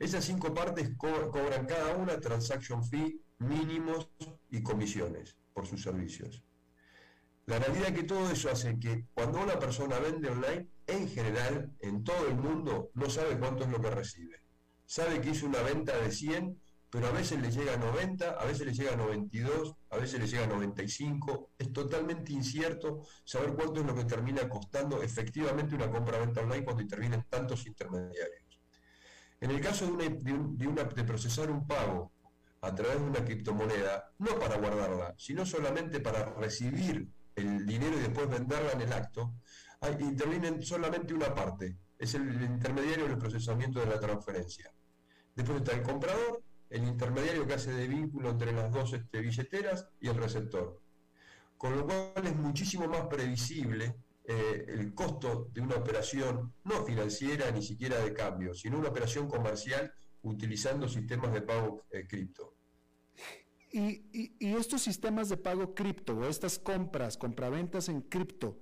Esas 0.00 0.24
cinco 0.24 0.52
partes 0.52 0.90
cobran 0.96 1.64
cada 1.66 1.94
una 1.94 2.18
transaction 2.18 2.82
fee 2.82 3.21
mínimos 3.42 4.08
y 4.50 4.62
comisiones 4.62 5.36
por 5.52 5.66
sus 5.66 5.82
servicios. 5.82 6.42
La 7.46 7.58
realidad 7.58 7.88
es 7.88 7.94
que 7.94 8.04
todo 8.04 8.30
eso 8.30 8.50
hace 8.50 8.78
que 8.78 9.06
cuando 9.14 9.40
una 9.40 9.58
persona 9.58 9.98
vende 9.98 10.28
online, 10.28 10.68
en 10.86 11.08
general, 11.08 11.72
en 11.80 12.04
todo 12.04 12.28
el 12.28 12.36
mundo, 12.36 12.90
no 12.94 13.10
sabe 13.10 13.38
cuánto 13.38 13.64
es 13.64 13.70
lo 13.70 13.80
que 13.80 13.90
recibe. 13.90 14.42
Sabe 14.86 15.20
que 15.20 15.30
hizo 15.30 15.46
una 15.46 15.60
venta 15.62 15.96
de 15.96 16.12
100, 16.12 16.60
pero 16.88 17.08
a 17.08 17.10
veces 17.10 17.40
le 17.40 17.50
llega 17.50 17.74
a 17.74 17.76
90, 17.78 18.30
a 18.30 18.44
veces 18.44 18.66
le 18.66 18.74
llega 18.74 18.92
a 18.92 18.96
92, 18.96 19.74
a 19.90 19.96
veces 19.96 20.20
le 20.20 20.26
llega 20.26 20.44
a 20.44 20.46
95. 20.46 21.50
Es 21.58 21.72
totalmente 21.72 22.32
incierto 22.32 23.02
saber 23.24 23.54
cuánto 23.54 23.80
es 23.80 23.86
lo 23.86 23.94
que 23.94 24.04
termina 24.04 24.48
costando 24.48 25.02
efectivamente 25.02 25.74
una 25.74 25.90
compra-venta 25.90 26.42
online 26.42 26.64
cuando 26.64 26.82
intervienen 26.82 27.24
tantos 27.28 27.66
intermediarios. 27.66 28.60
En 29.40 29.50
el 29.50 29.60
caso 29.60 29.90
de, 29.96 30.10
de 30.10 31.04
procesar 31.04 31.50
un 31.50 31.66
pago 31.66 32.12
a 32.62 32.74
través 32.74 32.98
de 32.98 33.04
una 33.04 33.24
criptomoneda, 33.24 34.12
no 34.18 34.38
para 34.38 34.56
guardarla, 34.56 35.14
sino 35.18 35.44
solamente 35.44 36.00
para 36.00 36.24
recibir 36.34 37.08
el 37.34 37.66
dinero 37.66 37.96
y 37.96 38.00
después 38.00 38.28
venderla 38.28 38.72
en 38.72 38.82
el 38.82 38.92
acto, 38.92 39.34
interviene 39.98 40.62
solamente 40.62 41.12
una 41.12 41.34
parte, 41.34 41.76
es 41.98 42.14
el, 42.14 42.40
intermediario 42.40 43.08
del 43.08 43.18
procesamiento 43.18 43.80
de 43.80 43.86
la 43.86 43.98
transferencia. 43.98 44.72
Después 45.34 45.58
está 45.58 45.72
el 45.72 45.82
comprador, 45.82 46.42
el 46.70 46.84
intermediario 46.84 47.46
que 47.46 47.54
hace 47.54 47.72
de 47.72 47.88
vínculo 47.88 48.30
entre 48.30 48.52
las 48.52 48.70
dos 48.72 48.92
este, 48.92 49.20
billeteras 49.20 49.88
y 50.00 50.08
el 50.08 50.16
receptor. 50.16 50.80
Con 51.56 51.76
lo 51.76 51.84
cual 51.84 52.24
es 52.26 52.36
muchísimo 52.36 52.86
más 52.86 53.06
previsible 53.06 53.96
eh, 54.24 54.66
el 54.68 54.94
costo 54.94 55.48
de 55.52 55.60
una 55.60 55.76
operación 55.76 56.54
no 56.64 56.84
financiera 56.84 57.50
ni 57.50 57.62
siquiera 57.62 57.98
de 57.98 58.12
cambio, 58.12 58.54
sino 58.54 58.78
una 58.78 58.90
operación 58.90 59.28
comercial 59.28 59.92
utilizando 60.22 60.88
sistemas 60.88 61.32
de 61.32 61.42
pago 61.42 61.84
eh, 61.90 62.06
cripto. 62.06 62.54
Y, 63.72 64.02
estos 64.40 64.82
sistemas 64.82 65.30
de 65.30 65.38
pago 65.38 65.74
cripto 65.74 66.14
o 66.18 66.26
estas 66.26 66.58
compras, 66.58 67.16
compraventas 67.16 67.88
en 67.88 68.02
cripto, 68.02 68.58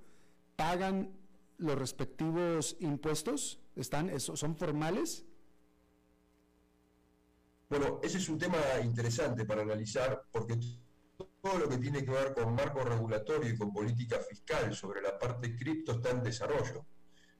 pagan 0.55 1.11
los 1.57 1.77
respectivos 1.77 2.77
impuestos? 2.79 3.59
¿Están, 3.75 4.17
¿Son 4.19 4.55
formales? 4.55 5.25
Bueno, 7.69 7.99
ese 8.03 8.17
es 8.17 8.29
un 8.29 8.37
tema 8.37 8.57
interesante 8.83 9.45
para 9.45 9.61
analizar 9.61 10.23
porque 10.31 10.57
todo 11.41 11.57
lo 11.57 11.69
que 11.69 11.77
tiene 11.77 12.03
que 12.03 12.11
ver 12.11 12.33
con 12.33 12.53
marco 12.53 12.83
regulatorio 12.83 13.49
y 13.49 13.57
con 13.57 13.71
política 13.71 14.19
fiscal 14.19 14.73
sobre 14.75 15.01
la 15.01 15.17
parte 15.17 15.55
cripto 15.55 15.93
está 15.93 16.11
en 16.11 16.23
desarrollo. 16.23 16.85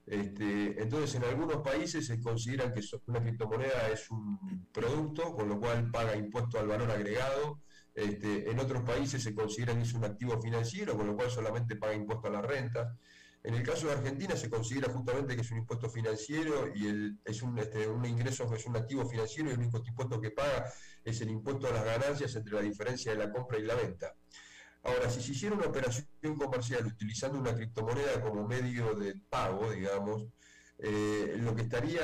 Este, 0.06 0.82
entonces, 0.82 1.14
en 1.14 1.24
algunos 1.24 1.58
países 1.58 2.06
se 2.06 2.20
consideran 2.20 2.72
que 2.72 2.80
una 3.06 3.20
criptomoneda 3.20 3.88
es 3.92 4.10
un 4.10 4.66
producto, 4.72 5.32
con 5.34 5.48
lo 5.48 5.60
cual 5.60 5.90
paga 5.90 6.16
impuesto 6.16 6.58
al 6.58 6.66
valor 6.66 6.90
agregado. 6.90 7.60
Este, 7.94 8.50
en 8.50 8.58
otros 8.58 8.82
países 8.82 9.22
se 9.22 9.34
considera 9.34 9.74
que 9.74 9.82
es 9.82 9.92
un 9.92 10.04
activo 10.04 10.40
financiero, 10.40 10.96
con 10.96 11.06
lo 11.06 11.16
cual 11.16 11.30
solamente 11.30 11.76
paga 11.76 11.94
impuesto 11.94 12.28
a 12.28 12.30
la 12.30 12.42
renta. 12.42 12.96
En 13.44 13.54
el 13.54 13.62
caso 13.64 13.88
de 13.88 13.94
Argentina 13.94 14.36
se 14.36 14.48
considera 14.48 14.92
justamente 14.92 15.34
que 15.34 15.40
es 15.40 15.50
un 15.50 15.58
impuesto 15.58 15.90
financiero 15.90 16.72
y 16.74 17.18
es 17.24 17.42
un, 17.42 17.58
este, 17.58 17.88
un 17.88 18.04
ingreso, 18.04 18.52
es 18.54 18.66
un 18.66 18.76
activo 18.76 19.04
financiero 19.08 19.50
y 19.50 19.54
el 19.54 19.58
único 19.58 19.82
impuesto 19.84 20.20
que 20.20 20.30
paga 20.30 20.72
es 21.04 21.20
el 21.20 21.30
impuesto 21.30 21.66
a 21.66 21.72
las 21.72 21.84
ganancias 21.84 22.36
entre 22.36 22.54
la 22.54 22.60
diferencia 22.60 23.10
de 23.10 23.18
la 23.18 23.32
compra 23.32 23.58
y 23.58 23.62
la 23.62 23.74
venta. 23.74 24.14
Ahora, 24.82 25.08
si 25.10 25.20
se 25.20 25.32
hiciera 25.32 25.54
una 25.54 25.66
operación 25.66 26.06
comercial 26.36 26.86
utilizando 26.86 27.38
una 27.38 27.54
criptomoneda 27.54 28.20
como 28.20 28.46
medio 28.46 28.94
de 28.94 29.14
pago, 29.28 29.70
digamos, 29.70 30.26
eh, 30.78 31.36
lo 31.38 31.54
que 31.54 31.62
estaría, 31.62 32.02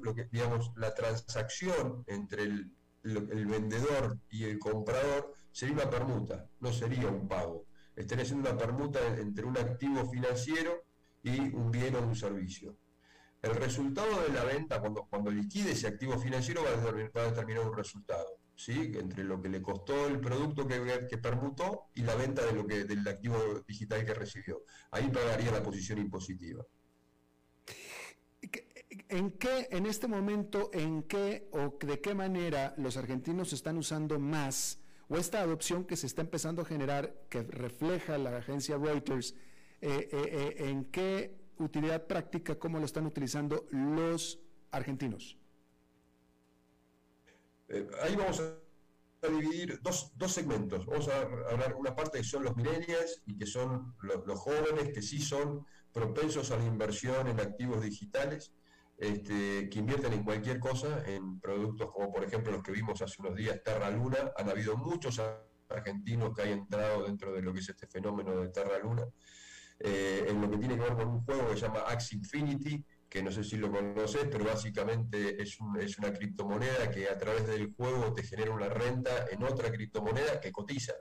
lo 0.00 0.14
que, 0.14 0.28
digamos, 0.32 0.72
la 0.76 0.92
transacción 0.94 2.02
entre 2.06 2.42
el, 2.42 2.72
vendedor 3.02 4.18
y 4.30 4.44
el 4.44 4.58
comprador 4.58 5.34
sería 5.52 5.74
una 5.76 5.88
permuta, 5.88 6.48
no 6.58 6.72
sería 6.72 7.06
un 7.06 7.28
pago 7.28 7.66
estén 7.96 8.20
haciendo 8.20 8.50
una 8.50 8.58
permuta 8.58 9.00
entre 9.18 9.46
un 9.46 9.56
activo 9.56 10.08
financiero 10.08 10.84
y 11.22 11.40
un 11.40 11.70
bien 11.70 11.96
o 11.96 12.00
un 12.00 12.14
servicio. 12.14 12.76
El 13.42 13.54
resultado 13.54 14.22
de 14.22 14.28
la 14.28 14.44
venta, 14.44 14.80
cuando, 14.80 15.06
cuando 15.08 15.30
liquide 15.30 15.72
ese 15.72 15.88
activo 15.88 16.18
financiero, 16.18 16.62
va 16.62 16.70
a, 16.70 17.30
determinar, 17.30 17.66
un 17.66 17.76
resultado, 17.76 18.35
¿sí? 18.56 18.92
entre 18.94 19.22
lo 19.22 19.40
que 19.40 19.48
le 19.48 19.62
costó 19.62 20.08
el 20.08 20.18
producto 20.18 20.66
que, 20.66 21.06
que 21.08 21.18
permutó 21.18 21.90
y 21.94 22.02
la 22.02 22.14
venta 22.16 22.44
de 22.44 22.52
lo 22.52 22.66
que, 22.66 22.84
del 22.84 23.06
activo 23.06 23.62
digital 23.68 24.04
que 24.04 24.14
recibió. 24.14 24.62
Ahí 24.90 25.08
pagaría 25.08 25.52
la 25.52 25.62
posición 25.62 25.98
impositiva. 25.98 26.64
¿En 29.08 29.32
qué, 29.32 29.68
en 29.70 29.86
este 29.86 30.08
momento, 30.08 30.70
en 30.72 31.02
qué 31.04 31.48
o 31.52 31.78
de 31.78 32.00
qué 32.00 32.14
manera 32.14 32.74
los 32.78 32.96
argentinos 32.96 33.52
están 33.52 33.76
usando 33.76 34.18
más 34.18 34.80
o 35.08 35.16
esta 35.16 35.40
adopción 35.40 35.84
que 35.84 35.96
se 35.96 36.06
está 36.06 36.22
empezando 36.22 36.62
a 36.62 36.64
generar, 36.64 37.14
que 37.28 37.42
refleja 37.42 38.18
la 38.18 38.38
agencia 38.38 38.76
Reuters, 38.76 39.34
eh, 39.80 40.08
eh, 40.10 40.54
eh, 40.58 40.68
¿en 40.68 40.86
qué 40.86 41.36
utilidad 41.58 42.06
práctica, 42.06 42.58
cómo 42.58 42.78
lo 42.78 42.86
están 42.86 43.06
utilizando 43.06 43.66
los 43.70 44.40
argentinos? 44.72 45.38
Ahí 48.02 48.16
vamos 48.16 48.40
a 48.40 49.28
dividir 49.28 49.80
dos, 49.82 50.12
segmentos. 50.28 50.86
Vamos 50.86 51.08
a 51.08 51.20
hablar 51.50 51.74
una 51.74 51.94
parte 51.94 52.18
que 52.18 52.24
son 52.24 52.44
los 52.44 52.56
millennials 52.56 53.22
y 53.26 53.36
que 53.36 53.46
son 53.46 53.94
los 54.02 54.38
jóvenes 54.38 54.92
que 54.92 55.02
sí 55.02 55.20
son 55.20 55.66
propensos 55.92 56.50
a 56.50 56.58
la 56.58 56.64
inversión 56.64 57.26
en 57.26 57.40
activos 57.40 57.82
digitales 57.82 58.52
este, 58.98 59.68
que 59.68 59.78
invierten 59.78 60.12
en 60.12 60.24
cualquier 60.24 60.58
cosa, 60.58 61.02
en 61.06 61.40
productos 61.40 61.90
como 61.92 62.12
por 62.12 62.24
ejemplo 62.24 62.52
los 62.52 62.62
que 62.62 62.72
vimos 62.72 63.00
hace 63.02 63.20
unos 63.20 63.34
días, 63.34 63.60
Terra 63.64 63.90
Luna. 63.90 64.32
Han 64.36 64.48
habido 64.48 64.76
muchos 64.76 65.20
argentinos 65.68 66.34
que 66.34 66.42
han 66.42 66.48
entrado 66.50 67.04
dentro 67.04 67.32
de 67.32 67.42
lo 67.42 67.52
que 67.52 67.60
es 67.60 67.68
este 67.68 67.86
fenómeno 67.86 68.40
de 68.40 68.48
Terra 68.48 68.78
Luna, 68.78 69.04
eh, 69.80 70.26
en 70.28 70.40
lo 70.40 70.50
que 70.50 70.58
tiene 70.58 70.76
que 70.76 70.82
ver 70.82 70.94
con 70.94 71.08
un 71.08 71.24
juego 71.24 71.48
que 71.48 71.56
se 71.56 71.66
llama 71.66 71.80
Axe 71.80 72.16
Infinity, 72.16 72.84
que 73.08 73.22
no 73.22 73.30
sé 73.30 73.44
si 73.44 73.56
lo 73.56 73.70
conoces, 73.70 74.26
pero 74.30 74.44
básicamente 74.44 75.40
es, 75.42 75.56
es 75.80 75.98
una 75.98 76.12
criptomoneda 76.12 76.90
que 76.90 77.08
a 77.08 77.18
través 77.18 77.46
del 77.46 77.72
juego 77.74 78.12
te 78.12 78.22
genera 78.22 78.50
una 78.50 78.68
renta 78.68 79.26
en 79.30 79.42
otra 79.42 79.70
criptomoneda 79.70 80.40
que 80.40 80.52
cotiza, 80.52 80.94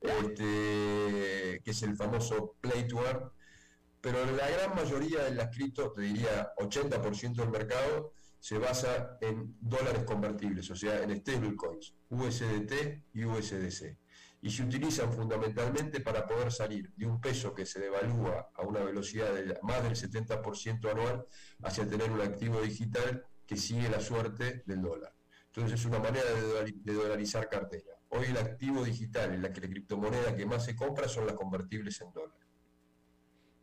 este, 0.00 1.60
que 1.64 1.70
es 1.70 1.82
el 1.82 1.96
famoso 1.96 2.56
Play 2.60 2.86
to 2.86 3.04
Earn 3.04 3.30
pero 4.00 4.24
la 4.24 4.48
gran 4.48 4.74
mayoría 4.74 5.24
de 5.24 5.34
las 5.34 5.54
cripto, 5.54 5.92
te 5.92 6.02
diría 6.02 6.52
80% 6.56 7.34
del 7.34 7.50
mercado, 7.50 8.12
se 8.38 8.56
basa 8.56 9.18
en 9.20 9.56
dólares 9.60 10.04
convertibles, 10.04 10.70
o 10.70 10.76
sea, 10.76 11.02
en 11.02 11.16
stablecoins, 11.16 11.94
USDT 12.08 13.02
y 13.14 13.24
USDC. 13.24 13.96
Y 14.40 14.50
se 14.50 14.62
utilizan 14.62 15.12
fundamentalmente 15.12 16.00
para 16.00 16.26
poder 16.26 16.52
salir 16.52 16.92
de 16.94 17.06
un 17.06 17.20
peso 17.20 17.54
que 17.54 17.66
se 17.66 17.80
devalúa 17.80 18.50
a 18.54 18.62
una 18.62 18.80
velocidad 18.80 19.34
de 19.34 19.58
más 19.62 19.82
del 19.82 19.94
70% 19.94 20.90
anual 20.90 21.26
hacia 21.62 21.88
tener 21.88 22.10
un 22.10 22.20
activo 22.20 22.60
digital 22.60 23.26
que 23.46 23.56
sigue 23.56 23.88
la 23.88 24.00
suerte 24.00 24.62
del 24.66 24.82
dólar. 24.82 25.12
Entonces 25.46 25.80
es 25.80 25.86
una 25.86 25.98
manera 25.98 26.26
de, 26.32 26.92
dolarizar 26.92 27.48
cartera. 27.48 27.98
Hoy 28.10 28.26
el 28.26 28.36
activo 28.36 28.84
digital, 28.84 29.32
en 29.32 29.42
la 29.42 29.52
que 29.52 29.62
la 29.62 29.68
criptomoneda 29.68 30.36
que 30.36 30.46
más 30.46 30.64
se 30.64 30.76
compra 30.76 31.08
son 31.08 31.26
las 31.26 31.34
convertibles 31.34 32.00
en 32.00 32.12
dólares. 32.12 32.46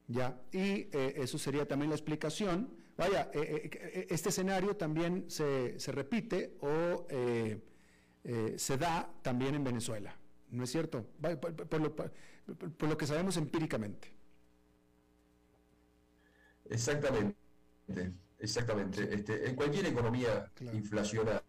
Ya, 0.08 0.40
y 0.52 0.90
eh, 0.92 1.14
eso 1.18 1.38
sería 1.38 1.68
también 1.68 1.90
la 1.90 1.96
explicación. 1.96 2.76
Vaya, 2.98 3.30
eh, 3.34 3.70
eh, 3.72 4.08
este 4.10 4.30
escenario 4.30 4.76
también 4.76 5.30
se, 5.30 5.80
se 5.80 5.92
repite 5.92 6.58
o 6.62 7.08
se 8.58 8.78
da 8.78 9.14
también 9.22 9.54
en 9.54 9.64
Venezuela, 9.64 10.18
¿no 10.50 10.64
es 10.64 10.72
cierto? 10.72 11.06
Por, 11.20 12.90
lo, 12.90 12.98
que 12.98 13.08
sabemos 13.08 13.38
empíricamente. 13.38 14.14
Exactamente, 16.70 17.36
exactamente. 18.40 19.14
Este, 19.14 19.50
en 19.50 19.56
cualquier 19.56 19.88
economía 19.88 20.52
inflacionada 20.74 21.44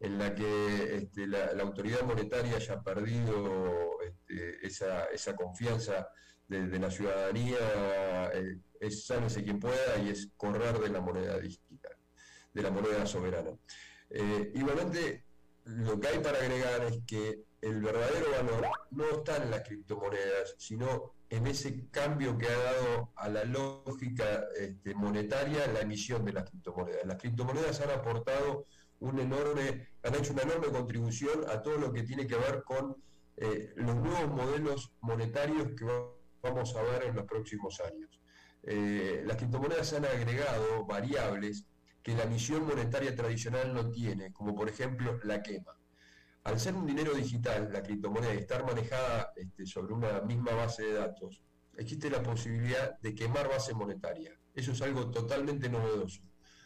en 0.00 0.18
la 0.18 0.34
que 0.34 0.96
este, 0.96 1.26
la, 1.26 1.50
autoridad 1.60 2.02
monetaria 2.02 2.56
haya 2.56 2.82
perdido 2.82 4.00
este, 4.02 4.66
esa, 4.66 5.04
esa 5.06 5.36
confianza 5.36 6.08
de, 6.48 6.78
la 6.78 6.90
ciudadanía 6.90 8.30
eh, 8.34 8.58
es 8.80 9.06
sálvese 9.06 9.42
quien 9.42 9.58
pueda 9.58 9.96
y 10.02 10.10
es 10.10 10.30
correr 10.36 10.78
de 10.78 10.88
la 10.88 11.00
moneda 11.00 11.38
digital, 11.38 11.96
de 12.52 12.62
la 12.62 12.70
moneda 12.70 13.06
soberana. 13.06 13.52
Eh, 14.10 14.52
igualmente, 14.54 15.24
lo 15.64 15.98
que 15.98 16.08
hay 16.08 16.18
para 16.18 16.38
agregar 16.38 16.84
es 16.84 16.98
que 17.06 17.44
el 17.62 17.80
verdadero 17.80 18.30
valor 18.32 18.68
no 18.90 19.04
está 19.10 19.36
en 19.36 19.50
las 19.50 19.62
criptomonedas, 19.62 20.56
sino 20.58 21.14
en 21.30 21.46
ese 21.46 21.88
cambio 21.90 22.36
que 22.36 22.48
ha 22.48 22.58
dado 22.58 23.12
a 23.14 23.28
la 23.28 23.44
lógica 23.44 24.44
este, 24.58 24.94
monetaria 24.94 25.68
la 25.68 25.80
emisión 25.80 26.24
de 26.24 26.32
las 26.32 26.50
criptomonedas. 26.50 27.06
Las 27.06 27.18
criptomonedas 27.18 27.80
han 27.80 27.90
aportado 27.90 28.66
un 28.98 29.20
enorme, 29.20 29.88
han 30.02 30.14
hecho 30.16 30.32
una 30.32 30.42
enorme 30.42 30.68
contribución 30.68 31.48
a 31.48 31.62
todo 31.62 31.78
lo 31.78 31.92
que 31.92 32.02
tiene 32.02 32.26
que 32.26 32.36
ver 32.36 32.64
con 32.64 32.96
eh, 33.36 33.72
los 33.76 33.94
nuevos 33.94 34.28
modelos 34.28 34.92
monetarios 35.00 35.68
que 35.78 35.86
vamos 36.42 36.74
a 36.74 36.82
ver 36.82 37.04
en 37.04 37.14
los 37.14 37.24
próximos 37.26 37.80
años. 37.80 38.20
Eh, 38.64 39.22
las 39.24 39.36
criptomonedas 39.36 39.92
han 39.92 40.04
agregado 40.04 40.84
variables 40.84 41.64
que 42.02 42.16
la 42.16 42.24
emisión 42.24 42.66
monetaria 42.66 43.14
tradicional 43.14 43.72
no 43.72 43.88
tiene, 43.90 44.32
como 44.32 44.52
por 44.54 44.68
ejemplo 44.68 45.20
la 45.22 45.42
quema. 45.42 45.76
Al 46.44 46.58
ser 46.58 46.74
un 46.74 46.86
dinero 46.86 47.14
digital, 47.14 47.70
la 47.72 47.82
criptomoneda, 47.82 48.34
y 48.34 48.38
estar 48.38 48.64
manejada 48.64 49.32
este, 49.36 49.64
sobre 49.64 49.92
una 49.92 50.20
misma 50.22 50.52
base 50.52 50.82
de 50.82 50.94
datos, 50.94 51.40
existe 51.76 52.10
la 52.10 52.22
posibilidad 52.22 52.98
de 52.98 53.14
quemar 53.14 53.48
base 53.48 53.74
monetaria. 53.74 54.36
Eso 54.52 54.72
es 54.72 54.82
algo 54.82 55.10
totalmente 55.10 55.68
novedoso. 55.68 56.22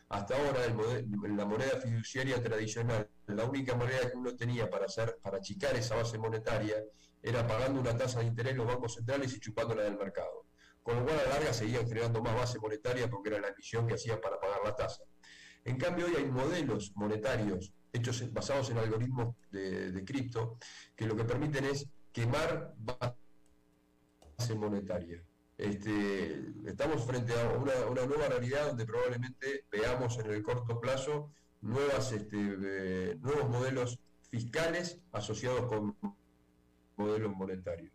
Hasta 0.09 0.37
ahora, 0.37 0.65
el 0.65 1.37
la 1.37 1.45
moneda 1.45 1.81
fiduciaria 1.81 2.43
tradicional, 2.43 3.11
la 3.27 3.45
única 3.45 3.75
moneda 3.75 4.11
que 4.11 4.17
uno 4.17 4.35
tenía 4.35 4.71
para, 4.71 4.87
hacer, 4.87 5.19
para 5.21 5.39
achicar 5.39 5.77
esa 5.77 5.97
base 5.97 6.17
monetaria 6.17 6.77
era 7.23 7.47
pagando 7.47 7.81
una 7.81 7.97
tasa 7.97 8.21
de 8.21 8.27
interés 8.27 8.53
en 8.53 8.59
los 8.59 8.67
bancos 8.69 8.95
centrales 8.95 9.35
y 9.35 9.41
chupándola 9.41 9.83
del 9.83 9.99
mercado. 9.99 10.47
Con 10.83 10.97
lo 10.97 11.05
cual 11.05 11.19
a 11.19 11.25
la 11.25 11.29
larga 11.35 11.53
seguían 11.53 11.87
generando 11.89 12.23
más 12.23 12.35
base 12.35 12.61
monetaria 12.61 13.11
porque 13.11 13.31
era 13.31 13.41
la 13.41 13.49
emisión 13.49 13.87
que 13.87 13.95
hacían 13.95 14.21
para 14.21 14.41
pagar 14.41 14.61
la 14.65 14.75
tasa. 14.75 15.03
En 15.65 15.77
cambio 15.77 16.07
hoy 16.07 16.15
hay 16.17 16.27
modelos 16.27 16.93
monetarios 16.95 17.75
hechos 17.97 18.33
basados 18.33 18.71
en 18.71 18.79
algoritmos 18.79 19.35
de, 19.51 20.05
cripto 20.05 20.59
que 20.95 21.07
lo 21.07 21.17
que 21.17 21.25
permiten 21.25 21.65
es 21.65 21.87
quemar 22.13 22.75
base 22.79 24.55
monetaria. 24.55 25.23
Este, 25.59 26.53
estamos 26.67 27.05
frente 27.05 27.33
a 27.33 27.49
una, 27.49 28.07
nueva 28.07 28.29
realidad 28.29 28.69
donde 28.69 28.85
probablemente 28.85 29.65
veamos 29.71 30.19
en 30.19 30.31
el 30.31 30.43
corto 30.43 30.79
plazo 30.81 31.33
nuevas, 31.63 32.13
este, 32.13 32.37
eh, 32.39 33.17
nuevos 33.21 33.49
modelos 33.49 33.99
fiscales 34.31 35.01
asociados 35.13 35.67
con 35.67 35.97
modelos 36.97 37.35
monetarios. 37.35 37.93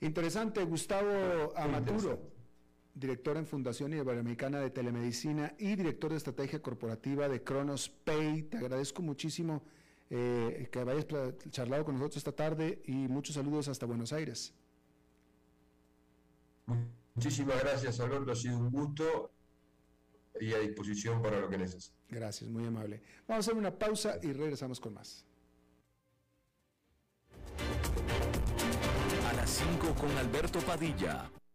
Interesante, 0.00 0.62
Gustavo 0.64 1.52
Amaturo, 1.56 2.37
director 2.98 3.36
en 3.36 3.46
Fundación 3.46 3.92
Iberoamericana 3.92 4.60
de 4.60 4.70
Telemedicina 4.70 5.54
y 5.58 5.76
director 5.76 6.10
de 6.10 6.16
Estrategia 6.16 6.60
Corporativa 6.60 7.28
de 7.28 7.42
Cronos 7.42 7.88
Pay. 7.88 8.42
Te 8.44 8.58
agradezco 8.58 9.02
muchísimo 9.02 9.62
eh, 10.10 10.68
que 10.72 10.80
hayas 10.80 11.06
charlado 11.50 11.84
con 11.84 11.94
nosotros 11.94 12.16
esta 12.16 12.32
tarde 12.32 12.82
y 12.86 12.92
muchos 12.92 13.36
saludos 13.36 13.68
hasta 13.68 13.86
Buenos 13.86 14.12
Aires. 14.12 14.52
Muchísimas 17.14 17.60
gracias, 17.60 18.00
Alberto. 18.00 18.32
Ha 18.32 18.36
sido 18.36 18.58
un 18.58 18.70
gusto 18.70 19.30
y 20.40 20.52
a 20.52 20.58
disposición 20.58 21.22
para 21.22 21.40
lo 21.40 21.48
que 21.48 21.58
necesites. 21.58 21.92
Gracias, 22.08 22.50
muy 22.50 22.66
amable. 22.66 23.02
Vamos 23.26 23.46
a 23.46 23.50
hacer 23.50 23.58
una 23.58 23.76
pausa 23.76 24.18
y 24.22 24.32
regresamos 24.32 24.80
con 24.80 24.94
más. 24.94 25.24
A 29.28 29.32
las 29.34 29.50
5 29.50 29.94
con 29.94 30.10
Alberto 30.16 30.58
Padilla 30.60 31.30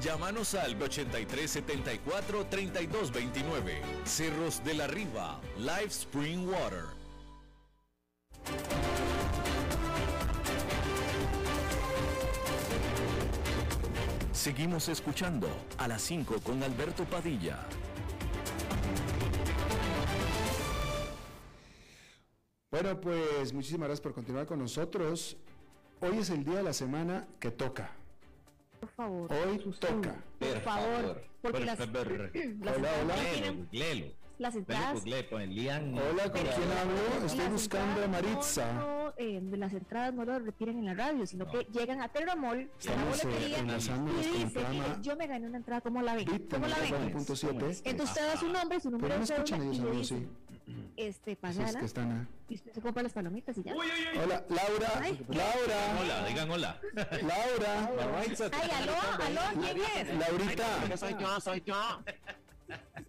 Llámanos 0.00 0.54
al 0.54 0.80
8374 0.80 2.46
3229. 2.46 3.80
Cerros 4.04 4.62
de 4.62 4.74
la 4.74 4.86
Riva, 4.86 5.40
Live 5.58 5.86
Spring 5.86 6.46
Water. 6.46 6.84
Seguimos 14.32 14.88
escuchando 14.88 15.48
a 15.78 15.88
las 15.88 16.02
5 16.02 16.40
con 16.42 16.62
Alberto 16.62 17.04
Padilla. 17.04 17.66
Bueno, 22.70 23.00
pues 23.00 23.52
muchísimas 23.54 23.88
gracias 23.88 24.02
por 24.02 24.12
continuar 24.12 24.46
con 24.46 24.58
nosotros. 24.58 25.36
Hoy 26.00 26.18
es 26.18 26.30
el 26.30 26.44
día 26.44 26.56
de 26.56 26.62
la 26.62 26.74
semana 26.74 27.26
que 27.40 27.50
toca. 27.50 27.90
Por 28.80 28.88
favor. 28.90 29.32
Hoy 29.32 29.58
toca. 29.78 30.14
Por 30.38 30.60
favor. 30.60 31.22
Porque 31.42 31.64
las, 31.64 31.78
las 32.60 32.76
Hola, 32.76 32.90
entradas 32.90 33.02
hola. 33.04 33.14
tienen- 33.32 33.68
Léelo. 33.72 34.06
las 34.38 34.54
entradas 34.56 35.02
Hola, 36.12 36.30
¿con 36.30 36.42
quién 36.42 36.70
hablo? 36.72 37.26
Estoy 37.26 37.46
buscando 37.48 38.04
a 38.04 38.08
Maritza. 38.08 38.72
No, 38.74 38.80
no, 39.06 39.14
eh, 39.16 39.40
las 39.56 39.72
entradas 39.72 40.12
no 40.14 40.24
lo 40.24 40.38
retiran 40.40 40.78
en 40.78 40.84
la 40.84 40.94
radio, 40.94 41.26
sino 41.26 41.46
que 41.50 41.66
llegan 41.72 42.02
a 42.02 42.08
Terramol, 42.08 42.58
a 42.58 42.60
la 42.60 42.68
Estamos, 42.78 43.24
eh, 43.24 43.26
boletería 43.26 43.58
y 43.58 43.60
con 43.60 43.70
el 43.70 43.76
dice, 43.76 44.46
programa 44.52 44.70
mire, 44.88 44.96
yo 45.02 45.16
me 45.16 45.26
gané 45.26 45.46
una 45.46 45.56
entrada, 45.56 45.80
¿cómo 45.80 46.02
la 46.02 46.14
ven? 46.16 46.26
¿Cómo 46.50 46.66
la 46.66 46.78
ven? 46.78 46.92
94.7. 47.14 47.82
Entonces 47.84 48.00
usted 48.10 48.26
da 48.26 48.36
su 48.36 48.48
nombre, 48.52 48.80
su 48.80 48.90
número 48.90 49.14
no 49.14 49.24
de 49.24 49.24
escuchan 49.24 49.60
cédula 49.60 49.64
ellos, 49.64 49.76
y 49.76 49.80
le 49.80 49.88
amigos, 49.88 50.08
dice, 50.10 50.20
sí. 50.20 50.28
Este, 50.96 51.32
Sí, 51.32 51.38
es 51.42 51.56
pagala, 51.56 51.78
que 51.80 51.84
están 51.86 52.10
a- 52.12 52.28
y 52.48 52.54
usted 52.54 52.72
se 52.72 52.80
compra 52.80 53.02
las 53.02 53.12
palomitas 53.12 53.56
y 53.58 53.62
ya. 53.62 53.74
Hola, 53.74 54.44
Laura. 54.48 55.00
Ay. 55.02 55.24
Laura. 55.28 55.98
Hola, 56.00 56.26
digan 56.28 56.50
hola. 56.50 56.80
Laura. 56.94 58.20
Ay, 58.52 58.70
aló, 58.74 58.94
aló, 59.24 59.60
¿quién 59.62 59.78
es? 59.96 60.14
Laurita. 60.18 60.96
Soy 60.96 61.14
yo, 61.18 61.40
soy 61.40 61.62
yo. 61.66 61.74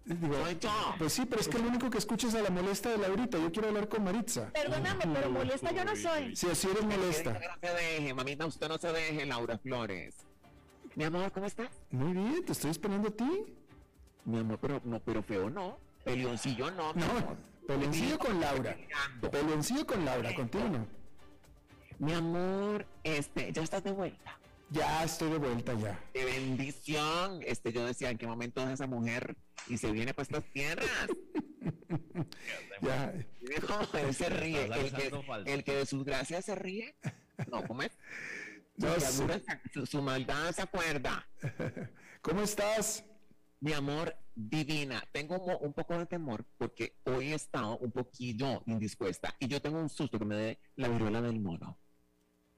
Digo, 0.04 0.34
Soy 0.44 0.58
yo. 0.60 0.94
pues 0.98 1.12
sí, 1.12 1.26
pero 1.26 1.40
es 1.40 1.48
que 1.48 1.58
lo 1.58 1.68
único 1.68 1.90
que 1.90 1.98
escucho 1.98 2.28
es 2.28 2.34
a 2.34 2.42
la 2.42 2.50
molesta 2.50 2.90
de 2.90 2.98
Laurita. 2.98 3.38
Yo 3.38 3.50
quiero 3.52 3.68
hablar 3.68 3.88
con 3.88 4.04
Maritza. 4.04 4.50
Perdóname, 4.52 5.04
pero 5.12 5.30
molesta 5.30 5.72
yo 5.72 5.84
no 5.84 5.96
soy. 5.96 6.34
Si 6.36 6.48
así 6.48 6.68
eres 6.70 6.84
molesta. 6.84 7.32
No 7.32 7.68
se 7.68 7.74
deje, 7.74 8.14
mamita, 8.14 8.46
usted 8.46 8.68
no 8.68 8.78
se 8.78 8.92
deje, 8.92 9.26
Laura 9.26 9.58
Flores. 9.58 10.14
Mi 10.94 11.04
amor, 11.04 11.30
¿cómo 11.32 11.46
estás? 11.46 11.68
Muy 11.90 12.12
bien, 12.12 12.44
te 12.44 12.52
estoy 12.52 12.70
esperando 12.70 13.08
a 13.08 13.10
ti. 13.12 13.44
Mi 14.24 14.38
amor, 14.38 14.58
pero 14.60 14.80
no, 14.84 15.00
pero 15.00 15.22
feo 15.22 15.50
no. 15.50 15.78
Peleoncillo 16.04 16.70
no, 16.70 16.94
mi 16.94 17.02
No, 17.02 17.10
amor. 17.10 17.36
Peleoncillo 17.68 18.18
con 18.18 18.40
Laura. 18.40 18.76
Peleoncillo 19.30 19.86
con 19.86 20.04
Laura, 20.04 20.34
contigo 20.34 20.68
no. 20.68 20.88
Mi 21.98 22.12
amor, 22.14 22.86
este, 23.04 23.52
ya 23.52 23.62
estás 23.62 23.84
de 23.84 23.92
vuelta. 23.92 24.38
Ya 24.70 25.04
estoy 25.04 25.30
de 25.32 25.38
vuelta 25.38 25.74
ya. 25.74 25.98
De 26.14 26.24
bendición. 26.24 27.40
Este, 27.44 27.72
yo 27.72 27.84
decía, 27.84 28.10
¿en 28.10 28.18
qué 28.18 28.26
momento 28.26 28.62
es 28.62 28.70
esa 28.70 28.86
mujer? 28.86 29.36
Y 29.66 29.76
se 29.78 29.90
viene 29.92 30.14
para 30.14 30.22
estas 30.24 30.44
tierras. 30.50 30.88
Ya. 32.80 33.12
No, 33.68 33.98
él 33.98 34.14
se 34.14 34.28
ríe. 34.28 34.64
El 34.64 34.92
que, 34.92 35.10
el 35.46 35.64
que 35.64 35.74
de 35.74 35.86
sus 35.86 36.04
gracias 36.04 36.44
se 36.44 36.54
ríe. 36.54 36.94
No, 37.50 37.62
¿cómo 37.66 37.82
es? 37.82 37.92
Su, 38.78 38.86
No 38.86 39.00
se- 39.00 39.60
su, 39.72 39.86
su 39.86 40.02
maldad 40.02 40.52
se 40.52 40.62
acuerda. 40.62 41.26
¿Cómo 42.22 42.42
estás? 42.42 43.04
Mi 43.60 43.72
amor, 43.72 44.14
divina, 44.34 45.02
tengo 45.10 45.36
un, 45.36 45.72
poco 45.72 45.98
de 45.98 46.06
temor 46.06 46.44
porque 46.56 46.96
hoy 47.04 47.32
he 47.32 47.34
estado 47.34 47.76
un 47.78 47.90
poquillo 47.90 48.62
indispuesta 48.66 49.34
y 49.40 49.48
yo 49.48 49.60
tengo 49.60 49.80
un 49.80 49.88
susto 49.88 50.18
que 50.18 50.24
me 50.24 50.36
dé 50.36 50.60
la 50.76 50.88
viruela 50.88 51.20
del 51.20 51.40
mono. 51.40 51.76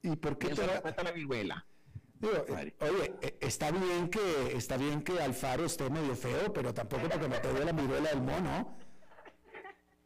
¿Y 0.02 0.14
por 0.16 0.36
qué 0.36 0.48
¿Qué 0.48 0.54
te 0.56 0.80
cuenta 0.80 1.02
la 1.02 1.12
viruela? 1.12 1.66
Digo, 2.14 2.44
eh, 2.48 2.76
oye, 2.80 3.14
eh, 3.22 3.38
está 3.40 3.70
bien 3.70 4.10
que 4.10 4.54
está 4.54 4.76
bien 4.76 5.02
que 5.02 5.18
Alfaro 5.20 5.64
esté 5.64 5.88
medio 5.88 6.14
feo, 6.14 6.52
pero 6.52 6.74
tampoco 6.74 7.08
para 7.08 7.18
que 7.18 7.28
me 7.28 7.38
pegue 7.40 7.64
la 7.64 7.72
viruela 7.72 8.10
del 8.10 8.20
mono. 8.20 8.76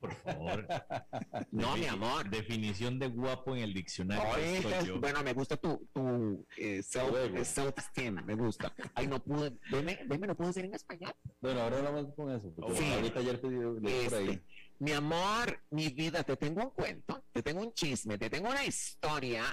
Por 0.05 0.15
favor. 0.17 0.67
No, 1.51 1.77
mi 1.77 1.87
amor. 1.87 2.29
Definición 2.29 2.99
de 2.99 3.09
guapo 3.09 3.55
en 3.57 3.63
el 3.63 3.73
diccionario. 3.75 4.25
Oye, 4.35 4.63
soy 4.63 4.87
yo. 4.89 5.01
bueno, 5.01 5.23
me 5.23 5.33
gusta 5.33 5.57
tu, 5.57 5.89
tu 5.93 6.45
eh, 6.57 6.83
self, 6.83 7.15
eh, 7.35 7.45
self-esteem, 7.45 8.25
me 8.25 8.35
gusta. 8.35 8.75
Ay, 8.95 9.07
no 9.07 9.23
pude, 9.23 9.53
veme, 9.71 10.01
veme, 10.07 10.27
no 10.27 10.35
puedo 10.37 10.49
decir 10.49 10.65
en 10.65 10.75
español. 10.75 11.15
Bueno, 11.41 11.61
ahora 11.63 11.79
hablamos 11.79 12.15
con 12.15 12.31
eso, 12.31 12.53
porque 12.55 12.77
Sí. 12.77 12.93
ahorita 12.93 13.21
ayer 13.21 13.41
te 13.41 13.49
dio 13.51 13.75
leí 13.81 14.05
por 14.09 14.15
ahí. 14.19 14.29
Este, 14.31 14.43
mi 14.81 14.93
amor, 14.93 15.61
mi 15.71 15.89
vida, 15.89 16.23
te 16.25 16.37
tengo 16.37 16.63
un 16.63 16.71
cuento, 16.71 17.25
te 17.33 17.43
tengo 17.43 17.63
un 17.63 17.73
chisme, 17.73 18.19
te 18.19 18.29
tengo 18.29 18.49
una 18.51 18.65
historia 18.65 19.45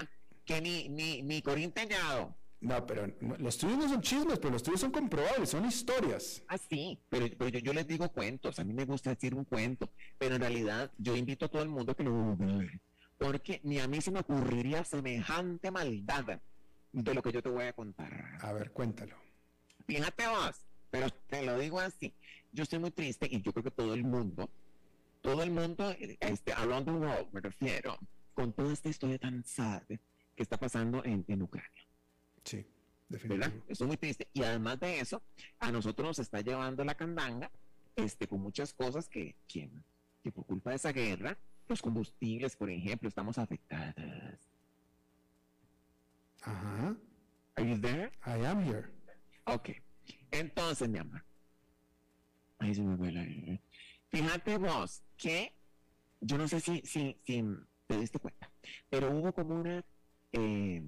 que 0.44 0.60
ni, 0.60 0.88
ni, 0.88 1.22
ni 1.22 1.40
Corín 1.40 1.70
Tellado. 1.72 2.36
No, 2.62 2.86
pero 2.86 3.08
los 3.38 3.58
tuyos 3.58 3.76
no 3.76 3.88
son 3.88 4.00
chismes, 4.00 4.38
pero 4.38 4.52
los 4.52 4.62
tuyos 4.62 4.80
son 4.80 4.92
comprobables, 4.92 5.50
son 5.50 5.64
historias. 5.66 6.44
Ah, 6.46 6.56
sí, 6.56 6.96
pero, 7.08 7.26
pero 7.36 7.50
yo, 7.50 7.58
yo 7.58 7.72
les 7.72 7.88
digo 7.88 8.08
cuentos, 8.12 8.56
a 8.60 8.64
mí 8.64 8.72
me 8.72 8.84
gusta 8.84 9.10
decir 9.10 9.34
un 9.34 9.44
cuento, 9.44 9.90
pero 10.16 10.36
en 10.36 10.40
realidad 10.40 10.92
yo 10.96 11.16
invito 11.16 11.46
a 11.46 11.48
todo 11.48 11.62
el 11.62 11.68
mundo 11.68 11.90
a 11.90 11.96
que 11.96 12.04
lo 12.04 12.12
google, 12.12 12.80
porque 13.18 13.60
ni 13.64 13.80
a 13.80 13.88
mí 13.88 14.00
se 14.00 14.12
me 14.12 14.20
ocurriría 14.20 14.84
semejante 14.84 15.72
maldad 15.72 16.40
de 16.92 17.14
lo 17.14 17.20
que 17.20 17.32
yo 17.32 17.42
te 17.42 17.48
voy 17.48 17.64
a 17.64 17.72
contar. 17.72 18.38
A 18.40 18.52
ver, 18.52 18.70
cuéntalo. 18.70 19.16
Fíjate 19.84 20.28
vos, 20.28 20.64
pero 20.88 21.10
te 21.10 21.42
lo 21.42 21.58
digo 21.58 21.80
así, 21.80 22.14
yo 22.52 22.62
estoy 22.62 22.78
muy 22.78 22.92
triste 22.92 23.26
y 23.28 23.42
yo 23.42 23.52
creo 23.52 23.64
que 23.64 23.70
todo 23.72 23.92
el 23.92 24.04
mundo, 24.04 24.48
todo 25.20 25.42
el 25.42 25.50
mundo, 25.50 25.90
este, 25.98 26.52
the 26.54 26.92
world 26.92 27.32
me 27.32 27.40
refiero, 27.40 27.98
con 28.34 28.52
toda 28.52 28.72
esta 28.72 28.88
historia 28.88 29.18
tan 29.18 29.44
sad 29.44 29.82
que 29.82 30.42
está 30.42 30.58
pasando 30.58 31.04
en, 31.04 31.24
en 31.26 31.42
Ucrania. 31.42 31.81
Sí, 32.44 32.66
¿verdad? 33.08 33.48
definitivo. 33.48 33.64
Estoy 33.68 33.86
muy 33.86 33.96
triste. 33.96 34.28
Y 34.32 34.42
además 34.42 34.80
de 34.80 35.00
eso, 35.00 35.22
a 35.58 35.70
nosotros 35.70 36.08
nos 36.08 36.18
está 36.18 36.40
llevando 36.40 36.84
la 36.84 36.94
candanga, 36.94 37.50
este, 37.96 38.26
con 38.26 38.40
muchas 38.40 38.72
cosas 38.72 39.08
que, 39.08 39.36
que, 39.46 39.70
que 40.22 40.32
por 40.32 40.46
culpa 40.46 40.70
de 40.70 40.76
esa 40.76 40.92
guerra, 40.92 41.38
los 41.68 41.82
combustibles, 41.82 42.56
por 42.56 42.70
ejemplo, 42.70 43.08
estamos 43.08 43.38
afectados. 43.38 43.94
Ajá. 46.42 46.96
Are 47.54 47.68
you 47.68 47.80
there? 47.80 48.12
I 48.26 48.44
am 48.44 48.64
here. 48.64 48.88
Ok. 49.44 49.70
Entonces, 50.30 50.88
mi 50.88 50.98
amor. 50.98 51.24
Ahí 52.58 52.74
se 52.74 52.82
me 52.82 52.96
fue 52.96 53.12
la... 53.12 53.26
Fíjate 54.08 54.58
vos 54.58 55.02
que 55.16 55.54
yo 56.20 56.38
no 56.38 56.46
sé 56.46 56.60
si, 56.60 56.80
si, 56.84 57.18
si 57.24 57.44
te 57.86 57.98
diste 57.98 58.18
cuenta, 58.18 58.50
pero 58.88 59.10
hubo 59.10 59.32
como 59.32 59.60
una 59.60 59.84
eh, 60.32 60.82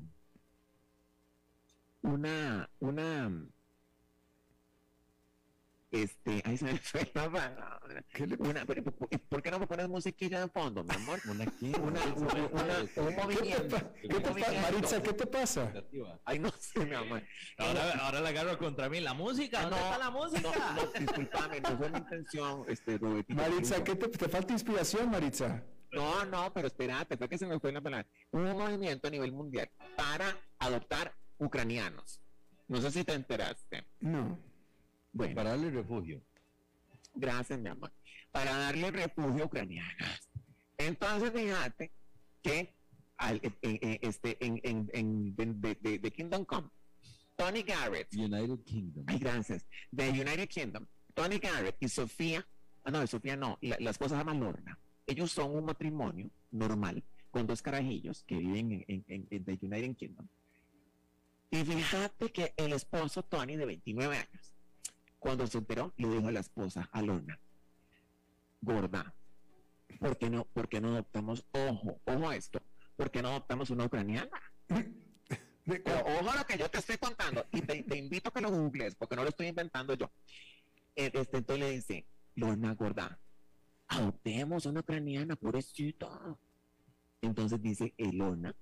una 2.04 2.68
una 2.78 3.30
este, 5.90 6.42
ahí 6.44 6.56
se 6.58 6.64
me 6.64 6.76
fue 6.78 7.08
la 7.14 7.30
palabra. 7.30 8.04
¿Qué 8.12 8.26
le 8.26 8.34
Una, 8.36 8.66
pero, 8.66 8.82
¿por, 8.82 9.08
por 9.08 9.40
qué 9.42 9.50
no 9.52 9.60
me 9.60 9.66
pones 9.68 9.88
musiquilla 9.88 10.40
de 10.40 10.48
fondo, 10.48 10.82
mi 10.82 10.92
amor? 10.92 11.20
Una 11.30 11.44
Una, 11.60 12.04
una, 12.16 12.46
una- 12.48 12.78
un 12.80 12.86
¿Qué 12.88 12.92
te, 12.94 13.22
movimiento. 13.22 13.76
pa- 13.76 13.92
qué 14.02 14.08
te 14.08 14.16
un 14.16 14.22
pa- 14.24 14.28
movimiento. 14.30 14.60
Maritza, 14.60 15.02
¿qué 15.04 15.12
te 15.12 15.26
pasa? 15.28 15.72
Ay, 16.24 16.40
no 16.40 16.50
sé, 16.58 16.84
mi 16.84 16.94
amor. 16.96 17.22
Ahora, 17.58 17.92
ahora 18.00 18.20
la 18.20 18.28
agarro 18.30 18.58
contra 18.58 18.88
mí. 18.88 18.98
La 18.98 19.14
música, 19.14 19.60
¿dónde 19.62 19.76
está 19.76 19.98
la 19.98 20.10
música? 20.10 20.40
No, 20.42 20.52
no, 20.82 20.92
disculpame, 20.98 21.60
no 21.60 21.78
fue 21.78 21.88
mi 21.90 21.98
intención, 21.98 22.64
este. 22.66 22.98
Maritza, 23.28 23.84
¿qué 23.84 23.94
te, 23.94 24.08
te 24.08 24.28
falta 24.28 24.52
inspiración, 24.52 25.10
Maritza? 25.12 25.62
No, 25.92 26.24
no, 26.24 26.52
pero 26.52 26.66
espérate, 26.66 27.16
fue 27.16 27.28
que 27.28 27.38
se 27.38 27.46
me 27.46 27.60
fue 27.60 27.70
la 27.70 27.80
palabra. 27.80 28.08
Un 28.32 28.42
movimiento 28.50 29.06
a 29.06 29.10
nivel 29.12 29.30
mundial 29.30 29.70
para 29.96 30.36
adoptar 30.58 31.14
ucranianos. 31.38 32.20
No 32.68 32.80
sé 32.80 32.90
si 32.90 33.04
te 33.04 33.12
enteraste. 33.14 33.84
No. 34.00 34.38
Bueno, 35.12 35.34
Para 35.34 35.50
darle 35.50 35.70
refugio. 35.70 36.22
gracias, 37.14 37.58
mi 37.60 37.68
amor. 37.68 37.92
Para 38.32 38.56
darle 38.56 38.90
refugio 38.90 39.44
a 39.44 39.46
ucranianos. 39.46 40.30
Entonces, 40.78 41.30
fíjate 41.32 41.92
que 42.42 42.74
al- 43.16 43.36
eh, 43.44 43.52
eh, 43.62 43.98
este, 44.02 44.44
en, 44.44 44.60
en, 44.64 44.90
en, 44.92 45.34
en- 45.38 45.60
de, 45.60 45.74
de- 45.76 45.98
de 46.00 46.10
Kingdom 46.10 46.44
Come, 46.44 46.68
Tony 47.36 47.62
Garrett, 47.62 48.12
United 48.12 48.58
Kingdom. 48.64 49.04
ay, 49.06 49.18
gracias, 49.18 49.64
de 49.92 50.10
United 50.10 50.48
Kingdom, 50.48 50.86
Tony 51.14 51.38
Garrett 51.38 51.76
y 51.80 51.88
Sofía, 51.88 52.44
ah, 52.84 52.90
no, 52.90 53.06
Sofía 53.06 53.36
no, 53.36 53.56
la, 53.60 53.76
la 53.78 53.90
esposa 53.90 54.16
se 54.16 54.24
llama 54.24 54.34
Lorna. 54.34 54.76
Ellos 55.06 55.30
son 55.30 55.54
un 55.54 55.64
matrimonio 55.64 56.28
normal 56.50 57.04
con 57.30 57.46
dos 57.46 57.62
carajillos 57.62 58.24
que 58.26 58.36
viven 58.38 58.72
en, 58.72 58.84
en, 58.88 59.04
en- 59.08 59.26
en 59.30 59.44
the 59.44 59.58
United 59.66 59.94
Kingdom. 59.96 60.26
Y 61.54 61.64
fíjate 61.64 62.32
que 62.32 62.52
el 62.56 62.72
esposo 62.72 63.22
Tony, 63.22 63.54
de 63.54 63.64
29 63.64 64.16
años, 64.16 64.54
cuando 65.20 65.46
se 65.46 65.58
enteró, 65.58 65.94
le 65.96 66.08
dijo 66.08 66.26
a 66.26 66.32
la 66.32 66.40
esposa, 66.40 66.88
a 66.90 67.00
Lorna, 67.00 67.38
gorda, 68.60 69.14
¿por 70.00 70.18
qué 70.18 70.30
no, 70.30 70.46
por 70.46 70.68
qué 70.68 70.80
no 70.80 70.88
adoptamos, 70.88 71.46
ojo, 71.52 72.00
ojo 72.06 72.28
a 72.28 72.34
esto, 72.34 72.60
¿por 72.96 73.12
qué 73.12 73.22
no 73.22 73.28
adoptamos 73.28 73.70
una 73.70 73.84
ucraniana? 73.84 74.36
Pero 75.64 76.00
ojo 76.00 76.28
a 76.28 76.36
lo 76.38 76.44
que 76.44 76.58
yo 76.58 76.68
te 76.68 76.78
estoy 76.78 76.98
contando, 76.98 77.46
y 77.52 77.60
te, 77.60 77.84
te 77.84 77.98
invito 77.98 78.30
a 78.30 78.32
que 78.32 78.40
lo 78.40 78.50
googles, 78.50 78.96
porque 78.96 79.14
no 79.14 79.22
lo 79.22 79.28
estoy 79.28 79.46
inventando 79.46 79.94
yo. 79.94 80.10
Eh, 80.96 81.12
Este, 81.14 81.36
entonces 81.36 81.58
le 81.64 81.70
dice, 81.70 82.06
Lorna, 82.34 82.74
gorda, 82.74 83.20
adoptemos 83.86 84.66
una 84.66 84.80
ucraniana, 84.80 85.36
pobrecita. 85.36 86.36
Entonces 87.22 87.62
dice 87.62 87.94
Elona, 87.96 88.56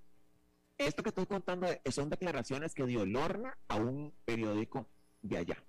esto 0.86 1.02
que 1.02 1.10
estoy 1.10 1.26
contando 1.26 1.66
son 1.90 2.10
declaraciones 2.10 2.74
que 2.74 2.86
dio 2.86 3.04
Lorna 3.04 3.56
a 3.68 3.76
un 3.76 4.12
periódico 4.24 4.88
de 5.22 5.38
allá. 5.38 5.64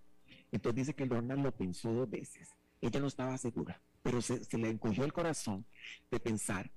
Entonces 0.52 0.76
dice 0.76 0.96
que 0.96 1.06
Lorna 1.06 1.36
lo 1.36 1.52
pensó 1.52 1.92
dos 1.92 2.10
veces. 2.10 2.50
Ella 2.82 3.00
no 3.00 3.08
estaba 3.08 3.38
segura, 3.38 3.82
pero 4.02 4.22
se, 4.22 4.44
se 4.44 4.58
le 4.58 4.70
encogió 4.70 5.04
el 5.06 5.14
corazón 5.14 5.66
de 6.12 6.20
pensar 6.20 6.70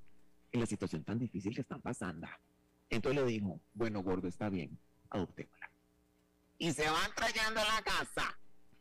en 0.52 0.60
la 0.60 0.66
situación 0.66 1.04
tan 1.04 1.18
difícil 1.18 1.54
que 1.54 1.60
están 1.62 1.82
pasando. 1.82 2.26
Entonces 2.88 3.22
le 3.22 3.28
dijo, 3.28 3.60
bueno, 3.74 4.02
gordo, 4.02 4.28
está 4.28 4.48
bien, 4.48 4.78
adoptémosla. 5.10 5.70
Y 6.58 6.72
se 6.72 6.88
van 6.88 7.10
trayendo 7.14 7.60
a 7.60 7.64
la 7.64 7.82
casa, 7.82 8.38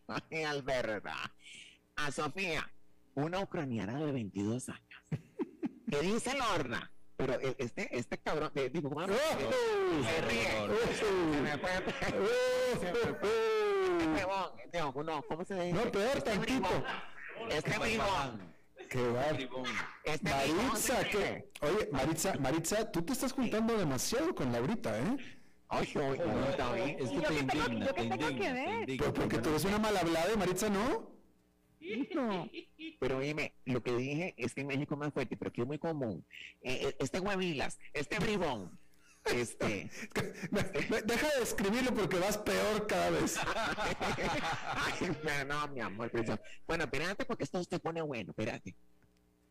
ay, 0.32 0.44
Alberta, 0.44 1.16
a 1.96 2.12
Sofía, 2.12 2.72
una 3.16 3.40
ucraniana 3.40 4.00
de 4.00 4.12
22 4.12 4.70
años. 4.70 5.04
¿Qué 5.90 6.02
dice 6.02 6.38
Lorna? 6.38 6.92
Pero 7.18 7.34
e- 7.40 7.56
este, 7.60 7.98
este 7.98 8.18
cabrón, 8.18 8.52
eh, 8.56 8.70
digo, 8.74 8.90
¿cómo 8.90 9.06
se 9.08 9.14
llama? 9.14 9.22
se 10.10 10.22
ríe. 10.22 10.48
Se 10.96 11.42
me 11.42 11.58
fue. 11.58 11.70
Se 12.80 12.92
me 12.92 13.14
fue. 13.16 13.30
Este 14.64 14.80
no, 14.82 15.22
¿cómo 15.28 15.46
se 15.46 15.54
dice? 15.56 15.74
No, 15.74 15.92
peor 15.92 16.06
Este 16.18 16.22
tantito. 16.22 16.60
bribón. 16.60 16.84
Este 17.52 17.80
bribón. 17.80 18.56
Qué 18.90 19.08
va. 19.12 19.26
Este 20.04 20.30
Maritza, 20.30 21.00
bribón, 21.00 21.12
¿qué? 21.12 21.50
Oye, 21.62 21.90
Maritza, 21.92 22.34
Maritza, 22.40 22.92
tú 22.92 23.02
te 23.02 23.14
estás 23.14 23.32
juntando 23.34 23.78
demasiado 23.78 24.36
con 24.36 24.52
Laurita, 24.52 24.98
¿eh? 25.00 25.18
Ay, 25.70 25.90
ay, 25.96 26.02
ay, 26.22 26.56
David. 26.58 26.96
Es 27.00 27.10
que 27.10 27.16
¿Y 27.16 27.16
yo 27.16 27.22
yo 27.22 27.28
te 27.28 27.34
qué 27.36 27.44
tengo 27.44 27.58
que 27.58 27.64
indigna, 27.64 27.86
te 28.48 28.54
ver? 28.54 28.80
indigna. 28.82 28.98
Pero 29.00 29.14
porque 29.14 29.38
tú 29.40 29.50
eres 29.50 29.66
una 29.66 29.80
mal 29.80 29.98
hablada 29.98 30.32
y 30.34 30.38
Maritza 30.38 30.70
no. 30.70 31.15
No. 32.14 32.50
Pero 33.00 33.20
dime, 33.20 33.54
lo 33.66 33.82
que 33.84 33.96
dije 33.96 34.34
es 34.38 34.54
que 34.54 34.62
en 34.62 34.68
México 34.68 34.96
es 34.96 35.00
más 35.00 35.14
fuerte, 35.14 35.38
pero 35.38 35.50
aquí 35.50 35.62
es 35.62 35.68
muy 35.68 35.78
común. 35.78 36.26
Eh, 36.62 36.88
eh, 36.88 36.96
este 37.00 37.20
huevilas, 37.20 37.78
este 37.94 38.18
bribón, 38.20 38.78
este. 39.26 39.90
Deja 41.06 41.28
de 41.38 41.44
escribirlo 41.44 41.94
porque 41.94 42.18
vas 42.20 42.38
peor 42.38 42.88
cada 42.88 43.10
vez. 43.12 43.38
Ay, 43.38 45.12
no, 45.48 45.68
mi 45.70 45.82
amor. 45.82 46.10
pero- 46.12 46.40
Bueno, 46.68 46.86
espérate 46.86 47.26
porque 47.26 47.44
esto 47.44 47.64
se 47.64 47.80
pone 47.80 48.02
bueno, 48.02 48.32
espérate. 48.32 48.76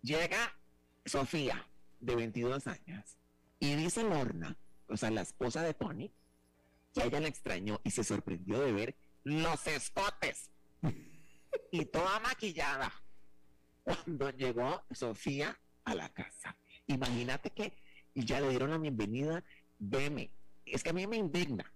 Llega 0.03 0.57
Sofía, 1.05 1.67
de 2.01 2.15
22 2.17 2.67
años, 2.67 3.17
y 3.61 3.75
dice 3.77 4.03
Lorna, 4.03 4.57
o 4.89 4.97
sea, 4.97 5.11
la 5.11 5.23
esposa 5.23 5.63
de 5.63 5.75
Tony, 5.75 6.11
que 6.95 7.05
ella 7.05 7.21
le 7.21 7.29
extrañó 7.29 7.81
y 7.85 7.91
se 7.91 8.05
sorprendió 8.05 8.61
de 8.61 8.73
ver 8.73 8.97
los 9.25 9.67
escotes 9.67 10.51
y 11.75 11.85
toda 11.87 12.21
maquillada 12.21 12.93
cuando 13.83 14.31
llegó 14.31 14.85
Sofía 14.93 15.59
a 15.85 15.95
la 15.97 16.09
casa. 16.09 16.57
Imagínate 16.87 17.51
que 17.51 17.73
ya 18.15 18.41
le 18.41 18.51
dieron 18.51 18.71
la 18.71 18.79
bienvenida, 18.79 19.43
veme, 19.81 20.31
es 20.65 20.85
que 20.85 20.91
a 20.91 20.93
mí 20.93 21.05
me 21.09 21.17
indigna, 21.17 21.73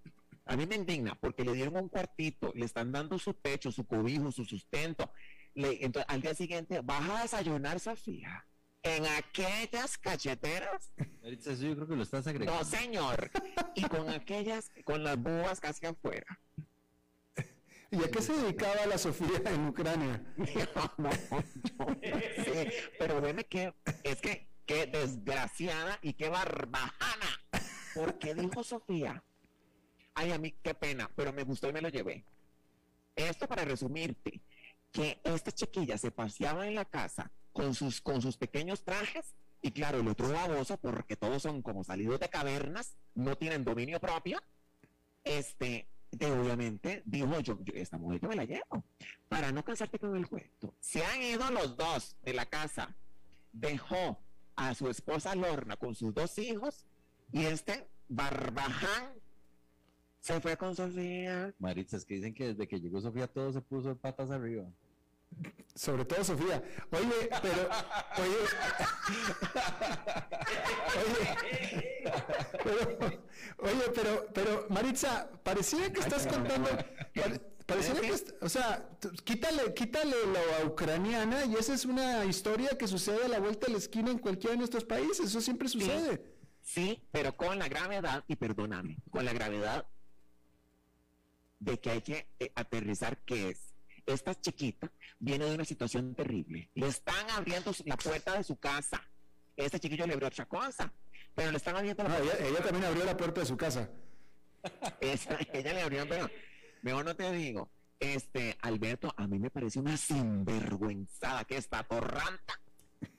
a 0.46 0.56
mí 0.56 0.66
me 0.66 0.76
indigna 0.76 1.16
porque 1.16 1.44
le 1.44 1.52
dieron 1.52 1.76
un 1.76 1.88
cuartito, 1.88 2.52
le 2.54 2.64
están 2.64 2.92
dando 2.92 3.18
su 3.18 3.34
techo, 3.34 3.72
su 3.72 3.86
cobijo, 3.86 4.30
su 4.30 4.44
sustento. 4.44 5.10
Le- 5.54 5.84
entonces, 5.84 6.06
al 6.08 6.20
día 6.22 6.34
siguiente, 6.34 6.80
vas 6.80 7.10
a 7.10 7.22
desayunar, 7.22 7.80
Sofía, 7.80 8.46
en 8.84 9.04
aquellas 9.04 9.98
cacheteras. 9.98 10.92
Maritza, 11.22 11.52
eso 11.52 11.64
yo 11.66 11.74
creo 11.74 11.88
que 11.88 11.96
lo 11.96 12.02
estás 12.04 12.24
agregando. 12.28 12.56
No, 12.62 12.64
señor. 12.64 13.30
Y 13.74 13.82
con 13.82 14.08
aquellas, 14.10 14.70
con 14.84 15.02
las 15.02 15.18
búas 15.18 15.58
casi 15.58 15.86
afuera. 15.86 16.38
¿Y 17.90 18.04
a 18.04 18.10
qué 18.10 18.20
se 18.20 18.34
dedicaba 18.34 18.86
la 18.86 18.98
Sofía 18.98 19.40
en 19.46 19.66
Ucrania? 19.66 20.22
No, 20.98 21.10
pero 22.98 23.20
veme 23.20 23.44
que, 23.44 23.72
es 24.04 24.20
que, 24.20 24.48
qué 24.66 24.86
desgraciada 24.86 25.98
y 26.02 26.12
qué 26.12 26.28
barbajana. 26.28 27.40
Porque 27.94 28.34
dijo 28.34 28.62
Sofía, 28.62 29.24
ay, 30.14 30.32
a 30.32 30.38
mí 30.38 30.52
qué 30.62 30.74
pena, 30.74 31.10
pero 31.16 31.32
me 31.32 31.44
gustó 31.44 31.70
y 31.70 31.72
me 31.72 31.80
lo 31.80 31.88
llevé. 31.88 32.24
Esto 33.16 33.48
para 33.48 33.64
resumirte, 33.64 34.42
que 34.92 35.20
esta 35.24 35.50
chiquilla 35.52 35.96
se 35.98 36.10
paseaba 36.10 36.66
en 36.66 36.74
la 36.74 36.84
casa 36.84 37.30
con 37.52 37.74
sus, 37.74 38.00
con 38.00 38.20
sus 38.22 38.36
pequeños 38.36 38.84
trajes 38.84 39.34
y 39.60 39.72
claro, 39.72 40.00
el 40.00 40.08
otro 40.08 40.28
baboso, 40.28 40.76
porque 40.76 41.16
todos 41.16 41.42
son 41.42 41.62
como 41.62 41.82
salidos 41.82 42.20
de 42.20 42.28
cavernas, 42.28 42.96
no 43.14 43.36
tienen 43.36 43.64
dominio 43.64 43.98
propio, 43.98 44.40
este, 45.24 45.88
obviamente, 46.12 47.02
dijo 47.04 47.40
yo, 47.40 47.58
yo, 47.62 47.74
esta 47.74 47.98
mujer 47.98 48.20
yo 48.20 48.28
me 48.28 48.36
la 48.36 48.44
llevo, 48.44 48.84
para 49.28 49.52
no 49.52 49.64
cansarte 49.64 49.98
con 49.98 50.16
el 50.16 50.26
cuento. 50.26 50.74
Se 50.80 51.04
han 51.04 51.22
ido 51.22 51.50
los 51.50 51.76
dos 51.76 52.16
de 52.22 52.34
la 52.34 52.46
casa, 52.46 52.94
dejó 53.52 54.18
a 54.56 54.74
su 54.74 54.88
esposa 54.88 55.34
Lorna 55.34 55.76
con 55.76 55.94
sus 55.94 56.14
dos 56.14 56.38
hijos 56.38 56.84
y 57.32 57.44
este 57.44 57.86
barbaján 58.08 59.12
se 60.20 60.40
fue 60.40 60.56
con 60.56 60.74
Sofía. 60.74 61.54
Maritza, 61.58 61.96
es 61.96 62.04
que 62.04 62.14
dicen 62.14 62.34
que 62.34 62.48
desde 62.48 62.66
que 62.66 62.80
llegó 62.80 63.00
Sofía 63.00 63.28
todo 63.28 63.52
se 63.52 63.60
puso 63.60 63.96
patas 63.96 64.30
arriba. 64.30 64.64
Sobre 65.74 66.04
todo 66.04 66.24
Sofía. 66.24 66.60
Oye, 66.90 67.28
pero, 67.40 67.68
oye, 68.18 68.36
oye, 70.96 71.36
pero, 72.64 73.22
oye, 73.58 73.92
pero, 73.94 74.26
pero, 74.34 74.66
Maritza, 74.70 75.30
pareciera 75.42 75.92
que 75.92 76.00
estás 76.00 76.26
contando, 76.26 76.68
pare- 77.14 77.40
pareciera 77.66 78.00
que, 78.00 78.14
o 78.40 78.48
sea, 78.48 78.88
quítale, 79.24 79.72
quítale 79.74 80.16
la 80.32 80.66
ucraniana 80.66 81.44
y 81.44 81.54
esa 81.54 81.74
es 81.74 81.84
una 81.84 82.24
historia 82.24 82.70
que 82.76 82.88
sucede 82.88 83.24
a 83.24 83.28
la 83.28 83.38
vuelta 83.38 83.66
de 83.66 83.72
la 83.72 83.78
esquina 83.78 84.10
en 84.10 84.18
cualquiera 84.18 84.52
de 84.52 84.58
nuestros 84.58 84.84
países, 84.84 85.26
eso 85.26 85.40
siempre 85.40 85.68
sucede. 85.68 86.34
Sí, 86.62 87.02
pero 87.12 87.36
con 87.36 87.58
la 87.58 87.68
gravedad, 87.68 88.24
y 88.26 88.36
perdóname, 88.36 88.98
con 89.10 89.24
la 89.24 89.32
gravedad 89.32 89.86
de 91.60 91.78
que 91.78 91.90
hay 91.90 92.02
que 92.02 92.28
eh, 92.40 92.52
aterrizar 92.54 93.18
que 93.18 93.50
es. 93.50 93.67
Esta 94.08 94.34
chiquita 94.34 94.90
viene 95.18 95.44
de 95.44 95.54
una 95.54 95.64
situación 95.64 96.14
terrible. 96.14 96.70
Le 96.74 96.86
están 96.88 97.28
abriendo 97.30 97.72
la 97.84 97.96
puerta 97.96 98.36
de 98.36 98.42
su 98.42 98.56
casa. 98.56 99.06
Este 99.56 99.78
chiquillo 99.78 100.06
le 100.06 100.14
abrió 100.14 100.28
otra 100.28 100.46
cosa, 100.46 100.90
pero 101.34 101.50
le 101.50 101.58
están 101.58 101.76
abriendo 101.76 102.02
la 102.04 102.08
No, 102.08 102.16
puerta. 102.16 102.38
ella, 102.38 102.48
ella 102.48 102.62
también 102.62 102.84
abrió 102.86 103.04
la 103.04 103.16
puerta 103.16 103.40
de 103.40 103.46
su 103.46 103.56
casa. 103.56 103.90
Esa- 105.00 105.36
ella 105.52 105.72
le 105.74 105.82
abrió, 105.82 106.08
pero 106.08 106.30
mejor 106.82 107.04
no 107.04 107.14
te 107.14 107.30
digo. 107.32 107.70
Este, 108.00 108.56
Alberto, 108.62 109.12
a 109.16 109.26
mí 109.26 109.38
me 109.38 109.50
parece 109.50 109.78
una 109.80 109.96
sinvergüenzada 109.96 111.44
que 111.44 111.56
está 111.56 111.82
torranta. 111.84 112.60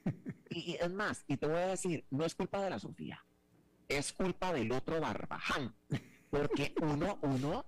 Y, 0.52 0.72
y 0.72 0.76
es 0.82 0.92
más, 0.92 1.24
y 1.28 1.38
te 1.38 1.46
voy 1.46 1.58
a 1.58 1.68
decir, 1.68 2.04
no 2.10 2.26
es 2.26 2.34
culpa 2.34 2.60
de 2.64 2.72
la 2.72 2.80
Sofía, 2.80 3.24
es 3.88 4.12
culpa 4.12 4.52
del 4.52 4.72
otro 4.72 5.00
barbaján. 5.00 5.76
Porque 6.32 6.74
uno, 6.82 7.20
uno, 7.22 7.66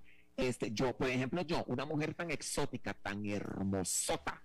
este, 0.48 0.70
yo, 0.72 0.96
por 0.96 1.08
ejemplo, 1.08 1.42
yo, 1.42 1.64
una 1.66 1.84
mujer 1.84 2.14
tan 2.14 2.30
exótica, 2.30 2.94
tan 2.94 3.24
hermosota, 3.26 4.42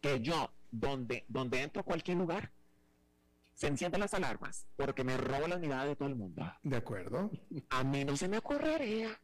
que 0.00 0.20
yo, 0.20 0.50
donde, 0.70 1.24
donde 1.28 1.62
entro 1.62 1.80
a 1.80 1.84
cualquier 1.84 2.16
lugar, 2.18 2.50
se 3.54 3.68
encienden 3.68 4.00
las 4.00 4.12
alarmas, 4.14 4.66
porque 4.76 5.02
me 5.04 5.16
robo 5.16 5.48
la 5.48 5.56
mirada 5.56 5.86
de 5.86 5.96
todo 5.96 6.08
el 6.08 6.16
mundo. 6.16 6.42
De 6.62 6.76
acuerdo. 6.76 7.30
A 7.70 7.84
mí 7.84 8.04
no 8.04 8.14
se 8.16 8.28
me 8.28 8.36
ocurriría 8.38 9.18